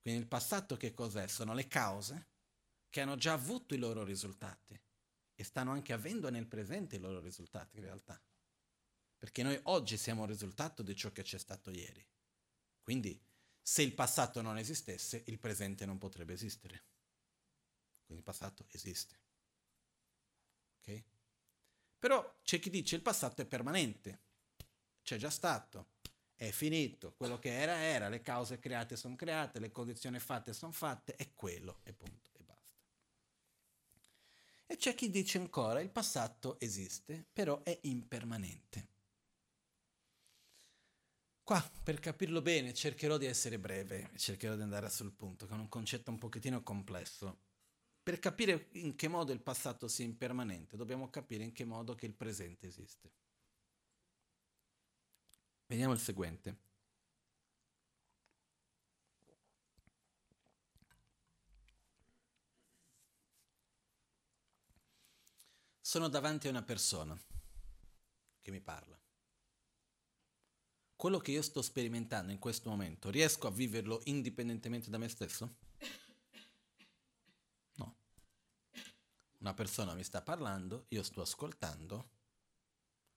Quindi 0.03 0.21
il 0.21 0.29
passato 0.29 0.77
che 0.77 0.95
cos'è? 0.95 1.27
Sono 1.27 1.53
le 1.53 1.67
cause 1.67 2.29
che 2.95 3.01
hanno 3.01 3.17
già 3.17 3.33
avuto 3.33 3.75
i 3.75 3.79
loro 3.79 4.05
risultati 4.05 4.81
e 5.35 5.43
stanno 5.43 5.73
anche 5.73 5.93
avendo 5.93 6.31
nel 6.31 6.47
presente 6.47 6.95
i 6.95 7.01
loro 7.01 7.19
risultati 7.19 7.79
in 7.79 7.83
realtà. 7.83 8.23
Perché 9.19 9.43
noi 9.43 9.59
oggi 9.65 9.97
siamo 9.97 10.23
il 10.23 10.29
risultato 10.29 10.81
di 10.85 10.95
ciò 10.95 11.11
che 11.11 11.25
c'è 11.25 11.37
stato 11.37 11.73
ieri. 11.73 12.07
Quindi 12.81 13.21
se 13.61 13.83
il 13.83 13.95
passato 13.95 14.43
non 14.43 14.59
esistesse, 14.59 15.25
il 15.27 15.41
presente 15.41 15.85
non 15.87 15.99
potrebbe 15.99 16.35
esistere. 16.35 16.85
Quindi 18.05 18.23
il 18.23 18.23
passato 18.23 18.65
esiste. 18.71 19.19
Ok? 20.79 21.05
Però 21.99 22.39
c'è 22.45 22.61
chi 22.61 22.71
dice 22.71 22.95
il 22.95 23.03
passato 23.03 23.43
è 23.43 23.47
permanente, 23.47 24.21
c'è 25.03 25.17
già 25.17 25.31
stato, 25.31 25.95
è 26.37 26.53
finito, 26.53 27.13
quello 27.15 27.41
che 27.41 27.59
era 27.59 27.77
era, 27.77 28.09
le 28.09 28.23
cause 28.23 28.61
create 28.61 28.95
sono 28.95 29.17
create, 29.17 29.59
le 29.59 29.73
condizioni 29.73 30.21
fatte 30.21 30.53
sono 30.53 30.71
fatte, 30.71 31.17
è 31.17 31.35
quello 31.35 31.81
e 31.83 31.93
punto. 31.93 32.34
E 34.67 34.77
c'è 34.77 34.95
chi 34.95 35.11
dice 35.11 35.39
ancora 35.39 35.81
il 35.81 35.91
passato 35.91 36.59
esiste, 36.59 37.27
però 37.33 37.63
è 37.63 37.79
impermanente. 37.83 38.89
Qua, 41.43 41.63
per 41.83 42.01
capirlo 42.01 42.41
bene, 42.41 42.73
cercherò 42.73 43.19
di 43.19 43.27
essere 43.27 43.59
breve, 43.59 44.11
cercherò 44.17 44.57
di 44.57 44.63
andare 44.63 44.89
sul 44.89 45.13
punto, 45.13 45.47
è 45.47 45.53
un 45.53 45.69
concetto 45.69 46.11
un 46.11 46.19
pochettino 46.19 46.63
complesso. 46.63 47.43
Per 48.03 48.19
capire 48.19 48.69
in 48.73 48.97
che 48.97 49.09
modo 49.09 49.33
il 49.33 49.43
passato 49.43 49.87
sia 49.87 50.07
impermanente, 50.07 50.77
dobbiamo 50.77 51.11
capire 51.11 51.45
in 51.45 51.53
che 51.53 51.67
modo 51.67 51.95
che 51.95 52.07
il 52.07 52.15
presente 52.15 52.67
esiste. 52.67 53.13
Vediamo 55.67 55.93
il 55.93 55.99
seguente. 55.99 56.64
Sono 65.95 66.09
davanti 66.09 66.49
a 66.49 66.51
una 66.51 66.65
persona 66.65 67.17
che 68.41 68.51
mi 68.51 68.61
parla. 68.61 69.01
Quello 70.97 71.19
che 71.19 71.31
io 71.31 71.41
sto 71.41 71.63
sperimentando 71.63 72.33
in 72.33 72.41
questo 72.41 72.69
momento, 72.69 73.11
riesco 73.11 73.47
a 73.47 73.53
viverlo 73.53 74.01
indipendentemente 74.07 74.91
da 74.91 74.99
me 74.99 75.09
stesso? 75.09 75.55
No. 77.75 77.97
Una 79.39 79.55
persona 79.55 79.95
mi 79.95 80.03
sta 80.03 80.21
parlando, 80.21 80.87
io 80.89 81.05
sto 81.05 81.21
ascoltando. 81.21 82.11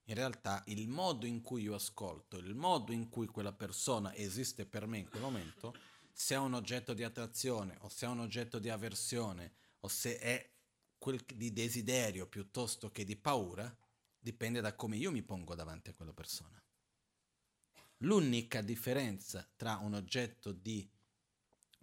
In 0.04 0.14
realtà 0.14 0.62
il 0.68 0.88
modo 0.88 1.26
in 1.26 1.42
cui 1.42 1.64
io 1.64 1.74
ascolto, 1.74 2.38
il 2.38 2.54
modo 2.54 2.92
in 2.92 3.10
cui 3.10 3.26
quella 3.26 3.54
persona 3.54 4.14
esiste 4.14 4.68
per 4.68 4.86
me 4.86 5.00
in 5.00 5.10
quel 5.10 5.24
momento, 5.24 5.74
se 6.14 6.36
è 6.36 6.38
un 6.38 6.54
oggetto 6.54 6.94
di 6.94 7.04
attrazione 7.04 7.76
o 7.80 7.90
se 7.90 8.06
è 8.06 8.10
un 8.10 8.20
oggetto 8.20 8.60
di 8.60 8.70
avversione 8.70 9.52
o 9.80 9.88
se 9.88 10.20
è 10.20 10.57
quel 11.08 11.24
di 11.36 11.54
desiderio 11.54 12.28
piuttosto 12.28 12.92
che 12.92 13.06
di 13.06 13.16
paura 13.16 13.74
dipende 14.20 14.60
da 14.60 14.76
come 14.76 14.98
io 14.98 15.10
mi 15.10 15.24
pongo 15.24 15.56
davanti 15.56 15.90
a 15.90 15.94
quella 15.94 16.12
persona. 16.12 16.62
L'unica 18.00 18.60
differenza 18.62 19.50
tra 19.56 19.78
un 19.78 19.94
oggetto 19.94 20.52
di 20.52 20.86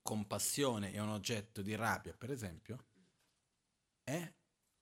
compassione 0.02 0.92
e 0.92 1.00
un 1.00 1.08
oggetto 1.08 1.62
di 1.62 1.74
rabbia, 1.74 2.12
per 2.12 2.30
esempio, 2.30 2.84
è 4.02 4.30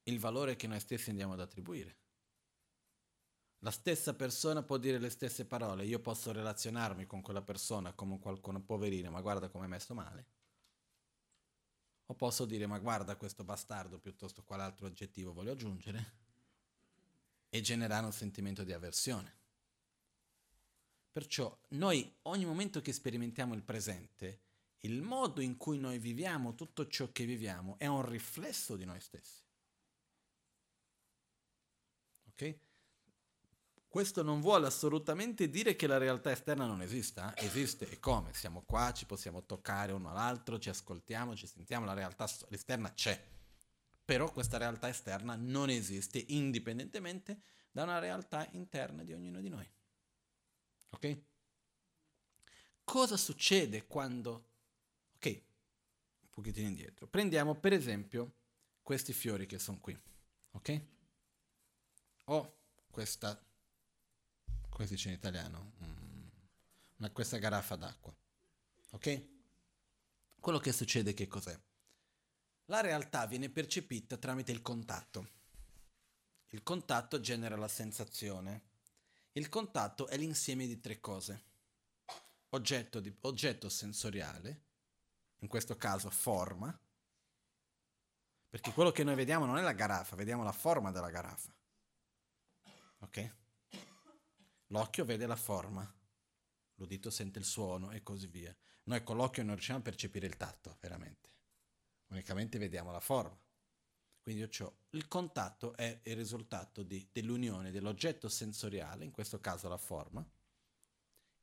il 0.03 0.19
valore 0.19 0.57
che 0.57 0.67
noi 0.67 0.81
stessi 0.81 1.11
andiamo 1.11 1.35
ad 1.35 1.41
attribuire. 1.41 1.99
La 3.61 3.71
stessa 3.71 4.13
persona 4.17 4.65
può 4.65 4.77
dire 4.77 4.99
le 4.99 5.11
stesse 5.11 5.47
parole, 5.47 5.85
io 5.85 6.01
posso 6.01 6.33
relazionarmi 6.33 7.07
con 7.07 7.23
quella 7.23 7.43
persona 7.43 7.93
come 7.93 8.19
qualcuno 8.19 8.61
poverino, 8.61 9.09
ma 9.09 9.21
guarda 9.21 9.49
come 9.51 9.67
è 9.67 9.69
messo 9.69 9.95
male 9.95 10.42
o 12.13 12.15
posso 12.15 12.45
dire, 12.45 12.67
ma 12.67 12.79
guarda 12.79 13.17
questo 13.17 13.43
bastardo 13.43 13.99
piuttosto 13.99 14.43
quale 14.43 14.63
altro 14.63 14.87
aggettivo 14.87 15.33
voglio 15.33 15.53
aggiungere, 15.53 16.21
e 17.49 17.61
generare 17.61 18.05
un 18.07 18.13
sentimento 18.13 18.65
di 18.65 18.73
avversione. 18.73 19.41
Perciò 21.11 21.55
noi 21.69 22.11
ogni 22.23 22.45
momento 22.45 22.81
che 22.81 22.93
sperimentiamo 22.93 23.55
il 23.55 23.63
presente, 23.63 24.41
il 24.81 25.03
modo 25.03 25.41
in 25.41 25.57
cui 25.57 25.79
noi 25.79 25.99
viviamo 25.99 26.55
tutto 26.55 26.87
ciò 26.87 27.11
che 27.13 27.25
viviamo 27.25 27.79
è 27.79 27.87
un 27.87 28.07
riflesso 28.07 28.77
di 28.77 28.85
noi 28.85 29.01
stessi. 29.01 29.43
Ok? 32.29 32.59
Questo 33.93 34.23
non 34.23 34.41
vuole 34.41 34.67
assolutamente 34.67 35.51
dire 35.51 35.77
che 35.77 35.87
la 35.87 35.99
realtà 35.99 36.31
esterna 36.31 36.65
non 36.65 36.81
esista, 36.81 37.35
eh? 37.35 37.45
esiste 37.45 37.87
e 37.91 38.01
come? 38.01 38.33
Siamo 38.33 38.63
qua, 38.63 38.91
ci 38.95 39.05
possiamo 39.05 39.45
toccare 39.45 39.93
uno 39.93 40.09
all'altro, 40.09 40.59
ci 40.59 40.71
ascoltiamo, 40.71 41.37
ci 41.37 41.47
sentiamo, 41.47 41.85
la 41.85 41.93
realtà 41.93 42.27
esterna 42.49 42.95
c'è. 42.95 43.23
Però 44.03 44.33
questa 44.33 44.57
realtà 44.57 44.89
esterna 44.89 45.37
non 45.37 45.69
esiste 45.69 46.25
indipendentemente 46.29 47.43
da 47.71 47.83
una 47.83 47.99
realtà 47.99 48.49
interna 48.53 49.05
di 49.05 49.13
ognuno 49.13 49.43
di 49.43 49.51
noi. 49.51 49.71
Ok? 50.89 51.19
Cosa 52.85 53.19
succede 53.19 53.87
quando... 53.87 54.53
Ok, 55.17 55.43
un 56.23 56.31
pochettino 56.31 56.67
indietro. 56.67 57.07
Prendiamo 57.09 57.57
per 57.57 57.75
esempio 57.75 58.37
questi 58.81 59.13
fiori 59.13 59.45
che 59.45 59.59
sono 59.59 59.79
qui. 59.81 59.95
Ok? 60.53 60.83
Ho 62.25 62.57
questa 62.89 63.39
come 64.73 64.87
si 64.87 64.95
dice 64.95 65.09
in 65.09 65.15
italiano, 65.15 65.73
mm, 65.85 66.27
una, 66.97 67.11
questa 67.11 67.37
garaffa 67.37 67.77
d'acqua. 67.77 68.15
Ok? 68.91 69.29
Quello 70.41 70.59
che 70.59 70.73
succede 70.73 71.13
che 71.13 71.29
cos'è? 71.29 71.59
La 72.67 72.81
realtà 72.81 73.27
viene 73.27 73.51
percepita 73.51 74.17
tramite 74.17 74.51
il 74.51 74.63
contatto. 74.63 75.29
Il 76.49 76.63
contatto 76.63 77.21
genera 77.21 77.57
la 77.57 77.69
sensazione. 77.69 78.71
Il 79.33 79.49
contatto 79.49 80.09
è 80.09 80.17
l'insieme 80.17 80.67
di 80.67 80.81
tre 80.81 81.01
cose. 81.01 81.51
Oggetto, 82.51 83.01
di, 83.01 83.15
oggetto 83.21 83.69
sensoriale, 83.69 84.65
in 85.39 85.49
questo 85.49 85.77
caso 85.77 86.11
forma, 86.11 86.79
perché 88.49 88.73
quello 88.73 88.91
che 88.91 89.05
noi 89.05 89.15
vediamo 89.15 89.45
non 89.45 89.59
è 89.59 89.63
la 89.63 89.73
garaffa, 89.73 90.17
vediamo 90.17 90.43
la 90.43 90.53
forma 90.53 90.91
della 90.91 91.11
garaffa. 91.11 91.55
Ok? 93.01 93.41
L'occhio 94.73 95.05
vede 95.05 95.27
la 95.27 95.37
forma, 95.37 95.87
l'udito 96.77 97.11
sente 97.11 97.39
il 97.39 97.45
suono 97.45 97.91
e 97.91 98.03
così 98.03 98.27
via. 98.27 98.57
Noi 98.85 99.03
con 99.05 99.17
l'occhio 99.17 99.43
non 99.43 99.55
riusciamo 99.55 99.81
a 99.81 99.83
percepire 99.83 100.27
il 100.27 100.39
tatto, 100.39 100.79
veramente. 100.81 101.29
Unicamente 102.07 102.59
vediamo 102.59 102.91
la 102.91 103.01
forma. 103.01 103.39
Quindi 104.23 104.43
ho 104.43 104.77
il 104.91 105.09
contatto 105.09 105.77
è 105.77 106.01
il 106.05 106.17
risultato 106.17 106.83
di, 106.83 107.07
dell'unione 107.13 107.71
dell'oggetto 107.71 108.31
sensoriale, 108.31 109.05
in 109.05 109.11
questo 109.11 109.41
caso 109.41 109.69
la 109.69 109.77
forma, 109.77 110.27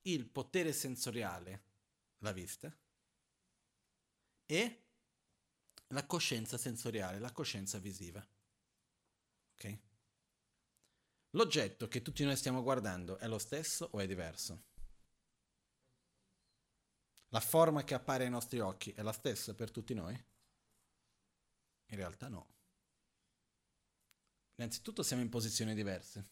il 0.04 0.26
potere 0.26 0.74
sensoriale, 0.74 1.64
la 2.20 2.32
vista, 2.32 2.76
e 4.46 4.84
la 5.88 6.06
coscienza 6.08 6.58
sensoriale, 6.58 7.20
la 7.20 7.32
coscienza 7.32 7.78
visiva. 7.78 8.28
Ok? 9.54 9.80
L'oggetto 11.32 11.88
che 11.88 12.02
tutti 12.02 12.24
noi 12.24 12.36
stiamo 12.36 12.64
guardando 12.64 13.18
è 13.18 13.28
lo 13.28 13.38
stesso 13.38 13.90
o 13.92 14.00
è 14.00 14.08
diverso? 14.08 14.64
La 17.30 17.40
forma 17.40 17.84
che 17.84 17.94
appare 17.94 18.24
ai 18.24 18.32
nostri 18.32 18.60
occhi 18.60 18.92
è 18.92 19.04
la 19.04 19.12
stessa 19.12 19.54
per 19.54 19.70
tutti 19.70 19.94
noi? 19.94 20.14
In 21.86 21.96
realtà 21.96 22.28
no. 22.28 22.56
Innanzitutto 24.56 25.04
siamo 25.04 25.22
in 25.22 25.30
posizioni 25.30 25.76
diverse, 25.76 26.30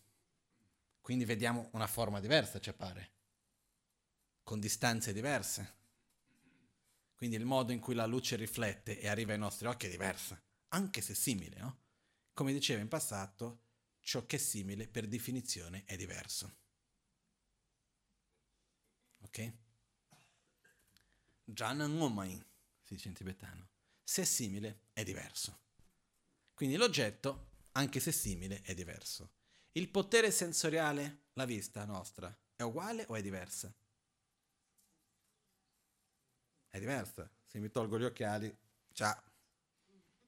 quindi 0.99 1.25
vediamo 1.25 1.69
una 1.73 1.87
forma 1.87 2.19
diversa, 2.19 2.59
ci 2.59 2.69
appare, 2.69 3.11
con 4.43 4.59
distanze 4.59 5.13
diverse. 5.13 5.75
Quindi 7.13 7.35
il 7.35 7.45
modo 7.45 7.71
in 7.71 7.79
cui 7.79 7.95
la 7.95 8.05
luce 8.05 8.35
riflette 8.35 8.99
e 8.99 9.07
arriva 9.07 9.31
ai 9.31 9.39
nostri 9.39 9.67
occhi 9.67 9.85
è 9.85 9.89
diversa, 9.89 10.39
anche 10.69 11.01
se 11.01 11.13
simile, 11.15 11.57
no? 11.59 11.79
Come 12.33 12.51
diceva 12.51 12.81
in 12.81 12.87
passato, 12.87 13.66
ciò 14.07 14.25
che 14.25 14.37
è 14.37 14.39
simile 14.39 14.87
per 14.87 15.05
definizione 15.05 15.83
è 15.83 15.97
diverso. 15.97 16.55
Ok? 19.23 19.53
Gianna 21.43 21.87
Ngomain, 21.87 22.39
si 22.83 22.93
dice 22.93 23.09
in 23.09 23.13
tibetano. 23.13 23.67
Se 24.05 24.21
è 24.21 24.25
simile, 24.25 24.83
è 24.93 25.03
diverso. 25.03 25.59
Quindi 26.53 26.77
l'oggetto, 26.77 27.49
anche 27.73 27.99
se 27.99 28.13
simile, 28.13 28.61
è 28.61 28.73
diverso. 28.73 29.33
Il 29.73 29.89
potere 29.89 30.31
sensoriale, 30.31 31.23
la 31.33 31.43
vista 31.43 31.83
nostra, 31.83 32.33
è 32.55 32.61
uguale 32.61 33.03
o 33.09 33.15
è 33.17 33.21
diversa? 33.21 33.69
È 36.69 36.79
diversa. 36.79 37.29
Se 37.43 37.59
mi 37.59 37.69
tolgo 37.69 37.99
gli 37.99 38.05
occhiali, 38.05 38.57
già, 38.87 39.21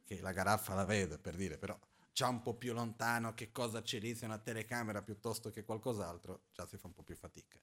che 0.04 0.20
la 0.20 0.34
garaffa 0.34 0.74
la 0.74 0.84
vedo 0.84 1.18
per 1.18 1.38
dire, 1.38 1.58
però 1.58 1.80
già 2.20 2.28
un 2.28 2.42
po' 2.42 2.54
più 2.54 2.74
lontano 2.74 3.34
che 3.34 3.50
cosa 3.54 3.82
c'è 3.82 3.98
lì, 3.98 4.14
se 4.14 4.26
una 4.26 4.38
telecamera 4.38 5.02
piuttosto 5.02 5.52
che 5.52 5.64
qualcos'altro, 5.64 6.48
già 6.52 6.68
si 6.68 6.76
fa 6.76 6.88
un 6.88 6.94
po' 6.94 7.02
più 7.02 7.16
fatica. 7.16 7.58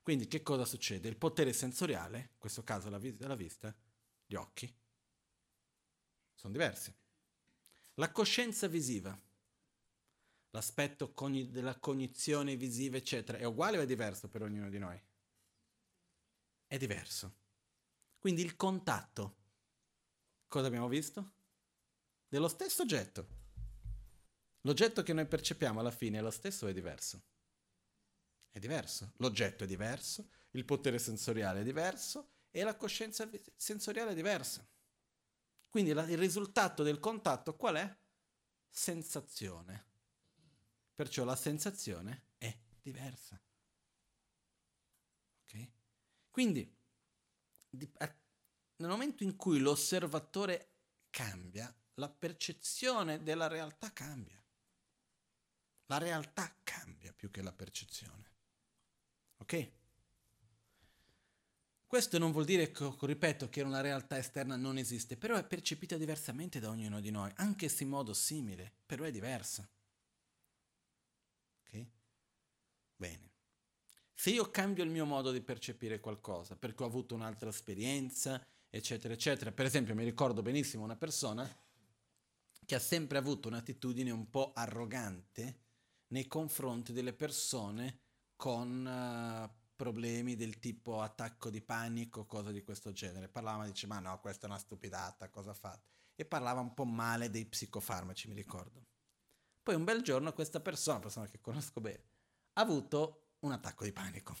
Quindi 0.00 0.28
che 0.28 0.42
cosa 0.42 0.64
succede? 0.64 1.08
Il 1.08 1.16
potere 1.16 1.52
sensoriale, 1.52 2.18
in 2.18 2.38
questo 2.38 2.62
caso 2.62 2.88
la, 2.88 2.98
vis- 2.98 3.18
la 3.18 3.34
vista, 3.34 3.74
gli 4.24 4.36
occhi, 4.36 4.72
sono 6.34 6.52
diversi. 6.52 6.94
La 7.94 8.12
coscienza 8.12 8.68
visiva, 8.68 9.20
l'aspetto 10.50 11.12
cogn- 11.12 11.50
della 11.50 11.80
cognizione 11.80 12.54
visiva, 12.54 12.96
eccetera, 12.96 13.38
è 13.38 13.44
uguale 13.44 13.78
o 13.78 13.80
è 13.80 13.86
diverso 13.86 14.28
per 14.28 14.42
ognuno 14.42 14.70
di 14.70 14.78
noi? 14.78 15.02
È 16.64 16.78
diverso. 16.78 17.34
Quindi 18.20 18.42
il 18.42 18.54
contatto, 18.54 19.36
cosa 20.46 20.68
abbiamo 20.68 20.86
visto? 20.86 21.32
Dello 22.28 22.46
stesso 22.46 22.82
oggetto. 22.82 23.37
L'oggetto 24.68 25.02
che 25.02 25.14
noi 25.14 25.24
percepiamo 25.24 25.80
alla 25.80 25.90
fine 25.90 26.18
è 26.18 26.20
lo 26.20 26.30
stesso 26.30 26.66
o 26.66 26.68
è 26.68 26.74
diverso? 26.74 27.22
È 28.50 28.58
diverso. 28.58 29.14
L'oggetto 29.16 29.64
è 29.64 29.66
diverso, 29.66 30.28
il 30.50 30.66
potere 30.66 30.98
sensoriale 30.98 31.60
è 31.60 31.64
diverso 31.64 32.32
e 32.50 32.62
la 32.64 32.76
coscienza 32.76 33.26
sensoriale 33.56 34.10
è 34.10 34.14
diversa. 34.14 34.68
Quindi 35.70 35.94
la, 35.94 36.02
il 36.02 36.18
risultato 36.18 36.82
del 36.82 37.00
contatto 37.00 37.56
qual 37.56 37.76
è? 37.76 37.98
Sensazione. 38.68 39.86
Perciò 40.94 41.24
la 41.24 41.36
sensazione 41.36 42.26
è 42.36 42.54
diversa. 42.82 43.40
Ok? 45.44 45.68
Quindi 46.28 46.76
di, 47.70 47.90
a, 47.96 48.14
nel 48.76 48.90
momento 48.90 49.22
in 49.22 49.34
cui 49.34 49.60
l'osservatore 49.60 50.72
cambia, 51.08 51.74
la 51.94 52.10
percezione 52.10 53.22
della 53.22 53.46
realtà 53.46 53.94
cambia. 53.94 54.37
La 55.88 55.98
realtà 55.98 56.54
cambia 56.64 57.12
più 57.12 57.30
che 57.30 57.42
la 57.42 57.52
percezione. 57.52 58.30
Ok? 59.38 59.70
Questo 61.86 62.18
non 62.18 62.32
vuol 62.32 62.44
dire, 62.44 62.70
ripeto, 63.00 63.48
che 63.48 63.62
una 63.62 63.80
realtà 63.80 64.18
esterna 64.18 64.56
non 64.56 64.76
esiste, 64.76 65.16
però 65.16 65.36
è 65.36 65.46
percepita 65.46 65.96
diversamente 65.96 66.60
da 66.60 66.68
ognuno 66.68 67.00
di 67.00 67.10
noi, 67.10 67.32
anche 67.36 67.70
se 67.70 67.84
in 67.84 67.88
modo 67.88 68.12
simile, 68.12 68.70
però 68.84 69.04
è 69.04 69.10
diversa. 69.10 69.66
Ok? 71.62 71.86
Bene. 72.94 73.30
Se 74.12 74.28
io 74.28 74.50
cambio 74.50 74.84
il 74.84 74.90
mio 74.90 75.06
modo 75.06 75.32
di 75.32 75.40
percepire 75.40 76.00
qualcosa, 76.00 76.56
perché 76.56 76.82
ho 76.82 76.86
avuto 76.86 77.14
un'altra 77.14 77.48
esperienza, 77.48 78.46
eccetera, 78.68 79.14
eccetera, 79.14 79.52
per 79.52 79.64
esempio 79.64 79.94
mi 79.94 80.04
ricordo 80.04 80.42
benissimo 80.42 80.84
una 80.84 80.96
persona 80.96 81.50
che 82.66 82.74
ha 82.74 82.80
sempre 82.80 83.16
avuto 83.16 83.48
un'attitudine 83.48 84.10
un 84.10 84.28
po' 84.28 84.52
arrogante 84.52 85.67
nei 86.08 86.26
confronti 86.26 86.92
delle 86.92 87.12
persone 87.12 88.00
con 88.36 88.84
uh, 88.84 89.66
problemi 89.74 90.36
del 90.36 90.58
tipo 90.58 91.00
attacco 91.00 91.50
di 91.50 91.60
panico, 91.60 92.26
cose 92.26 92.52
di 92.52 92.62
questo 92.62 92.92
genere. 92.92 93.28
Parlava 93.28 93.64
e 93.64 93.68
dice 93.68 93.86
ma 93.86 93.98
no, 93.98 94.18
questa 94.20 94.46
è 94.46 94.50
una 94.50 94.58
stupidata, 94.58 95.28
cosa 95.28 95.54
fatto? 95.54 95.96
E 96.14 96.24
parlava 96.24 96.60
un 96.60 96.74
po' 96.74 96.84
male 96.84 97.30
dei 97.30 97.46
psicofarmaci, 97.46 98.28
mi 98.28 98.34
ricordo. 98.34 98.86
Poi 99.62 99.74
un 99.74 99.84
bel 99.84 100.02
giorno 100.02 100.32
questa 100.32 100.60
persona, 100.60 100.96
una 100.96 101.04
persona 101.04 101.28
che 101.28 101.40
conosco 101.40 101.80
bene, 101.80 102.04
ha 102.54 102.60
avuto 102.60 103.34
un 103.40 103.52
attacco 103.52 103.84
di 103.84 103.92
panico. 103.92 104.36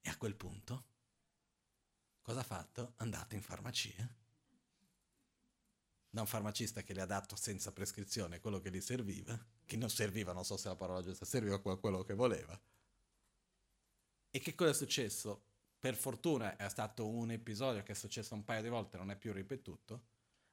E 0.00 0.10
a 0.10 0.16
quel 0.16 0.34
punto, 0.34 0.84
cosa 2.20 2.40
ha 2.40 2.44
fatto? 2.44 2.94
È 2.96 3.02
andato 3.02 3.34
in 3.34 3.42
farmacia 3.42 4.20
da 6.14 6.20
un 6.20 6.26
farmacista 6.26 6.82
che 6.82 6.92
le 6.92 7.00
ha 7.00 7.06
dato 7.06 7.36
senza 7.36 7.72
prescrizione 7.72 8.38
quello 8.38 8.60
che 8.60 8.70
gli 8.70 8.82
serviva, 8.82 9.38
che 9.64 9.78
non 9.78 9.88
serviva, 9.88 10.34
non 10.34 10.44
so 10.44 10.58
se 10.58 10.68
la 10.68 10.76
parola 10.76 11.00
giusta, 11.00 11.24
serviva 11.24 11.58
quello 11.58 12.04
che 12.04 12.12
voleva. 12.12 12.60
E 14.30 14.38
che 14.38 14.54
cosa 14.54 14.70
è 14.72 14.74
successo? 14.74 15.42
Per 15.80 15.96
fortuna 15.96 16.56
è 16.56 16.68
stato 16.68 17.08
un 17.08 17.30
episodio 17.30 17.82
che 17.82 17.92
è 17.92 17.94
successo 17.94 18.34
un 18.34 18.44
paio 18.44 18.60
di 18.60 18.68
volte, 18.68 18.98
non 18.98 19.10
è 19.10 19.16
più 19.16 19.32
ripetuto, 19.32 20.02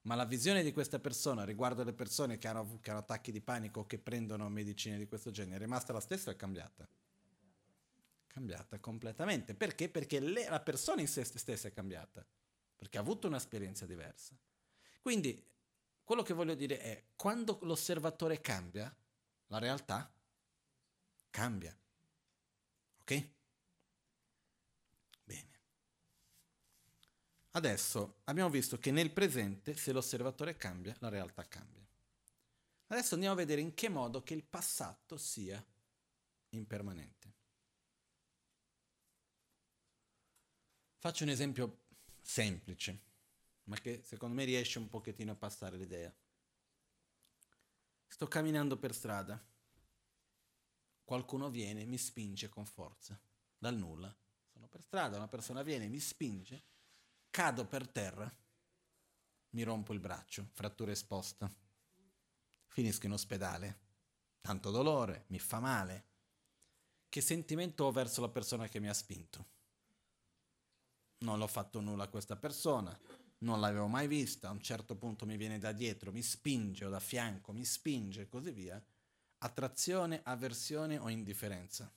ma 0.04 0.16
la 0.16 0.24
visione 0.24 0.64
di 0.64 0.72
questa 0.72 0.98
persona 0.98 1.44
riguardo 1.44 1.84
le 1.84 1.92
persone 1.92 2.38
che 2.38 2.48
hanno, 2.48 2.80
che 2.80 2.92
hanno 2.92 3.00
attacchi 3.00 3.34
di 3.34 3.42
panico 3.42 3.82
o 3.82 3.86
che 3.86 4.00
prendono 4.00 4.48
medicine 4.48 4.98
di 4.98 5.08
questo 5.08 5.30
genere 5.30 5.58
è 5.58 5.60
rimasta 5.60 5.92
la 5.92 6.00
stessa 6.00 6.30
o 6.30 6.34
è 6.34 6.38
cambiata? 6.38 6.88
Cambiata 8.28 8.80
completamente. 8.80 9.56
Perché? 9.56 9.90
Perché 9.90 10.22
le, 10.22 10.48
la 10.48 10.62
persona 10.62 11.02
in 11.02 11.10
sé 11.10 11.26
stessa 11.26 11.68
è 11.68 11.74
cambiata, 11.74 12.26
perché 12.78 12.98
ha 12.98 13.02
avuto 13.02 13.28
un'esperienza 13.28 13.86
diversa. 13.86 14.38
Quindi 15.02 15.46
quello 16.04 16.24
che 16.24 16.34
voglio 16.34 16.56
dire 16.56 16.80
è, 16.80 17.04
quando 17.16 17.60
l'osservatore 17.64 18.42
cambia, 18.42 18.94
la 19.48 19.58
realtà 19.60 20.12
cambia. 21.30 21.78
Ok? 23.02 23.30
Bene. 25.24 25.60
Adesso 27.52 28.22
abbiamo 28.24 28.50
visto 28.50 28.78
che 28.78 28.92
nel 28.92 29.12
presente, 29.12 29.76
se 29.76 29.92
l'osservatore 29.92 30.58
cambia, 30.58 30.96
la 31.00 31.10
realtà 31.10 31.48
cambia. 31.48 31.88
Adesso 32.88 33.14
andiamo 33.14 33.36
a 33.36 33.38
vedere 33.38 33.62
in 33.62 33.76
che 33.76 33.88
modo 33.88 34.24
che 34.24 34.34
il 34.34 34.44
passato 34.44 35.16
sia 35.16 35.64
impermanente. 36.50 37.34
Faccio 40.98 41.24
un 41.24 41.30
esempio 41.30 41.86
semplice 42.22 43.09
ma 43.70 43.78
che 43.80 44.02
secondo 44.04 44.36
me 44.36 44.46
riesce 44.46 44.80
un 44.80 44.90
pochettino 44.90 45.32
a 45.32 45.36
passare 45.36 45.78
l'idea. 45.78 46.14
Sto 48.08 48.28
camminando 48.28 48.78
per 48.78 48.96
strada, 48.96 49.42
qualcuno 51.04 51.52
viene, 51.52 51.86
mi 51.86 51.98
spinge 51.98 52.50
con 52.50 52.66
forza, 52.66 53.18
dal 53.58 53.76
nulla. 53.76 54.14
Sono 54.52 54.68
per 54.68 54.82
strada, 54.82 55.18
una 55.18 55.28
persona 55.28 55.62
viene, 55.62 55.88
mi 55.88 56.00
spinge, 56.00 56.64
cado 57.30 57.68
per 57.68 57.88
terra, 57.88 58.30
mi 59.52 59.62
rompo 59.62 59.94
il 59.94 60.00
braccio, 60.00 60.50
frattura 60.54 60.92
esposta, 60.92 61.50
finisco 62.66 63.06
in 63.06 63.12
ospedale, 63.12 63.80
tanto 64.42 64.72
dolore, 64.72 65.26
mi 65.28 65.38
fa 65.38 65.60
male. 65.60 66.08
Che 67.08 67.22
sentimento 67.22 67.84
ho 67.84 67.92
verso 67.92 68.22
la 68.22 68.30
persona 68.30 68.68
che 68.68 68.80
mi 68.80 68.90
ha 68.90 68.94
spinto? 68.94 69.58
Non 71.20 71.38
l'ho 71.38 71.48
fatto 71.48 71.80
nulla 71.80 72.06
a 72.06 72.10
questa 72.10 72.36
persona, 72.36 72.98
non 73.40 73.60
l'avevo 73.60 73.88
mai 73.88 74.08
vista, 74.08 74.50
a 74.50 74.52
un 74.52 74.62
certo 74.62 74.96
punto 74.96 75.26
mi 75.26 75.38
viene 75.38 75.60
da 75.60 75.72
dietro, 75.72 76.12
mi 76.12 76.22
spinge 76.22 76.86
o 76.86 76.90
da 76.90 77.00
fianco, 77.00 77.54
mi 77.54 77.64
spinge 77.64 78.22
e 78.22 78.28
così 78.28 78.52
via. 78.52 78.84
Attrazione, 79.40 80.22
avversione 80.24 80.98
o 80.98 81.10
indifferenza? 81.10 81.92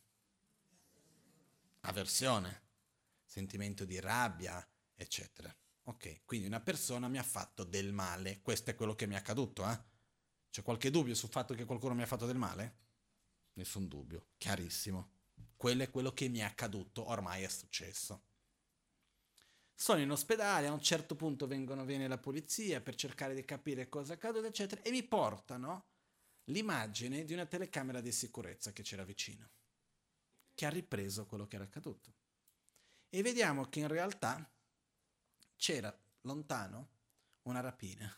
Avversione, 1.81 2.63
sentimento 3.25 3.85
di 3.85 3.99
rabbia, 3.99 4.65
eccetera. 4.95 5.55
Ok, 5.85 6.23
quindi 6.25 6.47
una 6.47 6.61
persona 6.61 7.09
mi 7.09 7.19
ha 7.19 7.25
fatto 7.25 7.65
del 7.65 7.93
male, 7.93 8.41
questo 8.41 8.71
è 8.71 8.77
quello 8.77 8.95
che 8.95 9.07
mi 9.07 9.15
è 9.15 9.17
accaduto, 9.17 9.69
eh? 9.69 9.91
C'è 10.49 10.63
qualche 10.63 10.91
dubbio 10.91 11.15
sul 11.15 11.31
fatto 11.31 11.55
che 11.55 11.65
qualcuno 11.65 11.95
mi 11.95 12.03
ha 12.03 12.07
fatto 12.07 12.27
del 12.27 12.37
male? 12.37 12.77
Nessun 13.55 13.89
dubbio, 13.89 14.29
chiarissimo. 14.39 15.11
Quello 15.57 15.83
è 15.83 15.91
quello 15.91 16.13
che 16.13 16.29
mi 16.29 16.39
è 16.39 16.43
accaduto, 16.43 17.09
ormai 17.09 17.43
è 17.43 17.49
successo. 17.49 18.23
Sono 19.83 19.99
in 19.99 20.13
ospedale, 20.13 20.69
a 20.69 20.73
un 20.73 20.81
certo 20.81 21.17
punto 21.17 21.49
vengono, 21.49 21.85
viene 21.85 22.07
la 22.07 22.17
polizia 22.17 22.81
per 22.81 22.95
cercare 22.95 23.35
di 23.35 23.45
capire 23.45 23.89
cosa 23.89 24.13
è 24.13 24.15
accaduto, 24.15 24.47
eccetera, 24.47 24.81
e 24.81 24.93
mi 24.93 25.03
portano 25.03 25.87
l'immagine 26.45 27.25
di 27.25 27.33
una 27.33 27.47
telecamera 27.47 28.01
di 28.01 28.13
sicurezza 28.13 28.73
che 28.73 28.85
c'era 28.85 29.03
vicino, 29.03 29.51
che 30.55 30.67
ha 30.67 30.69
ripreso 30.69 31.27
quello 31.27 31.49
che 31.49 31.57
era 31.57 31.65
accaduto. 31.65 32.15
E 33.09 33.23
vediamo 33.23 33.69
che 33.69 33.81
in 33.81 33.89
realtà 33.89 34.49
c'era 35.57 35.93
lontano 36.21 36.91
una 37.43 37.59
rapina 37.59 38.09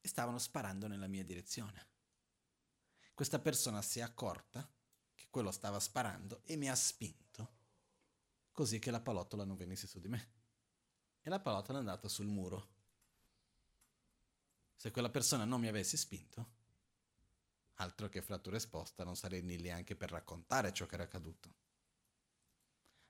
e 0.00 0.08
stavano 0.08 0.38
sparando 0.38 0.86
nella 0.86 1.08
mia 1.08 1.24
direzione. 1.24 1.88
Questa 3.12 3.38
persona 3.38 3.82
si 3.82 3.98
è 3.98 4.02
accorta 4.02 4.66
che 5.14 5.26
quello 5.28 5.50
stava 5.50 5.78
sparando 5.78 6.40
e 6.46 6.56
mi 6.56 6.70
ha 6.70 6.74
spinto 6.74 7.52
così 8.50 8.78
che 8.78 8.90
la 8.90 9.00
palottola 9.00 9.44
non 9.44 9.56
venisse 9.56 9.86
su 9.86 10.00
di 10.00 10.08
me. 10.08 10.33
E 11.26 11.30
la 11.30 11.40
palottola 11.40 11.78
è 11.78 11.80
andata 11.80 12.06
sul 12.06 12.26
muro. 12.26 12.68
Se 14.76 14.90
quella 14.90 15.08
persona 15.08 15.46
non 15.46 15.58
mi 15.58 15.68
avesse 15.68 15.96
spinto, 15.96 16.46
altro 17.76 18.10
che 18.10 18.20
frattura 18.20 18.56
esposta, 18.56 19.04
non 19.04 19.16
sarei 19.16 19.40
lì 19.40 19.56
neanche 19.56 19.96
per 19.96 20.10
raccontare 20.10 20.74
ciò 20.74 20.84
che 20.84 20.94
era 20.94 21.04
accaduto. 21.04 21.54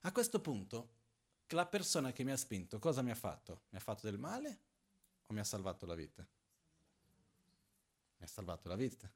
A 0.02 0.12
questo 0.12 0.40
punto, 0.40 0.90
la 1.48 1.66
persona 1.66 2.12
che 2.12 2.22
mi 2.22 2.30
ha 2.30 2.36
spinto, 2.36 2.78
cosa 2.78 3.02
mi 3.02 3.10
ha 3.10 3.16
fatto? 3.16 3.62
Mi 3.70 3.78
ha 3.78 3.80
fatto 3.80 4.06
del 4.06 4.18
male 4.18 4.58
o 5.26 5.32
mi 5.32 5.40
ha 5.40 5.44
salvato 5.44 5.84
la 5.84 5.96
vita? 5.96 6.24
Mi 8.18 8.24
ha 8.24 8.28
salvato 8.28 8.68
la 8.68 8.76
vita. 8.76 9.10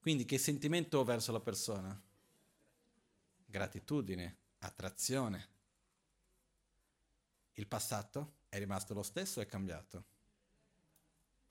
Quindi 0.00 0.26
che 0.26 0.36
sentimento 0.36 0.98
ho 0.98 1.04
verso 1.04 1.32
la 1.32 1.40
persona? 1.40 1.98
Gratitudine, 3.46 4.36
attrazione. 4.58 5.56
Il 7.58 7.66
passato 7.66 8.36
è 8.48 8.58
rimasto 8.58 8.94
lo 8.94 9.02
stesso 9.02 9.40
o 9.40 9.42
è 9.42 9.46
cambiato? 9.46 10.04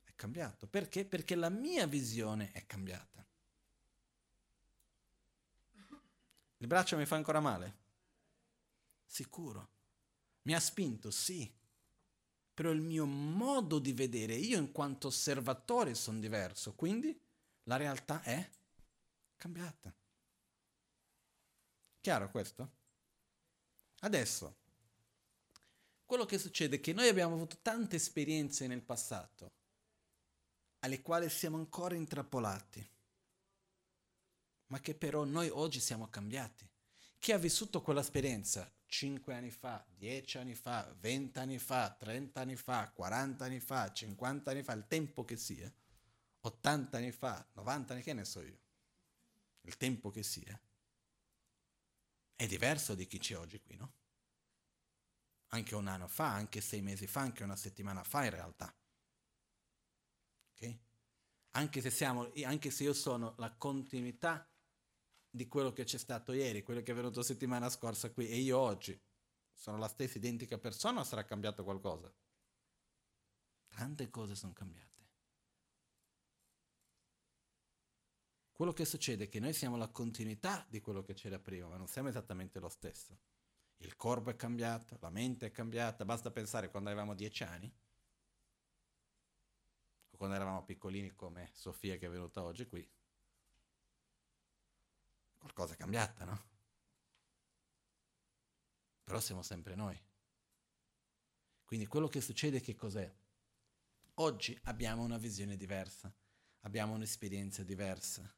È 0.04 0.14
cambiato. 0.16 0.66
Perché? 0.66 1.04
Perché 1.04 1.36
la 1.36 1.50
mia 1.50 1.86
visione 1.86 2.52
è 2.54 2.66
cambiata. 2.66 3.28
Il 6.60 6.68
braccio 6.68 6.96
mi 6.96 7.06
fa 7.06 7.18
ancora 7.18 7.42
male? 7.42 7.78
Sicuro. 9.06 9.70
Mi 10.44 10.56
ha 10.56 10.62
spinto, 10.62 11.12
sì. 11.12 11.54
Però 12.54 12.72
il 12.72 12.82
mio 12.82 13.06
modo 13.06 13.78
di 13.78 13.92
vedere, 13.92 14.34
io 14.34 14.58
in 14.58 14.72
quanto 14.72 15.08
osservatore 15.08 15.94
sono 15.94 16.20
diverso, 16.20 16.74
quindi 16.74 17.22
la 17.64 17.76
realtà 17.76 18.22
è 18.22 18.50
cambiata. 19.36 19.94
Chiaro 22.00 22.32
questo? 22.32 22.72
Adesso, 24.00 24.66
quello 26.08 26.26
che 26.26 26.40
succede 26.40 26.78
è 26.78 26.80
che 26.80 26.94
noi 26.94 27.10
abbiamo 27.10 27.36
avuto 27.36 27.60
tante 27.62 27.98
esperienze 27.98 28.66
nel 28.66 28.82
passato 28.82 29.52
alle 30.80 31.02
quali 31.02 31.30
siamo 31.30 31.58
ancora 31.58 31.96
intrappolati, 31.96 32.90
ma 34.68 34.80
che 34.80 34.96
però 34.96 35.26
noi 35.26 35.50
oggi 35.50 35.82
siamo 35.82 36.08
cambiati. 36.10 36.66
Chi 37.20 37.34
ha 37.34 37.38
vissuto 37.38 37.82
quell'esperienza 37.82 38.72
5 38.86 39.34
anni 39.34 39.52
fa, 39.52 39.86
10 39.98 40.38
anni 40.38 40.56
fa, 40.56 40.96
20 40.98 41.40
anni 41.40 41.60
fa, 41.60 41.90
30 41.90 42.40
anni 42.40 42.56
fa, 42.56 42.90
40 42.90 43.44
anni 43.44 43.60
fa, 43.60 43.92
50 43.92 44.52
anni 44.52 44.64
fa, 44.64 44.72
il 44.74 44.86
tempo 44.88 45.26
che 45.26 45.36
sia, 45.36 45.70
80 46.40 46.98
anni 46.98 47.12
fa, 47.12 47.46
90 47.54 47.94
anni, 47.94 48.02
che 48.02 48.14
ne 48.14 48.24
so 48.24 48.42
io, 48.42 48.60
il 49.62 49.76
tempo 49.76 50.10
che 50.10 50.24
sia, 50.24 50.58
è 52.34 52.48
diverso 52.48 52.96
di 52.96 53.06
chi 53.08 53.18
c'è 53.18 53.36
oggi 53.36 53.60
qui, 53.60 53.76
no? 53.76 53.97
Anche 55.50 55.76
un 55.76 55.88
anno 55.88 56.08
fa, 56.08 56.34
anche 56.34 56.62
sei 56.62 56.82
mesi 56.82 57.08
fa, 57.08 57.22
anche 57.22 57.44
una 57.44 57.56
settimana 57.56 58.04
fa 58.04 58.26
in 58.26 58.32
realtà. 58.32 58.76
Ok? 60.52 60.78
Anche 61.52 61.82
se, 61.82 61.90
siamo, 61.90 62.32
anche 62.44 62.70
se 62.70 62.84
io 62.84 62.94
sono 62.94 63.34
la 63.38 63.52
continuità 63.56 64.50
di 65.30 65.48
quello 65.48 65.72
che 65.72 65.84
c'è 65.84 65.98
stato 65.98 66.34
ieri, 66.34 66.64
quello 66.64 66.82
che 66.82 66.92
è 66.92 66.96
venuto 66.96 67.22
settimana 67.22 67.70
scorsa 67.70 68.12
qui 68.12 68.28
e 68.28 68.38
io 68.38 68.58
oggi 68.58 69.00
sono 69.54 69.78
la 69.78 69.88
stessa 69.88 70.18
identica 70.18 70.58
persona 70.58 71.00
o 71.00 71.04
sarà 71.04 71.26
cambiato 71.26 71.64
qualcosa? 71.64 72.14
Tante 73.68 74.10
cose 74.10 74.36
sono 74.36 74.54
cambiate. 74.54 74.88
Quello 78.52 78.74
che 78.74 78.86
succede 78.86 79.26
è 79.26 79.30
che 79.30 79.40
noi 79.40 79.54
siamo 79.54 79.78
la 79.78 79.88
continuità 79.88 80.66
di 80.68 80.82
quello 80.82 81.04
che 81.04 81.14
c'era 81.14 81.38
prima, 81.38 81.68
ma 81.68 81.78
non 81.78 81.88
siamo 81.88 82.10
esattamente 82.10 82.60
lo 82.60 82.70
stesso. 82.70 83.16
Il 83.78 83.96
corpo 83.96 84.30
è 84.30 84.36
cambiato, 84.36 84.98
la 85.02 85.10
mente 85.10 85.48
è 85.48 85.52
cambiata, 85.52 86.06
basta 86.06 86.32
pensare 86.32 86.70
quando 86.70 86.90
avevamo 86.90 87.14
dieci 87.14 87.44
anni, 87.44 87.72
o 90.10 90.18
quando 90.18 90.36
eravamo 90.36 90.64
piccolini 90.64 91.14
come 91.14 91.50
Sofia 91.54 91.98
che 91.98 92.08
è 92.08 92.10
venuta 92.10 92.44
oggi 92.44 92.68
qui. 92.68 92.90
Qualcosa 95.38 95.74
è 95.74 95.78
cambiata, 95.78 96.26
no? 96.26 96.46
Però 99.04 99.20
siamo 99.20 99.44
sempre 99.44 99.76
noi. 99.76 100.00
Quindi 101.64 101.86
quello 101.86 102.08
che 102.08 102.22
succede 102.22 102.60
che 102.60 102.76
cos'è? 102.76 103.14
Oggi 104.16 104.60
abbiamo 104.64 105.04
una 105.04 105.18
visione 105.18 105.56
diversa, 105.56 106.14
abbiamo 106.62 106.94
un'esperienza 106.94 107.64
diversa 107.64 108.34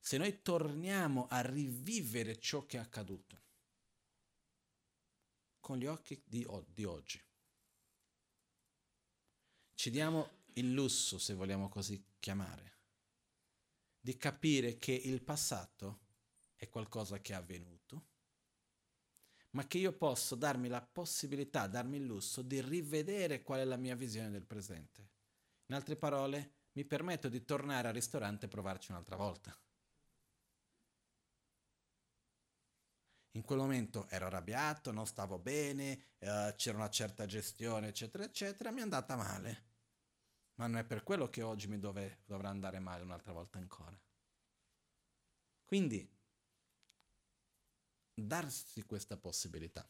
se 0.00 0.16
noi 0.16 0.42
torniamo 0.42 1.26
a 1.28 1.40
rivivere 1.40 2.38
ciò 2.38 2.64
che 2.66 2.78
è 2.78 2.80
accaduto 2.80 3.42
con 5.68 5.76
gli 5.76 5.84
occhi 5.84 6.18
di, 6.24 6.48
di 6.72 6.84
oggi, 6.84 7.22
ci 9.74 9.90
diamo 9.90 10.44
il 10.54 10.72
lusso, 10.72 11.18
se 11.18 11.34
vogliamo 11.34 11.68
così 11.68 12.02
chiamare, 12.18 12.78
di 14.00 14.16
capire 14.16 14.78
che 14.78 14.92
il 14.92 15.20
passato 15.20 16.06
è 16.56 16.70
qualcosa 16.70 17.20
che 17.20 17.34
è 17.34 17.36
avvenuto, 17.36 18.06
ma 19.50 19.66
che 19.66 19.76
io 19.76 19.92
posso 19.92 20.36
darmi 20.36 20.68
la 20.68 20.80
possibilità, 20.80 21.66
darmi 21.66 21.98
il 21.98 22.06
lusso 22.06 22.40
di 22.40 22.62
rivedere 22.62 23.42
qual 23.42 23.60
è 23.60 23.64
la 23.64 23.76
mia 23.76 23.94
visione 23.94 24.30
del 24.30 24.46
presente. 24.46 25.10
In 25.66 25.74
altre 25.74 25.96
parole, 25.96 26.54
mi 26.72 26.86
permetto 26.86 27.28
di 27.28 27.44
tornare 27.44 27.88
al 27.88 27.94
ristorante 27.94 28.46
e 28.46 28.48
provarci 28.48 28.90
un'altra 28.90 29.16
volta. 29.16 29.54
In 33.38 33.44
quel 33.44 33.58
momento 33.58 34.08
ero 34.08 34.26
arrabbiato, 34.26 34.90
non 34.90 35.06
stavo 35.06 35.38
bene, 35.38 36.16
eh, 36.18 36.54
c'era 36.56 36.76
una 36.76 36.90
certa 36.90 37.24
gestione, 37.24 37.88
eccetera, 37.88 38.24
eccetera, 38.24 38.72
mi 38.72 38.80
è 38.80 38.82
andata 38.82 39.14
male. 39.14 39.66
Ma 40.56 40.66
non 40.66 40.78
è 40.78 40.84
per 40.84 41.04
quello 41.04 41.30
che 41.30 41.42
oggi 41.42 41.68
mi 41.68 41.78
dove, 41.78 42.22
dovrà 42.24 42.48
andare 42.48 42.80
male 42.80 43.04
un'altra 43.04 43.32
volta 43.32 43.58
ancora. 43.58 43.96
Quindi, 45.64 46.10
darsi 48.12 48.82
questa 48.82 49.16
possibilità. 49.16 49.88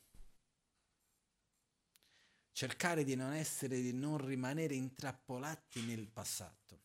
Cercare 2.53 3.03
di 3.03 3.15
non 3.15 3.33
essere, 3.33 3.81
di 3.81 3.95
non 3.95 4.19
rimanere 4.19 4.75
intrappolati 4.75 5.87
nel 5.87 6.07
passato. 6.09 6.83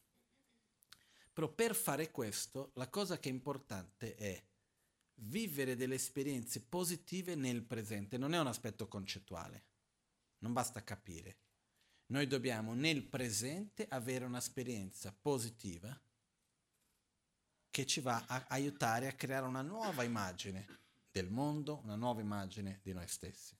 Però 1.34 1.52
per 1.52 1.76
fare 1.76 2.10
questo, 2.10 2.72
la 2.76 2.88
cosa 2.90 3.20
che 3.20 3.28
è 3.28 3.34
importante 3.34 4.16
è 4.16 4.52
vivere 5.16 5.76
delle 5.76 5.96
esperienze 5.96 6.62
positive 6.62 7.36
nel 7.36 7.64
presente. 7.64 8.18
Non 8.18 8.34
è 8.34 8.40
un 8.40 8.48
aspetto 8.48 8.88
concettuale, 8.88 9.66
non 10.40 10.54
basta 10.54 10.84
capire. 10.84 11.38
Noi 12.08 12.28
dobbiamo 12.28 12.74
nel 12.74 13.04
presente 13.04 13.88
avere 13.88 14.26
un'esperienza 14.26 15.12
positiva 15.14 16.00
che 17.70 17.86
ci 17.86 18.02
va 18.02 18.24
a 18.28 18.46
aiutare 18.50 19.08
a 19.08 19.14
creare 19.14 19.48
una 19.48 19.64
nuova 19.64 20.04
immagine 20.04 20.82
del 21.10 21.30
mondo, 21.30 21.80
una 21.84 21.96
nuova 21.96 22.22
immagine 22.22 22.80
di 22.84 22.94
noi 22.94 23.08
stessi. 23.08 23.58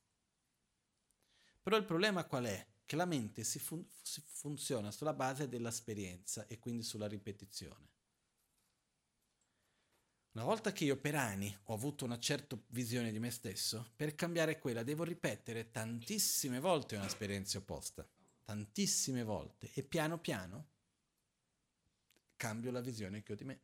Però 1.62 1.78
il 1.78 1.86
problema 1.86 2.26
qual 2.26 2.46
è? 2.46 2.68
Che 2.86 2.96
la 2.96 3.06
mente 3.06 3.44
si, 3.44 3.58
fun- 3.58 3.88
si 4.02 4.22
funziona 4.22 4.92
sulla 4.92 5.14
base 5.14 5.48
dell'esperienza 5.48 6.46
e 6.48 6.60
quindi 6.60 6.84
sulla 6.84 7.08
ripetizione. 7.08 7.93
Una 10.34 10.46
volta 10.46 10.72
che 10.72 10.84
io 10.84 10.98
per 10.98 11.14
anni 11.14 11.56
ho 11.66 11.74
avuto 11.76 12.06
una 12.06 12.18
certa 12.18 12.58
visione 12.70 13.12
di 13.12 13.20
me 13.20 13.30
stesso, 13.30 13.92
per 13.96 14.16
cambiare 14.16 14.58
quella 14.58 14.82
devo 14.82 15.04
ripetere 15.04 15.70
tantissime 15.70 16.60
volte 16.60 16.96
un'esperienza 16.96 17.60
opposta, 17.60 18.08
tantissime 18.44 19.24
volte, 19.24 19.70
e 19.74 19.84
piano 19.84 20.18
piano 20.18 20.70
cambio 22.36 22.72
la 22.72 22.82
visione 22.82 23.22
che 23.22 23.34
ho 23.34 23.36
di 23.36 23.44
me, 23.44 23.62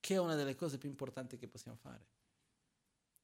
che 0.00 0.14
è 0.14 0.18
una 0.18 0.34
delle 0.34 0.54
cose 0.54 0.78
più 0.78 0.88
importanti 0.88 1.36
che 1.36 1.46
possiamo 1.46 1.76
fare. 1.76 2.08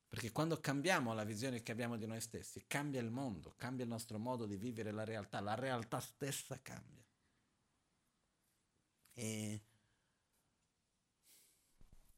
Perché 0.09 0.31
quando 0.33 0.61
cambiamo 0.61 1.15
la 1.15 1.25
visione 1.25 1.63
che 1.63 1.73
abbiamo 1.73 1.97
di 1.97 2.07
noi 2.07 2.21
stessi, 2.21 2.67
cambia 2.67 3.01
il 3.01 3.11
mondo, 3.11 3.55
cambia 3.57 3.85
il 3.85 3.91
nostro 3.91 4.19
modo 4.19 4.45
di 4.45 4.57
vivere 4.57 4.93
la 4.93 5.03
realtà, 5.03 5.41
la 5.41 5.55
realtà 5.55 5.99
stessa 5.99 6.61
cambia. 6.61 7.05
E 9.15 9.66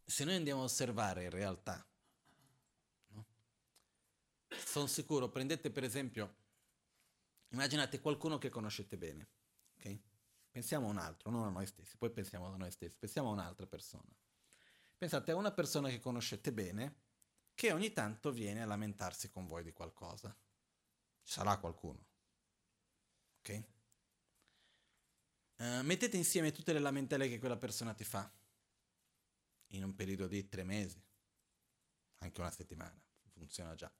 se 0.08 0.24
noi 0.24 0.36
andiamo 0.36 0.62
a 0.62 0.64
osservare 0.64 1.24
in 1.24 1.30
realtà, 1.30 1.86
no? 3.08 3.26
sono 4.48 4.86
sicuro, 4.86 5.28
prendete 5.28 5.70
per 5.70 5.84
esempio, 5.84 6.34
immaginate 7.50 8.00
qualcuno 8.00 8.38
che 8.38 8.48
conoscete 8.48 8.96
bene, 8.96 9.28
ok? 9.76 9.98
Pensiamo 10.50 10.86
a 10.86 10.90
un 10.90 10.96
altro, 10.96 11.30
non 11.30 11.44
a 11.44 11.50
noi 11.50 11.66
stessi, 11.66 11.98
poi 11.98 12.08
pensiamo 12.08 12.46
a 12.46 12.56
noi 12.56 12.70
stessi, 12.70 12.96
pensiamo 12.98 13.28
a 13.28 13.32
un'altra 13.32 13.66
persona. 13.66 14.08
Pensate 14.96 15.30
a 15.32 15.36
una 15.36 15.52
persona 15.52 15.90
che 15.90 16.00
conoscete 16.00 16.54
bene 16.54 17.02
che 17.54 17.70
ogni 17.72 17.92
tanto 17.92 18.32
viene 18.32 18.62
a 18.62 18.66
lamentarsi 18.66 19.28
con 19.28 19.46
voi 19.46 19.62
di 19.62 19.74
qualcosa. 19.74 20.34
Ci 21.22 21.32
sarà 21.34 21.58
qualcuno. 21.58 22.06
Ok? 23.40 23.62
Uh, 25.56 25.82
mettete 25.82 26.16
insieme 26.16 26.50
tutte 26.50 26.72
le 26.72 26.78
lamentele 26.78 27.28
che 27.28 27.38
quella 27.38 27.58
persona 27.58 27.92
ti 27.92 28.04
fa 28.04 28.32
in 29.68 29.84
un 29.84 29.94
periodo 29.94 30.26
di 30.26 30.48
tre 30.48 30.64
mesi, 30.64 31.02
anche 32.18 32.40
una 32.40 32.50
settimana, 32.50 33.00
funziona 33.32 33.74
già. 33.74 33.92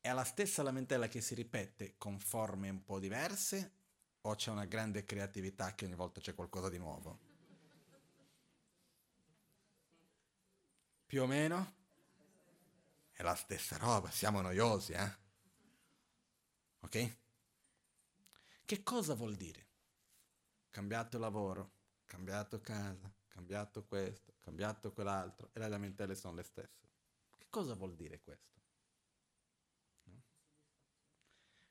È 0.00 0.12
la 0.12 0.24
stessa 0.24 0.62
lamentela 0.62 1.08
che 1.08 1.20
si 1.20 1.34
ripete 1.34 1.96
con 1.98 2.18
forme 2.18 2.70
un 2.70 2.84
po' 2.84 2.98
diverse 2.98 3.72
o 4.22 4.34
c'è 4.34 4.50
una 4.50 4.64
grande 4.64 5.04
creatività 5.04 5.74
che 5.74 5.84
ogni 5.84 5.94
volta 5.94 6.20
c'è 6.20 6.34
qualcosa 6.34 6.68
di 6.68 6.78
nuovo? 6.78 7.26
Più 11.06 11.22
o 11.22 11.26
meno? 11.26 11.74
È 13.12 13.22
la 13.22 13.34
stessa 13.34 13.76
roba, 13.76 14.10
siamo 14.10 14.40
noiosi, 14.40 14.92
eh? 14.92 15.16
Ok? 16.80 17.16
Che 18.64 18.82
cosa 18.82 19.14
vuol 19.14 19.34
dire? 19.34 19.66
Cambiato 20.70 21.18
lavoro, 21.18 21.72
cambiato 22.04 22.60
casa, 22.60 23.12
cambiato 23.38 23.84
questo, 23.84 24.34
cambiato 24.40 24.92
quell'altro, 24.92 25.50
e 25.52 25.60
le 25.60 25.68
lamentele 25.68 26.16
sono 26.16 26.34
le 26.34 26.42
stesse. 26.42 26.88
Che 27.38 27.46
cosa 27.48 27.74
vuol 27.74 27.94
dire 27.94 28.20
questo? 28.20 28.46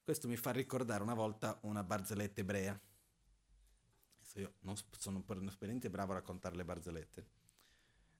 Questo 0.01 0.29
mi 0.29 0.37
fa 0.37 0.51
ricordare 0.51 1.03
una 1.03 1.13
volta 1.13 1.59
una 1.63 1.83
barzelletta 1.83 2.39
ebrea. 2.39 2.79
Io 4.35 4.53
non 4.61 4.75
sono 4.91 5.21
per 5.21 5.39
niente 5.39 5.89
bravo 5.89 6.13
a 6.13 6.15
raccontare 6.15 6.55
le 6.55 6.63
barzellette, 6.63 7.27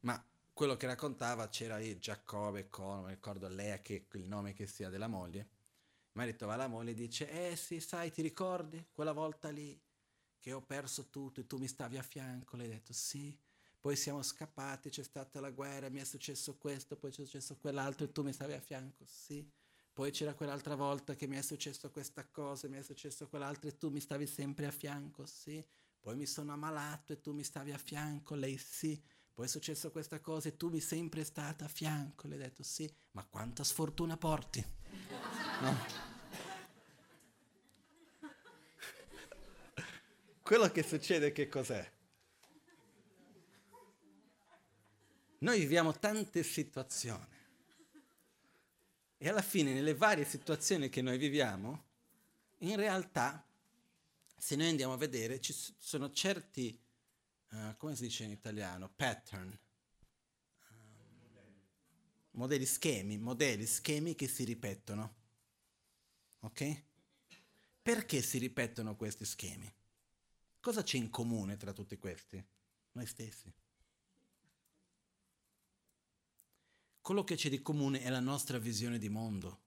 ma 0.02 0.22
quello 0.52 0.76
che 0.76 0.88
raccontava 0.88 1.48
c'era 1.48 1.78
lì 1.78 1.98
Giacobbe 2.00 2.70
con, 2.70 3.02
non 3.02 3.08
ricordo 3.08 3.48
lei 3.48 3.82
che 3.82 4.08
il 4.14 4.28
nome 4.28 4.54
che 4.54 4.66
sia 4.66 4.89
della 4.89 5.08
moglie. 5.08 5.39
Il 5.39 6.24
marito 6.24 6.48
va 6.48 6.56
alla 6.56 6.68
moglie 6.68 6.91
e 6.91 6.95
dice, 6.95 7.30
eh 7.30 7.56
sì, 7.56 7.80
sai, 7.80 8.12
ti 8.12 8.24
ricordi 8.24 8.88
quella 8.91 9.14
volta 9.14 9.50
lì 9.50 9.80
che 10.40 10.54
ho 10.54 10.62
perso 10.62 11.10
tutto 11.10 11.40
e 11.40 11.48
tu 11.48 11.58
mi 11.58 11.68
stavi 11.68 11.98
a 11.98 12.04
fianco? 12.04 12.58
Lei 12.58 12.68
ha 12.68 12.72
detto, 12.72 12.94
sì. 12.94 13.38
Poi 13.80 13.96
siamo 13.96 14.22
scappati, 14.22 14.90
c'è 14.90 15.04
stata 15.04 15.40
la 15.40 15.52
guerra, 15.52 15.90
mi 15.90 16.00
è 16.00 16.04
successo 16.04 16.58
questo, 16.58 16.98
poi 16.98 17.12
c'è 17.12 17.24
successo 17.24 17.58
quell'altro 17.58 18.06
e 18.06 18.12
tu 18.12 18.24
mi 18.24 18.34
stavi 18.34 18.54
a 18.54 18.60
fianco, 18.60 19.06
sì. 19.06 19.50
Poi 19.94 20.12
c'era 20.12 20.34
quell'altra 20.34 20.76
volta 20.76 21.16
che 21.16 21.26
mi 21.26 21.38
è 21.38 21.42
successo 21.42 21.90
questa 21.90 22.28
cosa, 22.28 22.68
mi 22.68 22.78
è 22.78 22.84
successo 22.84 23.28
quell'altra 23.28 23.70
e 23.70 23.78
tu 23.78 23.90
mi 23.90 24.00
stavi 24.00 24.28
sempre 24.28 24.68
a 24.68 24.72
fianco, 24.72 25.26
sì. 25.26 25.66
Poi 26.00 26.16
mi 26.16 26.26
sono 26.26 26.54
ammalato 26.54 27.14
e 27.14 27.22
tu 27.22 27.34
mi 27.34 27.44
stavi 27.44 27.72
a 27.72 27.78
fianco, 27.78 28.36
lei 28.36 28.58
sì. 28.58 29.02
Poi 29.34 29.46
è 29.46 29.50
successo 29.50 29.92
questa 29.92 30.20
cosa 30.20 30.50
e 30.50 30.58
tu 30.58 30.70
mi 30.70 30.80
sempre 30.80 31.24
stata 31.24 31.66
a 31.66 31.68
fianco. 31.68 32.28
Le 32.28 32.36
ho 32.36 32.40
detto 32.40 32.64
sì, 32.64 32.92
ma 33.12 33.24
quanta 33.26 33.64
sfortuna 33.64 34.18
porti. 34.18 34.66
No? 35.62 36.07
Quello 40.48 40.72
che 40.72 40.82
succede 40.82 41.34
che 41.34 41.50
cos'è? 41.50 41.91
Noi 45.39 45.60
viviamo 45.60 45.91
tante 45.91 46.41
situazioni 46.41 47.36
e 49.18 49.28
alla 49.28 49.41
fine 49.41 49.74
nelle 49.74 49.93
varie 49.93 50.24
situazioni 50.24 50.88
che 50.88 51.02
noi 51.02 51.18
viviamo, 51.18 51.84
in 52.60 52.78
realtà, 52.78 53.45
se 54.38 54.56
noi 54.56 54.70
andiamo 54.70 54.93
a 54.93 54.98
vedere, 54.98 55.41
ci 55.41 55.54
sono 55.78 56.14
certi, 56.14 56.82
uh, 57.50 57.76
come 57.76 57.98
si 57.98 58.04
dice 58.04 58.24
in 58.24 58.32
italiano, 58.32 58.88
pattern, 58.88 59.50
um, 60.70 61.62
modelli 62.32 62.66
schemi, 62.66 63.18
modelli, 63.18 63.66
schemi 63.66 64.16
che 64.16 64.30
si 64.30 64.45
ripetono. 64.45 65.16
Ok? 66.39 66.84
Perché 67.82 68.22
si 68.22 68.38
ripetono 68.38 68.95
questi 68.95 69.26
schemi? 69.26 69.76
Cosa 70.68 70.84
c'è 70.84 70.97
in 70.97 71.09
comune 71.09 71.55
tra 71.55 71.72
tutti 71.72 71.95
questi? 71.95 72.45
Noi 72.91 73.05
stessi. 73.05 73.49
quello 76.99 77.24
che 77.24 77.36
c'è 77.36 77.47
di 77.47 77.61
comune 77.61 78.01
è 78.01 78.09
la 78.09 78.20
nostra 78.20 78.57
visione 78.57 78.97
di 78.97 79.07
mondo, 79.07 79.61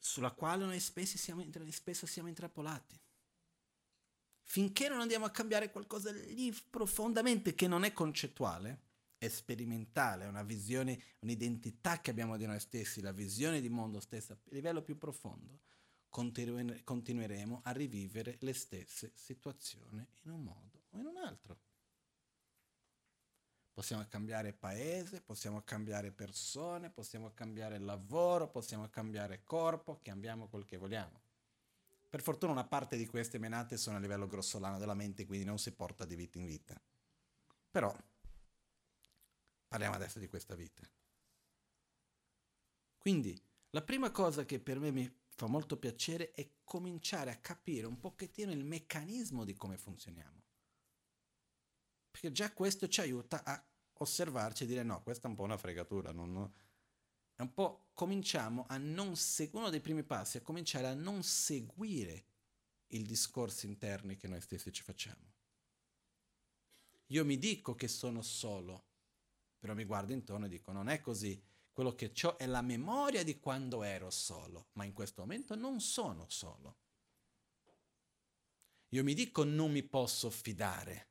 sulla 0.00 0.32
quale 0.32 0.64
noi 0.64 0.80
spesso 0.80 1.16
siamo, 1.16 1.46
spesso 1.70 2.06
siamo 2.06 2.26
intrappolati. 2.26 3.00
Finché 4.42 4.88
non 4.88 5.00
andiamo 5.00 5.26
a 5.26 5.30
cambiare 5.30 5.70
qualcosa 5.70 6.10
lì 6.10 6.52
profondamente 6.68 7.54
che 7.54 7.68
non 7.68 7.84
è 7.84 7.92
concettuale, 7.92 8.80
è 9.16 9.28
sperimentale, 9.28 10.24
è 10.24 10.28
una 10.28 10.42
visione, 10.42 11.00
un'identità 11.20 12.00
che 12.00 12.10
abbiamo 12.10 12.36
di 12.36 12.46
noi 12.46 12.58
stessi, 12.58 13.00
la 13.00 13.12
visione 13.12 13.60
di 13.60 13.68
mondo 13.68 14.00
stessa 14.00 14.32
a 14.32 14.38
livello 14.46 14.82
più 14.82 14.98
profondo, 14.98 15.60
continueremo 16.10 17.60
a 17.64 17.70
rivivere 17.70 18.36
le 18.40 18.52
stesse 18.52 19.12
situazioni 19.14 20.06
in 20.24 20.32
un 20.32 20.42
modo 20.42 20.82
o 20.90 20.98
in 20.98 21.06
un 21.06 21.16
altro. 21.16 21.58
Possiamo 23.72 24.04
cambiare 24.08 24.52
paese, 24.52 25.22
possiamo 25.22 25.62
cambiare 25.62 26.10
persone, 26.10 26.90
possiamo 26.90 27.32
cambiare 27.32 27.78
lavoro, 27.78 28.48
possiamo 28.50 28.90
cambiare 28.90 29.42
corpo, 29.44 30.00
cambiamo 30.02 30.48
quel 30.48 30.66
che 30.66 30.76
vogliamo. 30.76 31.22
Per 32.10 32.20
fortuna 32.20 32.52
una 32.52 32.66
parte 32.66 32.96
di 32.96 33.06
queste 33.06 33.38
menate 33.38 33.76
sono 33.76 33.96
a 33.96 34.00
livello 34.00 34.26
grossolano 34.26 34.78
della 34.78 34.94
mente, 34.94 35.24
quindi 35.24 35.46
non 35.46 35.58
si 35.58 35.72
porta 35.72 36.04
di 36.04 36.16
vita 36.16 36.38
in 36.38 36.44
vita. 36.44 36.78
Però 37.70 37.96
parliamo 39.68 39.94
adesso 39.94 40.18
di 40.18 40.26
questa 40.26 40.56
vita. 40.56 40.82
Quindi 42.98 43.40
la 43.70 43.82
prima 43.82 44.10
cosa 44.10 44.44
che 44.44 44.58
per 44.58 44.80
me 44.80 44.90
mi 44.90 45.19
fa 45.40 45.46
molto 45.46 45.78
piacere 45.78 46.32
è 46.32 46.50
cominciare 46.64 47.30
a 47.30 47.36
capire 47.38 47.86
un 47.86 47.98
pochettino 47.98 48.52
il 48.52 48.62
meccanismo 48.62 49.44
di 49.44 49.54
come 49.54 49.78
funzioniamo. 49.78 50.42
Perché 52.10 52.30
già 52.30 52.52
questo 52.52 52.88
ci 52.88 53.00
aiuta 53.00 53.42
a 53.42 53.64
osservarci 53.94 54.64
e 54.64 54.66
dire 54.66 54.82
no, 54.82 55.02
questa 55.02 55.26
è 55.26 55.30
un 55.30 55.36
po' 55.36 55.44
una 55.44 55.56
fregatura, 55.56 56.12
non, 56.12 56.52
è 57.34 57.40
un 57.40 57.54
po' 57.54 57.88
cominciamo 57.94 58.66
a 58.68 58.76
non 58.76 59.16
seguire, 59.16 59.58
uno 59.58 59.70
dei 59.70 59.80
primi 59.80 60.02
passi 60.02 60.36
è 60.36 60.42
cominciare 60.42 60.88
a 60.88 60.94
non 60.94 61.22
seguire 61.22 62.26
i 62.88 63.02
discorsi 63.02 63.64
interni 63.64 64.16
che 64.16 64.28
noi 64.28 64.42
stessi 64.42 64.70
ci 64.70 64.82
facciamo. 64.82 65.32
Io 67.06 67.24
mi 67.24 67.38
dico 67.38 67.74
che 67.74 67.88
sono 67.88 68.20
solo, 68.20 68.88
però 69.58 69.72
mi 69.72 69.84
guardo 69.84 70.12
intorno 70.12 70.44
e 70.44 70.48
dico 70.50 70.70
non 70.70 70.90
è 70.90 71.00
così, 71.00 71.42
quello 71.80 71.94
che 71.94 72.12
ho 72.26 72.36
è 72.36 72.44
la 72.44 72.60
memoria 72.60 73.24
di 73.24 73.40
quando 73.40 73.82
ero 73.82 74.10
solo, 74.10 74.68
ma 74.72 74.84
in 74.84 74.92
questo 74.92 75.22
momento 75.22 75.54
non 75.54 75.80
sono 75.80 76.26
solo. 76.28 76.76
Io 78.88 79.02
mi 79.02 79.14
dico 79.14 79.44
non 79.44 79.72
mi 79.72 79.82
posso 79.82 80.28
fidare, 80.28 81.08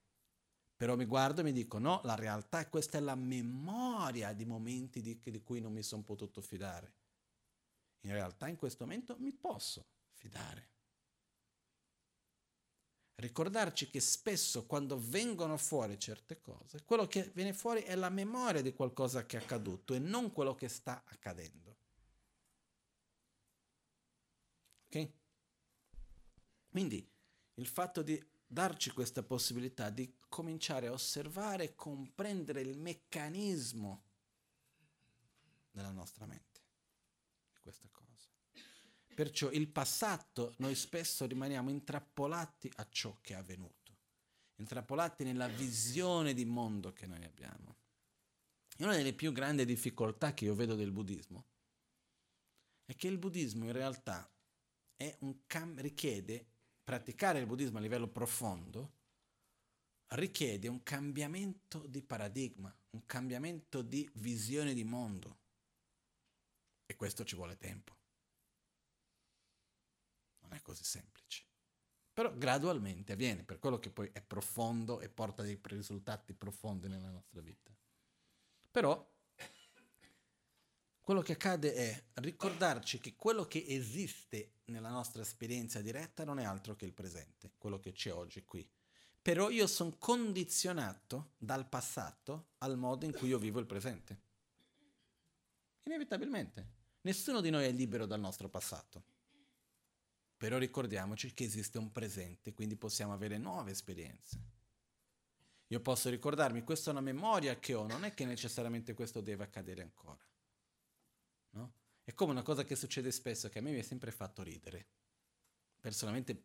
però 0.75 0.95
mi 0.95 1.05
guardo 1.05 1.41
e 1.41 1.45
mi 1.45 1.53
dico 1.53 1.79
no, 1.79 2.01
la 2.03 2.13
realtà 2.13 2.59
è 2.59 2.69
questa 2.69 2.99
è 2.99 3.01
la 3.01 3.15
memoria 3.15 4.31
di 4.33 4.45
momenti 4.45 5.01
di, 5.01 5.19
di 5.19 5.41
cui 5.41 5.59
non 5.59 5.73
mi 5.73 5.81
sono 5.81 6.03
potuto 6.03 6.39
fidare. 6.39 6.93
In 8.01 8.11
realtà 8.11 8.47
in 8.47 8.55
questo 8.55 8.83
momento 8.83 9.15
mi 9.17 9.33
posso 9.33 9.87
fidare. 10.11 10.69
Ricordarci 13.19 13.89
che 13.89 13.99
spesso 13.99 14.65
quando 14.65 14.97
vengono 14.97 15.57
fuori 15.57 15.99
certe 15.99 16.39
cose, 16.39 16.85
quello 16.85 17.05
che 17.05 17.29
viene 17.33 17.51
fuori 17.51 17.81
è 17.81 17.93
la 17.95 18.09
memoria 18.09 18.61
di 18.61 18.73
qualcosa 18.73 19.25
che 19.25 19.37
è 19.37 19.41
accaduto 19.41 19.93
e 19.93 19.99
non 19.99 20.31
quello 20.31 20.55
che 20.55 20.69
sta 20.69 21.03
accadendo. 21.05 21.77
Ok? 24.85 25.11
Quindi 26.69 27.05
il 27.55 27.67
fatto 27.67 28.01
di 28.03 28.25
darci 28.47 28.91
questa 28.91 29.21
possibilità 29.21 29.89
di 29.89 30.15
cominciare 30.29 30.87
a 30.87 30.93
osservare 30.93 31.65
e 31.65 31.75
comprendere 31.75 32.61
il 32.61 32.77
meccanismo 32.77 34.03
della 35.71 35.91
nostra 35.91 36.25
mente 36.25 36.61
di 37.51 37.59
questa 37.59 37.89
cosa. 37.91 38.09
Perciò 39.19 39.51
il 39.51 39.67
passato 39.67 40.53
noi 40.59 40.75
spesso 40.75 41.25
rimaniamo 41.25 41.69
intrappolati 41.69 42.71
a 42.77 42.87
ciò 42.89 43.17
che 43.19 43.33
è 43.33 43.35
avvenuto, 43.35 43.97
intrappolati 44.55 45.25
nella 45.25 45.49
visione 45.49 46.33
di 46.33 46.45
mondo 46.45 46.93
che 46.93 47.05
noi 47.05 47.25
abbiamo. 47.25 47.75
E 48.77 48.85
una 48.85 48.95
delle 48.95 49.11
più 49.11 49.33
grandi 49.33 49.65
difficoltà 49.65 50.33
che 50.33 50.45
io 50.45 50.55
vedo 50.55 50.75
del 50.75 50.93
buddismo 50.93 51.47
è 52.85 52.95
che 52.95 53.09
il 53.09 53.17
buddismo 53.17 53.65
in 53.65 53.73
realtà 53.73 54.31
cam- 55.47 55.81
richiede 55.81 56.47
praticare 56.81 57.39
il 57.39 57.45
buddismo 57.45 57.77
a 57.77 57.81
livello 57.81 58.07
profondo 58.07 58.93
richiede 60.11 60.69
un 60.69 60.81
cambiamento 60.81 61.85
di 61.87 62.01
paradigma, 62.01 62.73
un 62.91 63.05
cambiamento 63.05 63.81
di 63.81 64.09
visione 64.13 64.73
di 64.73 64.85
mondo. 64.85 65.39
E 66.85 66.95
questo 66.95 67.25
ci 67.25 67.35
vuole 67.35 67.57
tempo. 67.57 67.98
Non 70.49 70.57
è 70.57 70.61
così 70.61 70.84
semplice. 70.84 71.45
Però 72.11 72.35
gradualmente 72.35 73.13
avviene, 73.13 73.43
per 73.43 73.59
quello 73.59 73.80
che 73.80 73.91
poi 73.91 74.09
è 74.11 74.21
profondo 74.21 74.99
e 74.99 75.07
porta 75.07 75.43
dei 75.43 75.59
risultati 75.61 76.34
profondi 76.34 76.89
nella 76.89 77.09
nostra 77.09 77.39
vita. 77.39 77.71
Però 78.71 79.17
quello 80.99 81.21
che 81.21 81.34
accade 81.34 81.73
è 81.73 82.03
ricordarci 82.15 82.99
che 82.99 83.15
quello 83.15 83.45
che 83.45 83.63
esiste 83.67 84.55
nella 84.65 84.89
nostra 84.89 85.21
esperienza 85.21 85.81
diretta 85.81 86.23
non 86.23 86.39
è 86.39 86.43
altro 86.43 86.76
che 86.76 86.85
il 86.85 86.93
presente, 86.93 87.53
quello 87.57 87.80
che 87.80 87.93
c'è 87.93 88.11
oggi 88.11 88.43
qui. 88.43 88.67
Però 89.21 89.49
io 89.49 89.67
sono 89.67 89.95
condizionato 89.97 91.31
dal 91.38 91.67
passato 91.67 92.49
al 92.59 92.77
modo 92.77 93.05
in 93.05 93.13
cui 93.13 93.30
io 93.30 93.38
vivo 93.38 93.59
il 93.59 93.65
presente. 93.65 94.19
Inevitabilmente. 95.84 96.67
Nessuno 97.01 97.39
di 97.39 97.49
noi 97.49 97.65
è 97.65 97.71
libero 97.71 98.05
dal 98.05 98.19
nostro 98.19 98.49
passato. 98.49 99.03
Però 100.39 100.57
ricordiamoci 100.57 101.33
che 101.33 101.43
esiste 101.43 101.77
un 101.77 101.91
presente, 101.91 102.53
quindi 102.53 102.77
possiamo 102.77 103.11
avere 103.11 103.37
nuove 103.37 103.71
esperienze. 103.71 104.39
Io 105.67 105.81
posso 105.81 106.09
ricordarmi, 106.09 106.63
questa 106.63 106.89
è 106.89 106.93
una 106.93 107.01
memoria 107.01 107.59
che 107.59 107.73
ho, 107.73 107.85
non 107.85 108.05
è 108.05 108.13
che 108.13 108.23
necessariamente 108.23 108.93
questo 108.93 109.19
deve 109.19 109.43
accadere 109.43 109.81
ancora. 109.81 110.25
No? 111.49 111.73
È 112.05 112.13
come 112.13 112.31
una 112.31 112.41
cosa 112.41 112.63
che 112.63 112.77
succede 112.77 113.11
spesso, 113.11 113.49
che 113.49 113.59
a 113.59 113.61
me 113.61 113.71
mi 113.71 113.79
ha 113.79 113.83
sempre 113.83 114.11
fatto 114.11 114.41
ridere. 114.41 114.87
Personalmente 115.77 116.43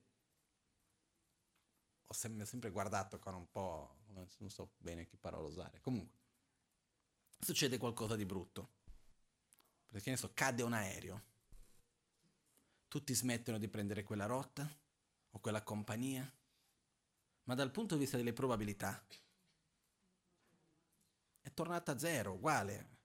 ho 2.04 2.12
sempre, 2.12 2.46
sempre 2.46 2.70
guardato 2.70 3.20
con 3.20 3.34
un 3.34 3.48
po', 3.48 3.98
non 4.08 4.50
so 4.50 4.72
bene 4.76 5.06
che 5.06 5.16
parola 5.16 5.46
usare. 5.46 5.80
Comunque, 5.80 6.18
succede 7.38 7.78
qualcosa 7.78 8.16
di 8.16 8.24
brutto. 8.24 8.70
Perché 9.86 10.10
ne 10.10 10.18
cade 10.34 10.64
un 10.64 10.72
aereo. 10.72 11.32
Tutti 12.94 13.12
smettono 13.12 13.58
di 13.58 13.66
prendere 13.66 14.04
quella 14.04 14.26
rotta 14.26 14.72
o 15.32 15.40
quella 15.40 15.64
compagnia. 15.64 16.32
Ma 17.42 17.54
dal 17.56 17.72
punto 17.72 17.94
di 17.94 18.02
vista 18.02 18.16
delle 18.16 18.32
probabilità 18.32 19.04
è 21.40 21.52
tornata 21.52 21.90
a 21.90 21.98
zero, 21.98 22.34
uguale. 22.34 22.98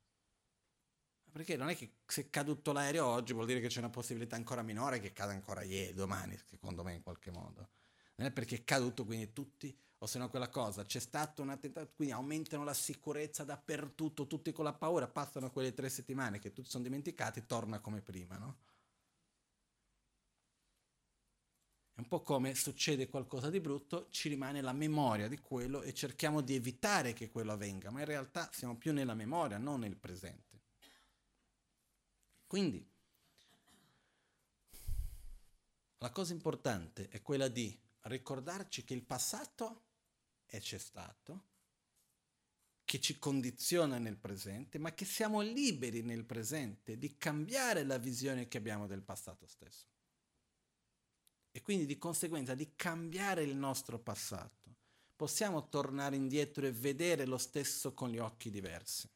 Perché 1.32 1.58
non 1.58 1.70
è 1.70 1.76
che 1.76 2.02
se 2.06 2.22
è 2.22 2.30
caduto 2.30 2.72
l'aereo 2.72 3.04
oggi 3.08 3.34
vuol 3.34 3.48
dire 3.48 3.60
che 3.60 3.68
c'è 3.68 3.80
una 3.80 3.90
possibilità 3.90 4.36
ancora 4.36 4.62
minore 4.62 5.00
che 5.00 5.12
cada 5.12 5.32
ancora 5.32 5.64
ieri, 5.64 5.96
domani, 5.96 6.38
secondo 6.46 6.84
me 6.84 6.94
in 6.94 7.02
qualche 7.02 7.32
modo. 7.32 7.70
Non 8.18 8.28
è 8.28 8.32
perché 8.32 8.58
è 8.58 8.64
caduto 8.64 9.06
quindi 9.06 9.34
tutti, 9.34 9.76
o 9.98 10.06
se 10.06 10.20
no 10.20 10.30
quella 10.30 10.50
cosa, 10.50 10.86
c'è 10.86 11.00
stato 11.00 11.42
un 11.42 11.50
attentato, 11.50 11.94
quindi 11.96 12.14
aumentano 12.14 12.64
la 12.64 12.76
sicurezza 12.76 13.44
dappertutto, 13.44 14.28
tutti 14.28 14.52
con 14.52 14.66
la 14.66 14.74
paura, 14.74 15.08
passano 15.08 15.50
quelle 15.50 15.74
tre 15.74 15.90
settimane 15.90 16.38
che 16.38 16.54
tutti 16.54 16.70
sono 16.70 16.84
dimenticati, 16.84 17.48
torna 17.48 17.80
come 17.80 18.02
prima, 18.02 18.38
no? 18.38 18.69
È 22.00 22.02
un 22.02 22.08
po' 22.08 22.24
come 22.24 22.56
succede 22.56 23.10
qualcosa 23.10 23.50
di 23.50 23.60
brutto, 23.60 24.08
ci 24.10 24.30
rimane 24.30 24.62
la 24.62 24.72
memoria 24.72 25.28
di 25.28 25.38
quello 25.38 25.82
e 25.82 25.94
cerchiamo 25.94 26.40
di 26.40 26.56
evitare 26.56 27.12
che 27.12 27.30
quello 27.30 27.52
avvenga, 27.52 27.92
ma 27.92 28.00
in 28.00 28.06
realtà 28.06 28.50
siamo 28.54 28.78
più 28.78 28.94
nella 28.94 29.16
memoria, 29.16 29.58
non 29.58 29.82
nel 29.82 29.98
presente. 29.98 30.62
Quindi 32.48 32.90
la 35.98 36.10
cosa 36.12 36.32
importante 36.32 37.10
è 37.10 37.22
quella 37.22 37.50
di 37.50 37.78
ricordarci 38.04 38.86
che 38.86 38.94
il 38.94 39.04
passato 39.04 39.82
è 40.46 40.58
c'è 40.62 40.78
stato, 40.78 41.48
che 42.86 43.02
ci 43.02 43.20
condiziona 43.20 43.98
nel 43.98 44.16
presente, 44.16 44.78
ma 44.78 44.94
che 44.94 45.04
siamo 45.04 45.42
liberi 45.42 46.02
nel 46.02 46.24
presente 46.24 46.98
di 46.98 47.18
cambiare 47.18 47.84
la 47.84 47.98
visione 47.98 48.48
che 48.48 48.58
abbiamo 48.58 48.88
del 48.88 49.02
passato 49.02 49.46
stesso. 49.46 49.98
E 51.60 51.62
quindi 51.62 51.86
di 51.86 51.98
conseguenza 51.98 52.56
di 52.56 52.74
cambiare 52.74 53.44
il 53.44 53.54
nostro 53.54 54.00
passato. 54.00 54.78
Possiamo 55.14 55.68
tornare 55.68 56.16
indietro 56.16 56.66
e 56.66 56.72
vedere 56.72 57.26
lo 57.26 57.38
stesso 57.38 57.94
con 57.94 58.08
gli 58.08 58.18
occhi 58.18 58.50
diversi. 58.50 59.10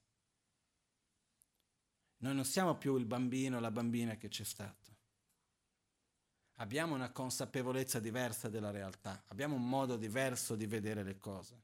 Noi 2.18 2.36
non 2.36 2.44
siamo 2.44 2.76
più 2.76 2.98
il 2.98 3.06
bambino 3.06 3.56
o 3.56 3.60
la 3.61 3.72
bambina 3.72 4.18
che 4.18 4.28
c'è 4.28 4.44
stato. 4.44 4.91
Abbiamo 6.56 6.95
una 6.95 7.14
consapevolezza 7.14 8.02
diversa 8.02 8.49
della 8.49 8.72
realtà, 8.72 9.24
abbiamo 9.28 9.56
un 9.56 9.70
modo 9.70 9.95
diverso 9.95 10.57
di 10.57 10.65
vedere 10.65 11.02
le 11.02 11.18
cose. 11.18 11.64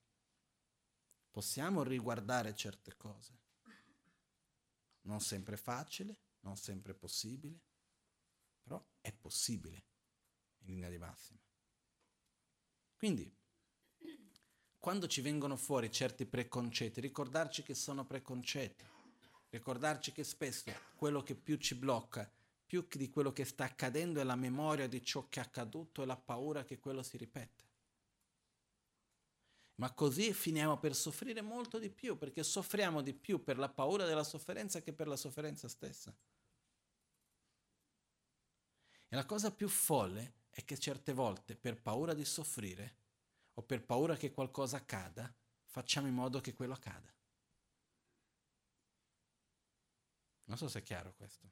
Possiamo 1.29 1.83
riguardare 1.83 2.55
certe 2.55 2.95
cose. 2.95 3.37
Non 5.01 5.19
sempre 5.19 5.57
facile, 5.57 6.21
non 6.39 6.55
sempre 6.55 6.93
possibile, 6.93 7.59
però 8.63 8.81
è 9.01 9.11
possibile 9.11 9.87
in 10.69 10.75
linea 10.75 10.89
di 10.89 10.97
massima. 10.97 11.39
Quindi, 12.95 13.33
quando 14.77 15.07
ci 15.07 15.21
vengono 15.21 15.57
fuori 15.57 15.91
certi 15.91 16.25
preconcetti, 16.25 17.01
ricordarci 17.01 17.63
che 17.63 17.73
sono 17.73 18.05
preconcetti 18.05 18.97
Ricordarci 19.49 20.11
che 20.11 20.23
spesso 20.23 20.71
quello 20.95 21.23
che 21.23 21.35
più 21.35 21.57
ci 21.57 21.73
blocca, 21.73 22.31
più 22.65 22.87
di 22.87 23.09
quello 23.09 23.31
che 23.31 23.45
sta 23.45 23.63
accadendo, 23.63 24.19
è 24.19 24.23
la 24.23 24.35
memoria 24.35 24.87
di 24.87 25.03
ciò 25.03 25.27
che 25.27 25.39
è 25.39 25.43
accaduto 25.43 26.03
e 26.03 26.05
la 26.05 26.17
paura 26.17 26.63
che 26.63 26.77
quello 26.77 27.01
si 27.01 27.17
ripete. 27.17 27.67
Ma 29.75 29.91
così 29.93 30.33
finiamo 30.33 30.77
per 30.77 30.93
soffrire 30.93 31.41
molto 31.41 31.79
di 31.79 31.89
più, 31.89 32.15
perché 32.17 32.43
soffriamo 32.43 33.01
di 33.01 33.13
più 33.13 33.43
per 33.43 33.57
la 33.57 33.69
paura 33.69 34.05
della 34.05 34.23
sofferenza 34.23 34.81
che 34.81 34.93
per 34.93 35.07
la 35.07 35.15
sofferenza 35.15 35.67
stessa. 35.67 36.15
E 39.07 39.15
la 39.15 39.25
cosa 39.25 39.51
più 39.51 39.67
folle 39.67 40.33
è 40.59 40.65
che 40.65 40.77
certe 40.77 41.13
volte, 41.13 41.55
per 41.55 41.81
paura 41.81 42.13
di 42.13 42.25
soffrire 42.25 42.95
o 43.53 43.63
per 43.63 43.83
paura 43.83 44.15
che 44.15 44.31
qualcosa 44.31 44.77
accada, 44.77 45.33
facciamo 45.65 46.07
in 46.07 46.13
modo 46.13 46.41
che 46.41 46.53
quello 46.53 46.73
accada. 46.73 47.11
Non 50.45 50.57
so 50.57 50.67
se 50.67 50.79
è 50.79 50.83
chiaro 50.83 51.13
questo. 51.13 51.47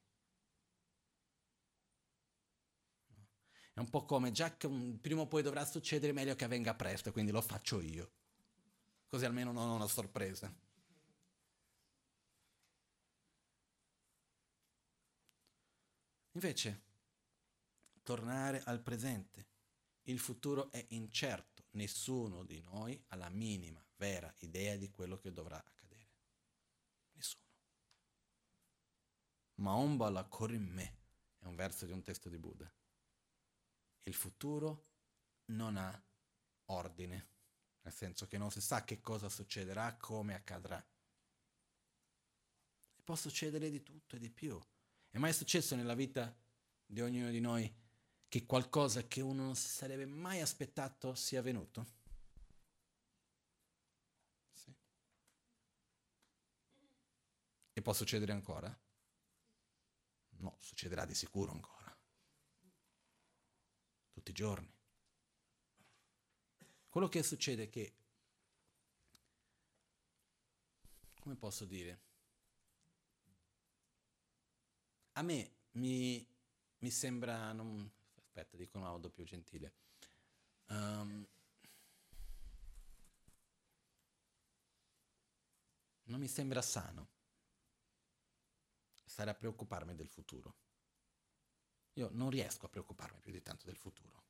È 3.74 3.80
un 3.80 3.90
po' 3.90 4.06
come 4.06 4.32
già 4.32 4.58
che 4.58 4.68
prima 5.00 5.22
o 5.22 5.28
poi 5.28 5.44
dovrà 5.44 5.64
succedere, 5.64 6.12
meglio 6.12 6.36
che 6.36 6.46
avvenga 6.46 6.74
presto, 6.74 7.12
quindi 7.12 7.32
lo 7.32 7.42
faccio 7.42 7.80
io. 7.80 8.12
Così 9.08 9.24
almeno 9.24 9.52
non 9.52 9.70
ho 9.70 9.76
una 9.76 9.88
sorpresa. 9.88 10.52
Invece, 16.32 16.87
tornare 18.08 18.64
al 18.64 18.80
presente. 18.80 19.48
Il 20.04 20.18
futuro 20.18 20.72
è 20.72 20.86
incerto, 20.92 21.66
nessuno 21.72 22.46
di 22.46 22.62
noi 22.62 23.04
ha 23.08 23.18
la 23.18 23.28
minima 23.28 23.86
vera 23.98 24.34
idea 24.38 24.78
di 24.78 24.90
quello 24.90 25.18
che 25.18 25.34
dovrà 25.34 25.58
accadere. 25.58 25.76
Maomba 29.56 30.10
la 30.10 30.26
me 30.58 30.98
è 31.40 31.46
un 31.48 31.56
verso 31.56 31.86
di 31.86 31.92
un 31.92 32.02
testo 32.02 32.30
di 32.30 32.38
Buddha. 32.38 32.72
Il 34.04 34.14
futuro 34.14 34.86
non 35.48 35.76
ha 35.76 36.02
ordine, 36.68 37.28
nel 37.82 37.94
senso 37.94 38.26
che 38.30 38.38
non 38.38 38.52
si 38.52 38.62
sa 38.62 38.86
che 38.86 39.02
cosa 39.02 39.28
succederà, 39.28 39.98
come 39.98 40.34
accadrà. 40.34 40.82
E 42.96 43.02
può 43.04 43.16
succedere 43.16 43.70
di 43.70 43.84
tutto 43.84 44.16
e 44.16 44.20
di 44.20 44.30
più. 44.30 44.58
È 45.10 45.18
mai 45.18 45.34
successo 45.34 45.76
nella 45.76 45.94
vita 45.94 46.34
di 46.86 47.02
ognuno 47.02 47.32
di 47.32 47.42
noi 47.42 47.86
che 48.30 48.46
qualcosa 48.46 49.08
che 49.08 49.22
uno 49.22 49.44
non 49.44 49.56
si 49.56 49.70
sarebbe 49.70 50.06
mai 50.06 50.42
aspettato 50.42 51.16
sia 51.16 51.40
avvenuto? 51.40 51.86
Sì. 54.52 54.76
E 57.74 57.82
può 57.82 57.94
succedere 57.94 58.34
ancora? 58.34 58.78
No, 60.40 60.58
succederà 60.60 61.06
di 61.06 61.16
sicuro 61.16 61.52
ancora. 61.52 61.96
Tutti 64.12 64.32
i 64.32 64.34
giorni. 64.34 64.76
Quello 66.90 67.08
che 67.08 67.24
succede 67.24 67.64
è 67.64 67.70
che, 67.70 67.96
come 71.20 71.36
posso 71.36 71.66
dire, 71.66 72.02
a 75.14 75.22
me 75.22 75.52
mi, 75.74 76.28
mi 76.80 76.90
sembra, 76.92 77.52
non, 77.52 77.92
aspetta, 78.38 78.56
dico 78.56 78.78
in 78.78 78.84
modo 78.84 79.10
più 79.10 79.24
gentile, 79.24 79.74
um, 80.68 81.28
non 86.04 86.20
mi 86.20 86.28
sembra 86.28 86.62
sano 86.62 87.10
stare 89.06 89.32
a 89.32 89.34
preoccuparmi 89.34 89.96
del 89.96 90.08
futuro. 90.08 90.56
Io 91.94 92.10
non 92.12 92.30
riesco 92.30 92.68
a 92.68 92.70
preoccuparmi 92.70 93.20
più 93.20 93.32
di 93.32 93.42
tanto 93.42 93.66
del 93.66 93.78
futuro. 93.78 94.26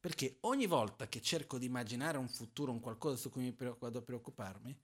Perché 0.00 0.38
ogni 0.40 0.66
volta 0.66 1.06
che 1.06 1.20
cerco 1.20 1.58
di 1.58 1.66
immaginare 1.66 2.16
un 2.16 2.28
futuro, 2.28 2.72
un 2.72 2.80
qualcosa 2.80 3.16
su 3.16 3.30
cui 3.30 3.42
mi 3.42 3.54
vado 3.54 3.98
a 3.98 4.02
preoccuparmi, 4.02 4.80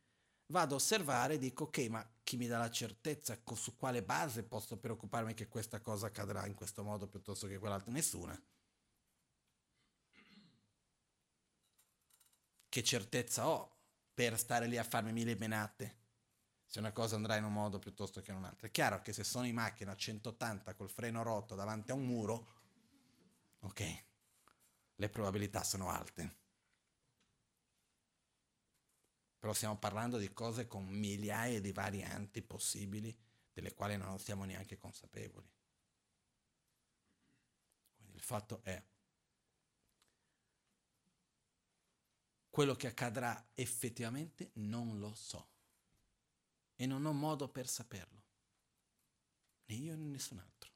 vado 0.49 0.75
a 0.75 0.77
osservare 0.77 1.35
e 1.35 1.39
dico 1.39 1.65
ok, 1.65 1.79
ma 1.89 2.09
chi 2.23 2.37
mi 2.37 2.47
dà 2.47 2.59
la 2.59 2.70
certezza, 2.70 3.39
su 3.55 3.77
quale 3.77 4.03
base 4.03 4.43
posso 4.43 4.77
preoccuparmi 4.77 5.35
che 5.35 5.49
questa 5.49 5.81
cosa 5.81 6.07
accadrà 6.07 6.47
in 6.47 6.55
questo 6.55 6.83
modo 6.83 7.07
piuttosto 7.07 7.47
che 7.47 7.59
quell'altro? 7.59 7.91
Nessuna. 7.91 8.41
Che 12.69 12.83
certezza 12.83 13.49
ho 13.49 13.77
per 14.12 14.39
stare 14.39 14.66
lì 14.66 14.77
a 14.77 14.85
farmi 14.85 15.12
mille 15.12 15.37
menate 15.37 15.97
se 16.66 16.81
una 16.81 16.93
cosa 16.93 17.16
andrà 17.16 17.37
in 17.37 17.45
un 17.45 17.53
modo 17.53 17.79
piuttosto 17.79 18.20
che 18.20 18.31
in 18.31 18.37
un 18.37 18.45
altro? 18.45 18.66
È 18.66 18.70
chiaro 18.70 19.01
che 19.01 19.15
se 19.15 19.25
sono 19.25 19.47
in 19.47 19.55
macchina 19.55 19.93
a 19.93 19.97
180 19.97 20.75
col 20.75 20.91
freno 20.91 21.23
rotto 21.23 21.55
davanti 21.55 21.93
a 21.93 21.95
un 21.95 22.05
muro, 22.05 22.47
ok, 23.61 24.05
le 24.97 25.09
probabilità 25.09 25.62
sono 25.65 25.89
alte. 25.89 26.48
Però 29.39 29.52
stiamo 29.52 29.78
parlando 29.78 30.19
di 30.19 30.32
cose 30.32 30.66
con 30.66 30.86
migliaia 30.86 31.60
di 31.60 31.73
varianti 31.73 32.43
possibili 32.43 33.16
delle 33.52 33.74
quali 33.74 33.97
non 33.97 34.19
siamo 34.19 34.44
neanche 34.44 34.77
consapevoli. 34.77 35.48
Quindi 37.97 38.16
il 38.16 38.23
fatto 38.23 38.60
è 38.62 38.82
quello 42.51 42.74
che 42.74 42.89
accadrà 42.89 43.51
effettivamente 43.55 44.51
non 44.55 44.98
lo 44.98 45.15
so 45.15 45.48
e 46.74 46.86
non 46.86 47.05
ho 47.05 47.12
modo 47.12 47.48
per 47.48 47.69
saperlo, 47.69 48.23
né 49.66 49.74
io 49.74 49.94
né 49.94 50.05
nessun 50.05 50.39
altro. 50.39 50.73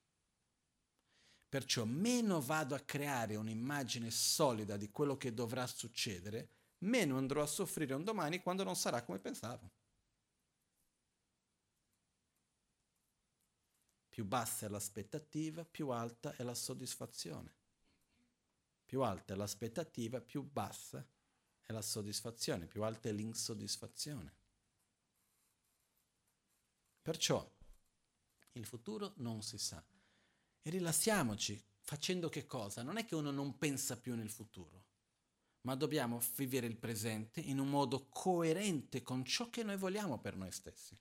Perciò 1.48 1.84
meno 1.84 2.40
vado 2.40 2.74
a 2.74 2.80
creare 2.80 3.36
un'immagine 3.36 4.10
solida 4.10 4.76
di 4.76 4.90
quello 4.90 5.16
che 5.16 5.34
dovrà 5.34 5.66
succedere, 5.66 6.48
meno 6.82 7.16
andrò 7.16 7.42
a 7.42 7.46
soffrire 7.46 7.94
un 7.94 8.04
domani 8.04 8.40
quando 8.40 8.64
non 8.64 8.76
sarà 8.76 9.02
come 9.02 9.18
pensavo. 9.18 9.70
Più 14.09 14.24
bassa 14.24 14.66
è 14.66 14.68
l'aspettativa, 14.68 15.64
più 15.64 15.88
alta 15.88 16.34
è 16.36 16.42
la 16.42 16.54
soddisfazione. 16.54 17.54
Più 18.84 19.02
alta 19.02 19.32
è 19.32 19.36
l'aspettativa, 19.36 20.20
più 20.20 20.42
bassa 20.42 21.04
è 21.62 21.72
la 21.72 21.80
soddisfazione, 21.80 22.66
più 22.66 22.82
alta 22.82 23.09
è 23.09 23.12
l'insoddisfazione. 23.12 24.34
Perciò 27.00 27.50
il 28.52 28.66
futuro 28.66 29.14
non 29.16 29.42
si 29.42 29.56
sa. 29.56 29.82
E 30.60 30.70
rilassiamoci 30.70 31.60
facendo 31.80 32.28
che 32.28 32.46
cosa? 32.46 32.82
Non 32.82 32.98
è 32.98 33.06
che 33.06 33.14
uno 33.14 33.30
non 33.30 33.56
pensa 33.56 33.98
più 33.98 34.14
nel 34.14 34.30
futuro 34.30 34.81
ma 35.62 35.74
dobbiamo 35.74 36.20
vivere 36.36 36.66
il 36.66 36.76
presente 36.76 37.40
in 37.40 37.59
un 37.59 37.68
modo 37.68 38.09
coerente 38.09 39.02
con 39.02 39.24
ciò 39.24 39.51
che 39.51 39.62
noi 39.62 39.76
vogliamo 39.76 40.18
per 40.20 40.36
noi 40.36 40.52
stessi. 40.52 40.98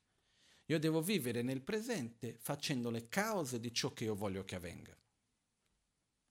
Io 0.65 0.79
devo 0.79 1.01
vivere 1.01 1.41
nel 1.41 1.61
presente 1.61 2.38
facendo 2.39 2.89
le 2.89 3.07
cause 3.07 3.59
di 3.59 3.73
ciò 3.73 3.91
che 3.93 4.05
io 4.05 4.15
voglio 4.15 4.45
che 4.45 4.55
avvenga. 4.55 4.95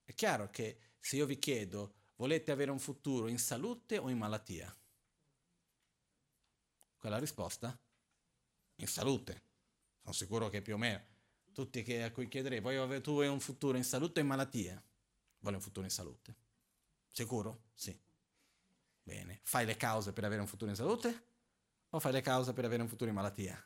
È 0.04 0.14
chiaro 0.14 0.48
che 0.50 0.94
se 0.98 1.16
io 1.16 1.26
vi 1.26 1.38
chiedo, 1.38 1.94
volete 2.16 2.50
avere 2.50 2.70
un 2.70 2.78
futuro 2.78 3.28
in 3.28 3.38
salute 3.38 3.98
o 3.98 4.08
in 4.08 4.18
malattia? 4.18 4.74
Quella 6.96 7.18
risposta? 7.18 7.78
In 8.76 8.86
salute. 8.86 9.42
Sono 10.00 10.14
sicuro 10.14 10.48
che 10.48 10.62
più 10.62 10.74
o 10.74 10.78
meno 10.78 11.10
tutti 11.52 11.80
a 12.00 12.10
cui 12.10 12.28
chiederei, 12.28 12.60
voglio, 12.60 13.00
tu 13.00 13.12
vuoi 13.12 13.28
un 13.28 13.40
futuro 13.40 13.76
in 13.76 13.84
salute 13.84 14.20
o 14.20 14.22
in 14.22 14.28
malattia? 14.28 14.82
Voglio 15.40 15.56
un 15.56 15.62
futuro 15.62 15.84
in 15.84 15.92
salute. 15.92 16.36
Sicuro? 17.08 17.64
Sì. 17.74 17.98
Bene, 19.10 19.40
fai 19.42 19.66
le 19.66 19.76
cause 19.76 20.12
per 20.12 20.22
avere 20.22 20.40
un 20.40 20.46
futuro 20.46 20.70
in 20.70 20.76
salute 20.76 21.26
o 21.88 21.98
fai 21.98 22.12
le 22.12 22.20
cause 22.20 22.52
per 22.52 22.64
avere 22.64 22.80
un 22.80 22.88
futuro 22.88 23.10
in 23.10 23.16
malattia? 23.16 23.60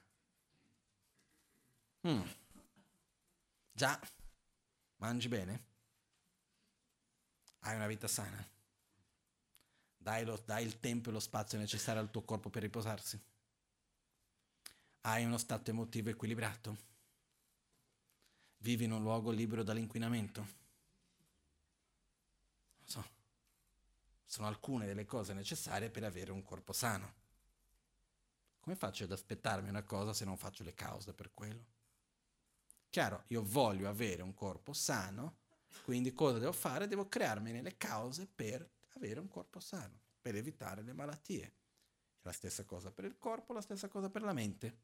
Mm. 2.08 2.22
Già, 3.70 4.00
mangi 4.96 5.28
bene? 5.28 5.64
Hai 7.58 7.74
una 7.74 7.86
vita 7.86 8.08
sana? 8.08 8.42
Dai, 9.98 10.24
lo, 10.24 10.42
dai 10.46 10.64
il 10.64 10.80
tempo 10.80 11.10
e 11.10 11.12
lo 11.12 11.20
spazio 11.20 11.58
necessario 11.58 12.00
al 12.00 12.10
tuo 12.10 12.22
corpo 12.22 12.48
per 12.48 12.62
riposarsi? 12.62 13.22
Hai 15.02 15.26
uno 15.26 15.36
stato 15.36 15.68
emotivo 15.68 16.08
equilibrato? 16.08 16.78
Vivi 18.60 18.84
in 18.84 18.92
un 18.92 19.02
luogo 19.02 19.30
libero 19.30 19.62
dall'inquinamento? 19.62 20.62
Sono 24.34 24.48
alcune 24.48 24.84
delle 24.84 25.04
cose 25.04 25.32
necessarie 25.32 25.90
per 25.90 26.02
avere 26.02 26.32
un 26.32 26.42
corpo 26.42 26.72
sano. 26.72 27.14
Come 28.58 28.74
faccio 28.74 29.04
ad 29.04 29.12
aspettarmi 29.12 29.68
una 29.68 29.84
cosa 29.84 30.12
se 30.12 30.24
non 30.24 30.36
faccio 30.36 30.64
le 30.64 30.74
cause 30.74 31.12
per 31.12 31.32
quello? 31.32 31.64
Chiaro, 32.90 33.22
io 33.28 33.44
voglio 33.44 33.88
avere 33.88 34.22
un 34.22 34.34
corpo 34.34 34.72
sano, 34.72 35.36
quindi 35.84 36.12
cosa 36.14 36.38
devo 36.38 36.50
fare? 36.50 36.88
Devo 36.88 37.08
crearmi 37.08 37.62
le 37.62 37.76
cause 37.76 38.26
per 38.26 38.68
avere 38.96 39.20
un 39.20 39.28
corpo 39.28 39.60
sano, 39.60 40.00
per 40.20 40.34
evitare 40.34 40.82
le 40.82 40.94
malattie. 40.94 41.54
la 42.22 42.32
stessa 42.32 42.64
cosa 42.64 42.90
per 42.90 43.04
il 43.04 43.16
corpo, 43.18 43.52
la 43.52 43.60
stessa 43.60 43.86
cosa 43.86 44.10
per 44.10 44.22
la 44.22 44.32
mente. 44.32 44.78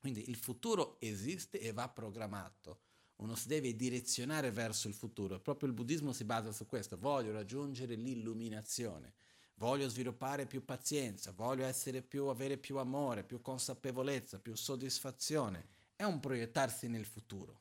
Quindi 0.00 0.28
il 0.30 0.36
futuro 0.36 0.98
esiste 0.98 1.60
e 1.60 1.72
va 1.72 1.88
programmato 1.88 2.80
uno 3.22 3.36
si 3.36 3.46
deve 3.46 3.74
direzionare 3.76 4.50
verso 4.50 4.88
il 4.88 4.94
futuro. 4.94 5.38
Proprio 5.38 5.68
il 5.68 5.74
buddismo 5.74 6.12
si 6.12 6.24
basa 6.24 6.50
su 6.50 6.66
questo. 6.66 6.98
Voglio 6.98 7.32
raggiungere 7.32 7.94
l'illuminazione, 7.94 9.14
voglio 9.54 9.88
sviluppare 9.88 10.46
più 10.46 10.64
pazienza, 10.64 11.30
voglio 11.30 11.72
più, 12.08 12.26
avere 12.26 12.58
più 12.58 12.78
amore, 12.78 13.22
più 13.22 13.40
consapevolezza, 13.40 14.40
più 14.40 14.56
soddisfazione. 14.56 15.68
È 15.94 16.02
un 16.02 16.18
proiettarsi 16.18 16.88
nel 16.88 17.06
futuro. 17.06 17.60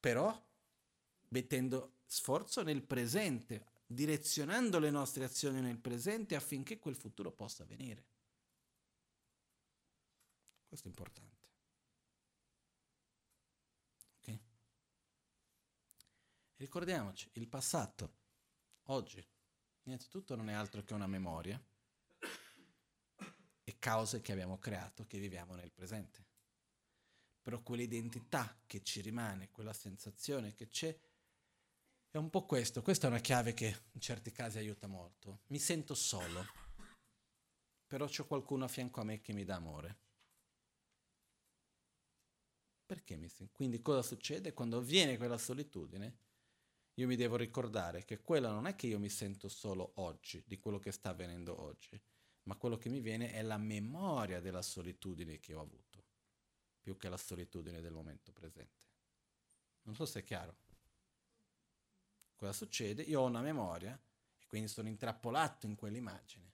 Però 0.00 0.42
mettendo 1.28 1.98
sforzo 2.06 2.62
nel 2.62 2.82
presente, 2.82 3.66
direzionando 3.86 4.78
le 4.78 4.90
nostre 4.90 5.24
azioni 5.24 5.60
nel 5.60 5.78
presente 5.78 6.34
affinché 6.34 6.78
quel 6.78 6.96
futuro 6.96 7.30
possa 7.30 7.64
venire. 7.64 8.06
Questo 10.66 10.88
è 10.88 10.90
importante. 10.90 11.41
Ricordiamoci, 16.62 17.28
il 17.32 17.48
passato, 17.48 18.18
oggi, 18.84 19.20
innanzitutto 19.82 20.36
non 20.36 20.48
è 20.48 20.52
altro 20.52 20.84
che 20.84 20.94
una 20.94 21.08
memoria 21.08 21.60
e 23.64 23.78
cause 23.80 24.20
che 24.20 24.30
abbiamo 24.30 24.60
creato 24.60 25.04
che 25.04 25.18
viviamo 25.18 25.56
nel 25.56 25.72
presente. 25.72 26.24
Però 27.42 27.60
quell'identità 27.62 28.60
che 28.64 28.80
ci 28.84 29.00
rimane, 29.00 29.50
quella 29.50 29.72
sensazione 29.72 30.54
che 30.54 30.68
c'è, 30.68 30.96
è 32.12 32.16
un 32.16 32.30
po' 32.30 32.46
questo. 32.46 32.80
Questa 32.80 33.08
è 33.08 33.10
una 33.10 33.18
chiave 33.18 33.54
che 33.54 33.86
in 33.90 34.00
certi 34.00 34.30
casi 34.30 34.58
aiuta 34.58 34.86
molto. 34.86 35.40
Mi 35.48 35.58
sento 35.58 35.96
solo, 35.96 36.46
però 37.88 38.06
c'è 38.06 38.24
qualcuno 38.24 38.66
a 38.66 38.68
fianco 38.68 39.00
a 39.00 39.04
me 39.04 39.20
che 39.20 39.32
mi 39.32 39.44
dà 39.44 39.56
amore. 39.56 39.98
Perché 42.86 43.16
mi 43.16 43.28
sento? 43.28 43.52
Quindi 43.52 43.82
cosa 43.82 44.02
succede? 44.02 44.52
Quando 44.52 44.76
avviene 44.78 45.16
quella 45.16 45.38
solitudine, 45.38 46.30
io 46.94 47.06
mi 47.06 47.16
devo 47.16 47.36
ricordare 47.36 48.04
che 48.04 48.20
quella 48.20 48.50
non 48.50 48.66
è 48.66 48.74
che 48.74 48.86
io 48.86 48.98
mi 48.98 49.08
sento 49.08 49.48
solo 49.48 49.92
oggi, 49.96 50.42
di 50.46 50.58
quello 50.58 50.78
che 50.78 50.92
sta 50.92 51.10
avvenendo 51.10 51.58
oggi, 51.60 52.00
ma 52.44 52.56
quello 52.56 52.76
che 52.76 52.88
mi 52.88 53.00
viene 53.00 53.32
è 53.32 53.42
la 53.42 53.56
memoria 53.56 54.40
della 54.40 54.62
solitudine 54.62 55.38
che 55.40 55.54
ho 55.54 55.60
avuto, 55.60 56.04
più 56.80 56.96
che 56.96 57.08
la 57.08 57.16
solitudine 57.16 57.80
del 57.80 57.92
momento 57.92 58.32
presente. 58.32 58.86
Non 59.82 59.94
so 59.94 60.04
se 60.04 60.20
è 60.20 60.22
chiaro. 60.22 60.56
Cosa 62.36 62.52
succede? 62.52 63.02
Io 63.02 63.20
ho 63.20 63.26
una 63.26 63.40
memoria 63.40 63.98
e 64.38 64.46
quindi 64.46 64.68
sono 64.68 64.88
intrappolato 64.88 65.66
in 65.66 65.76
quell'immagine. 65.76 66.50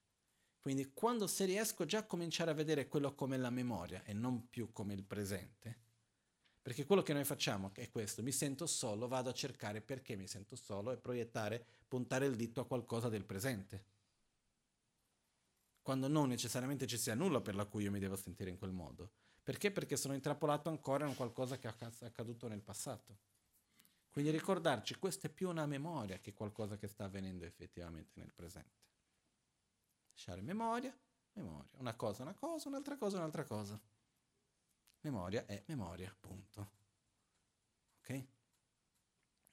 Quindi 0.60 0.92
quando 0.92 1.26
se 1.26 1.46
riesco 1.46 1.84
già 1.86 1.98
a 1.98 2.06
cominciare 2.06 2.50
a 2.50 2.54
vedere 2.54 2.88
quello 2.88 3.14
come 3.14 3.38
la 3.38 3.50
memoria 3.50 4.04
e 4.04 4.12
non 4.12 4.48
più 4.50 4.70
come 4.72 4.92
il 4.92 5.04
presente, 5.04 5.86
perché 6.68 6.84
quello 6.84 7.02
che 7.02 7.14
noi 7.14 7.24
facciamo 7.24 7.70
è 7.72 7.88
questo, 7.88 8.22
mi 8.22 8.30
sento 8.30 8.66
solo, 8.66 9.08
vado 9.08 9.30
a 9.30 9.32
cercare 9.32 9.80
perché 9.80 10.16
mi 10.16 10.26
sento 10.26 10.54
solo 10.54 10.92
e 10.92 10.98
proiettare, 10.98 11.64
puntare 11.88 12.26
il 12.26 12.36
dito 12.36 12.60
a 12.60 12.66
qualcosa 12.66 13.08
del 13.08 13.24
presente. 13.24 13.84
Quando 15.80 16.08
non 16.08 16.28
necessariamente 16.28 16.86
ci 16.86 16.98
sia 16.98 17.14
nulla 17.14 17.40
per 17.40 17.54
la 17.54 17.64
cui 17.64 17.84
io 17.84 17.90
mi 17.90 17.98
devo 17.98 18.16
sentire 18.16 18.50
in 18.50 18.58
quel 18.58 18.72
modo. 18.72 19.12
Perché? 19.42 19.70
Perché 19.70 19.96
sono 19.96 20.12
intrappolato 20.12 20.68
ancora 20.68 21.06
in 21.06 21.14
qualcosa 21.16 21.56
che 21.56 21.68
è 21.68 22.04
accaduto 22.04 22.48
nel 22.48 22.60
passato. 22.60 23.16
Quindi 24.10 24.30
ricordarci, 24.30 24.96
questa 24.96 25.28
è 25.28 25.30
più 25.30 25.48
una 25.48 25.64
memoria 25.64 26.18
che 26.18 26.34
qualcosa 26.34 26.76
che 26.76 26.86
sta 26.86 27.04
avvenendo 27.04 27.46
effettivamente 27.46 28.20
nel 28.20 28.34
presente. 28.34 28.84
Lasciare 30.10 30.42
memoria, 30.42 30.94
memoria. 31.32 31.70
Una 31.78 31.94
cosa, 31.94 32.24
una 32.24 32.34
cosa, 32.34 32.68
un'altra 32.68 32.98
cosa, 32.98 33.16
un'altra 33.16 33.44
cosa. 33.44 33.80
Memoria 35.10 35.46
è 35.46 35.62
memoria, 35.66 36.14
punto. 36.20 36.70
Ok? 37.98 38.26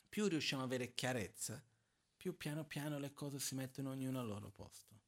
Più 0.09 0.27
riusciamo 0.27 0.63
ad 0.63 0.67
avere 0.67 0.93
chiarezza 0.93 1.63
più 2.25 2.35
piano 2.35 2.65
piano 2.65 2.97
le 2.97 3.13
cose 3.13 3.39
si 3.39 3.53
mettono 3.53 3.91
ognuno 3.91 4.19
al 4.19 4.25
loro 4.25 4.49
posto 4.49 4.99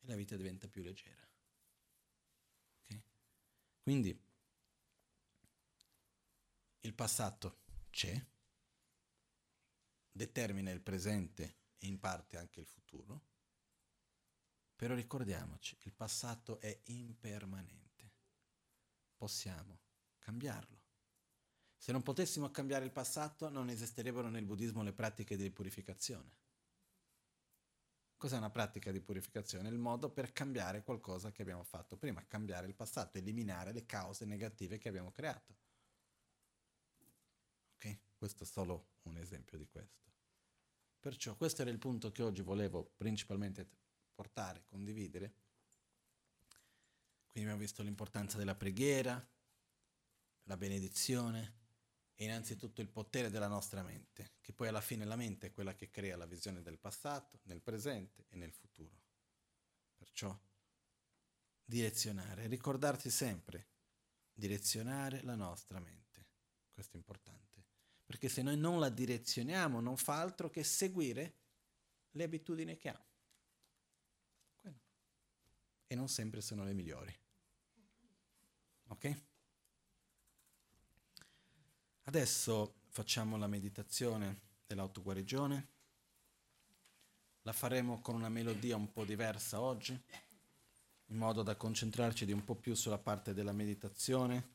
e 0.00 0.06
la 0.08 0.16
vita 0.16 0.34
diventa 0.34 0.66
più 0.66 0.82
leggera. 0.82 1.24
Okay? 2.82 3.02
Quindi 3.80 4.20
il 6.80 6.92
passato 6.92 7.60
c'è, 7.90 8.20
determina 10.10 10.72
il 10.72 10.80
presente 10.80 11.58
e 11.78 11.86
in 11.86 12.00
parte 12.00 12.36
anche 12.36 12.58
il 12.58 12.66
futuro, 12.66 13.22
però 14.74 14.94
ricordiamoci, 14.94 15.78
il 15.82 15.92
passato 15.92 16.58
è 16.58 16.80
impermanente, 16.86 17.83
possiamo 19.24 19.80
cambiarlo. 20.18 20.82
Se 21.78 21.92
non 21.92 22.02
potessimo 22.02 22.50
cambiare 22.50 22.84
il 22.84 22.90
passato, 22.90 23.48
non 23.48 23.70
esisterebbero 23.70 24.28
nel 24.28 24.44
buddismo 24.44 24.82
le 24.82 24.92
pratiche 24.92 25.34
di 25.34 25.50
purificazione. 25.50 26.30
Cos'è 28.18 28.36
una 28.36 28.50
pratica 28.50 28.92
di 28.92 29.00
purificazione? 29.00 29.70
Il 29.70 29.78
modo 29.78 30.10
per 30.10 30.34
cambiare 30.34 30.82
qualcosa 30.82 31.32
che 31.32 31.40
abbiamo 31.40 31.64
fatto 31.64 31.96
prima, 31.96 32.26
cambiare 32.26 32.66
il 32.66 32.74
passato, 32.74 33.16
eliminare 33.16 33.72
le 33.72 33.86
cause 33.86 34.26
negative 34.26 34.76
che 34.76 34.88
abbiamo 34.88 35.10
creato. 35.10 35.56
Ok? 37.76 37.98
Questo 38.18 38.42
è 38.42 38.46
solo 38.46 38.88
un 39.04 39.16
esempio 39.16 39.56
di 39.56 39.66
questo. 39.66 40.12
Perciò 41.00 41.34
questo 41.34 41.62
era 41.62 41.70
il 41.70 41.78
punto 41.78 42.12
che 42.12 42.22
oggi 42.22 42.42
volevo 42.42 42.92
principalmente 42.94 43.66
portare, 44.14 44.64
condividere. 44.66 45.43
Quindi 47.34 47.50
abbiamo 47.50 47.66
visto 47.66 47.82
l'importanza 47.82 48.38
della 48.38 48.54
preghiera, 48.54 49.28
la 50.44 50.56
benedizione 50.56 51.62
e 52.14 52.22
innanzitutto 52.22 52.80
il 52.80 52.88
potere 52.88 53.28
della 53.28 53.48
nostra 53.48 53.82
mente, 53.82 54.34
che 54.40 54.52
poi 54.52 54.68
alla 54.68 54.80
fine 54.80 55.04
la 55.04 55.16
mente 55.16 55.48
è 55.48 55.52
quella 55.52 55.74
che 55.74 55.90
crea 55.90 56.16
la 56.16 56.26
visione 56.26 56.62
del 56.62 56.78
passato, 56.78 57.40
nel 57.46 57.60
presente 57.60 58.26
e 58.28 58.36
nel 58.36 58.52
futuro. 58.52 59.02
Perciò 59.96 60.40
direzionare, 61.64 62.46
ricordarsi 62.46 63.10
sempre, 63.10 63.66
direzionare 64.32 65.20
la 65.24 65.34
nostra 65.34 65.80
mente. 65.80 66.28
Questo 66.70 66.94
è 66.94 66.98
importante, 66.98 67.64
perché 68.06 68.28
se 68.28 68.42
noi 68.42 68.56
non 68.56 68.78
la 68.78 68.90
direzioniamo 68.90 69.80
non 69.80 69.96
fa 69.96 70.20
altro 70.20 70.50
che 70.50 70.62
seguire 70.62 71.34
le 72.12 72.22
abitudini 72.22 72.76
che 72.76 72.88
ha. 72.90 73.04
E 75.84 75.94
non 75.96 76.08
sempre 76.08 76.40
sono 76.40 76.62
le 76.62 76.72
migliori. 76.72 77.22
Ok? 78.88 79.22
Adesso 82.04 82.74
facciamo 82.88 83.36
la 83.36 83.46
meditazione 83.46 84.40
dell'autoguarigione. 84.66 85.68
La 87.42 87.52
faremo 87.52 88.00
con 88.00 88.14
una 88.14 88.28
melodia 88.28 88.76
un 88.76 88.92
po' 88.92 89.04
diversa 89.04 89.60
oggi, 89.60 89.92
in 91.06 91.16
modo 91.16 91.42
da 91.42 91.56
concentrarci 91.56 92.24
di 92.24 92.32
un 92.32 92.44
po' 92.44 92.54
più 92.54 92.74
sulla 92.74 92.98
parte 92.98 93.34
della 93.34 93.52
meditazione. 93.52 94.52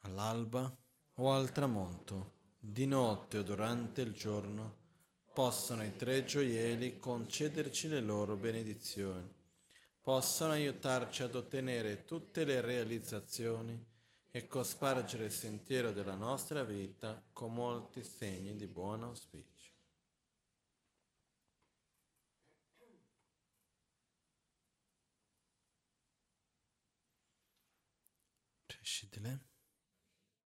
All'alba 0.00 0.74
o 1.14 1.32
al 1.32 1.50
tramonto, 1.50 2.35
di 2.68 2.84
notte 2.86 3.38
o 3.38 3.42
durante 3.42 4.00
il 4.02 4.12
giorno, 4.12 4.84
possano 5.32 5.84
i 5.84 5.94
tre 5.94 6.24
gioielli 6.24 6.98
concederci 6.98 7.88
le 7.88 8.00
loro 8.00 8.36
benedizioni, 8.36 9.32
possano 10.00 10.52
aiutarci 10.52 11.22
ad 11.22 11.36
ottenere 11.36 12.04
tutte 12.04 12.44
le 12.44 12.60
realizzazioni 12.60 13.82
e 14.30 14.46
cospargere 14.48 15.26
il 15.26 15.32
sentiero 15.32 15.92
della 15.92 16.16
nostra 16.16 16.64
vita 16.64 17.22
con 17.32 17.54
molti 17.54 18.02
segni 18.02 18.56
di 18.56 18.66
buon 18.66 19.04
auspicio. 19.04 19.72
Crescidile. 28.66 29.55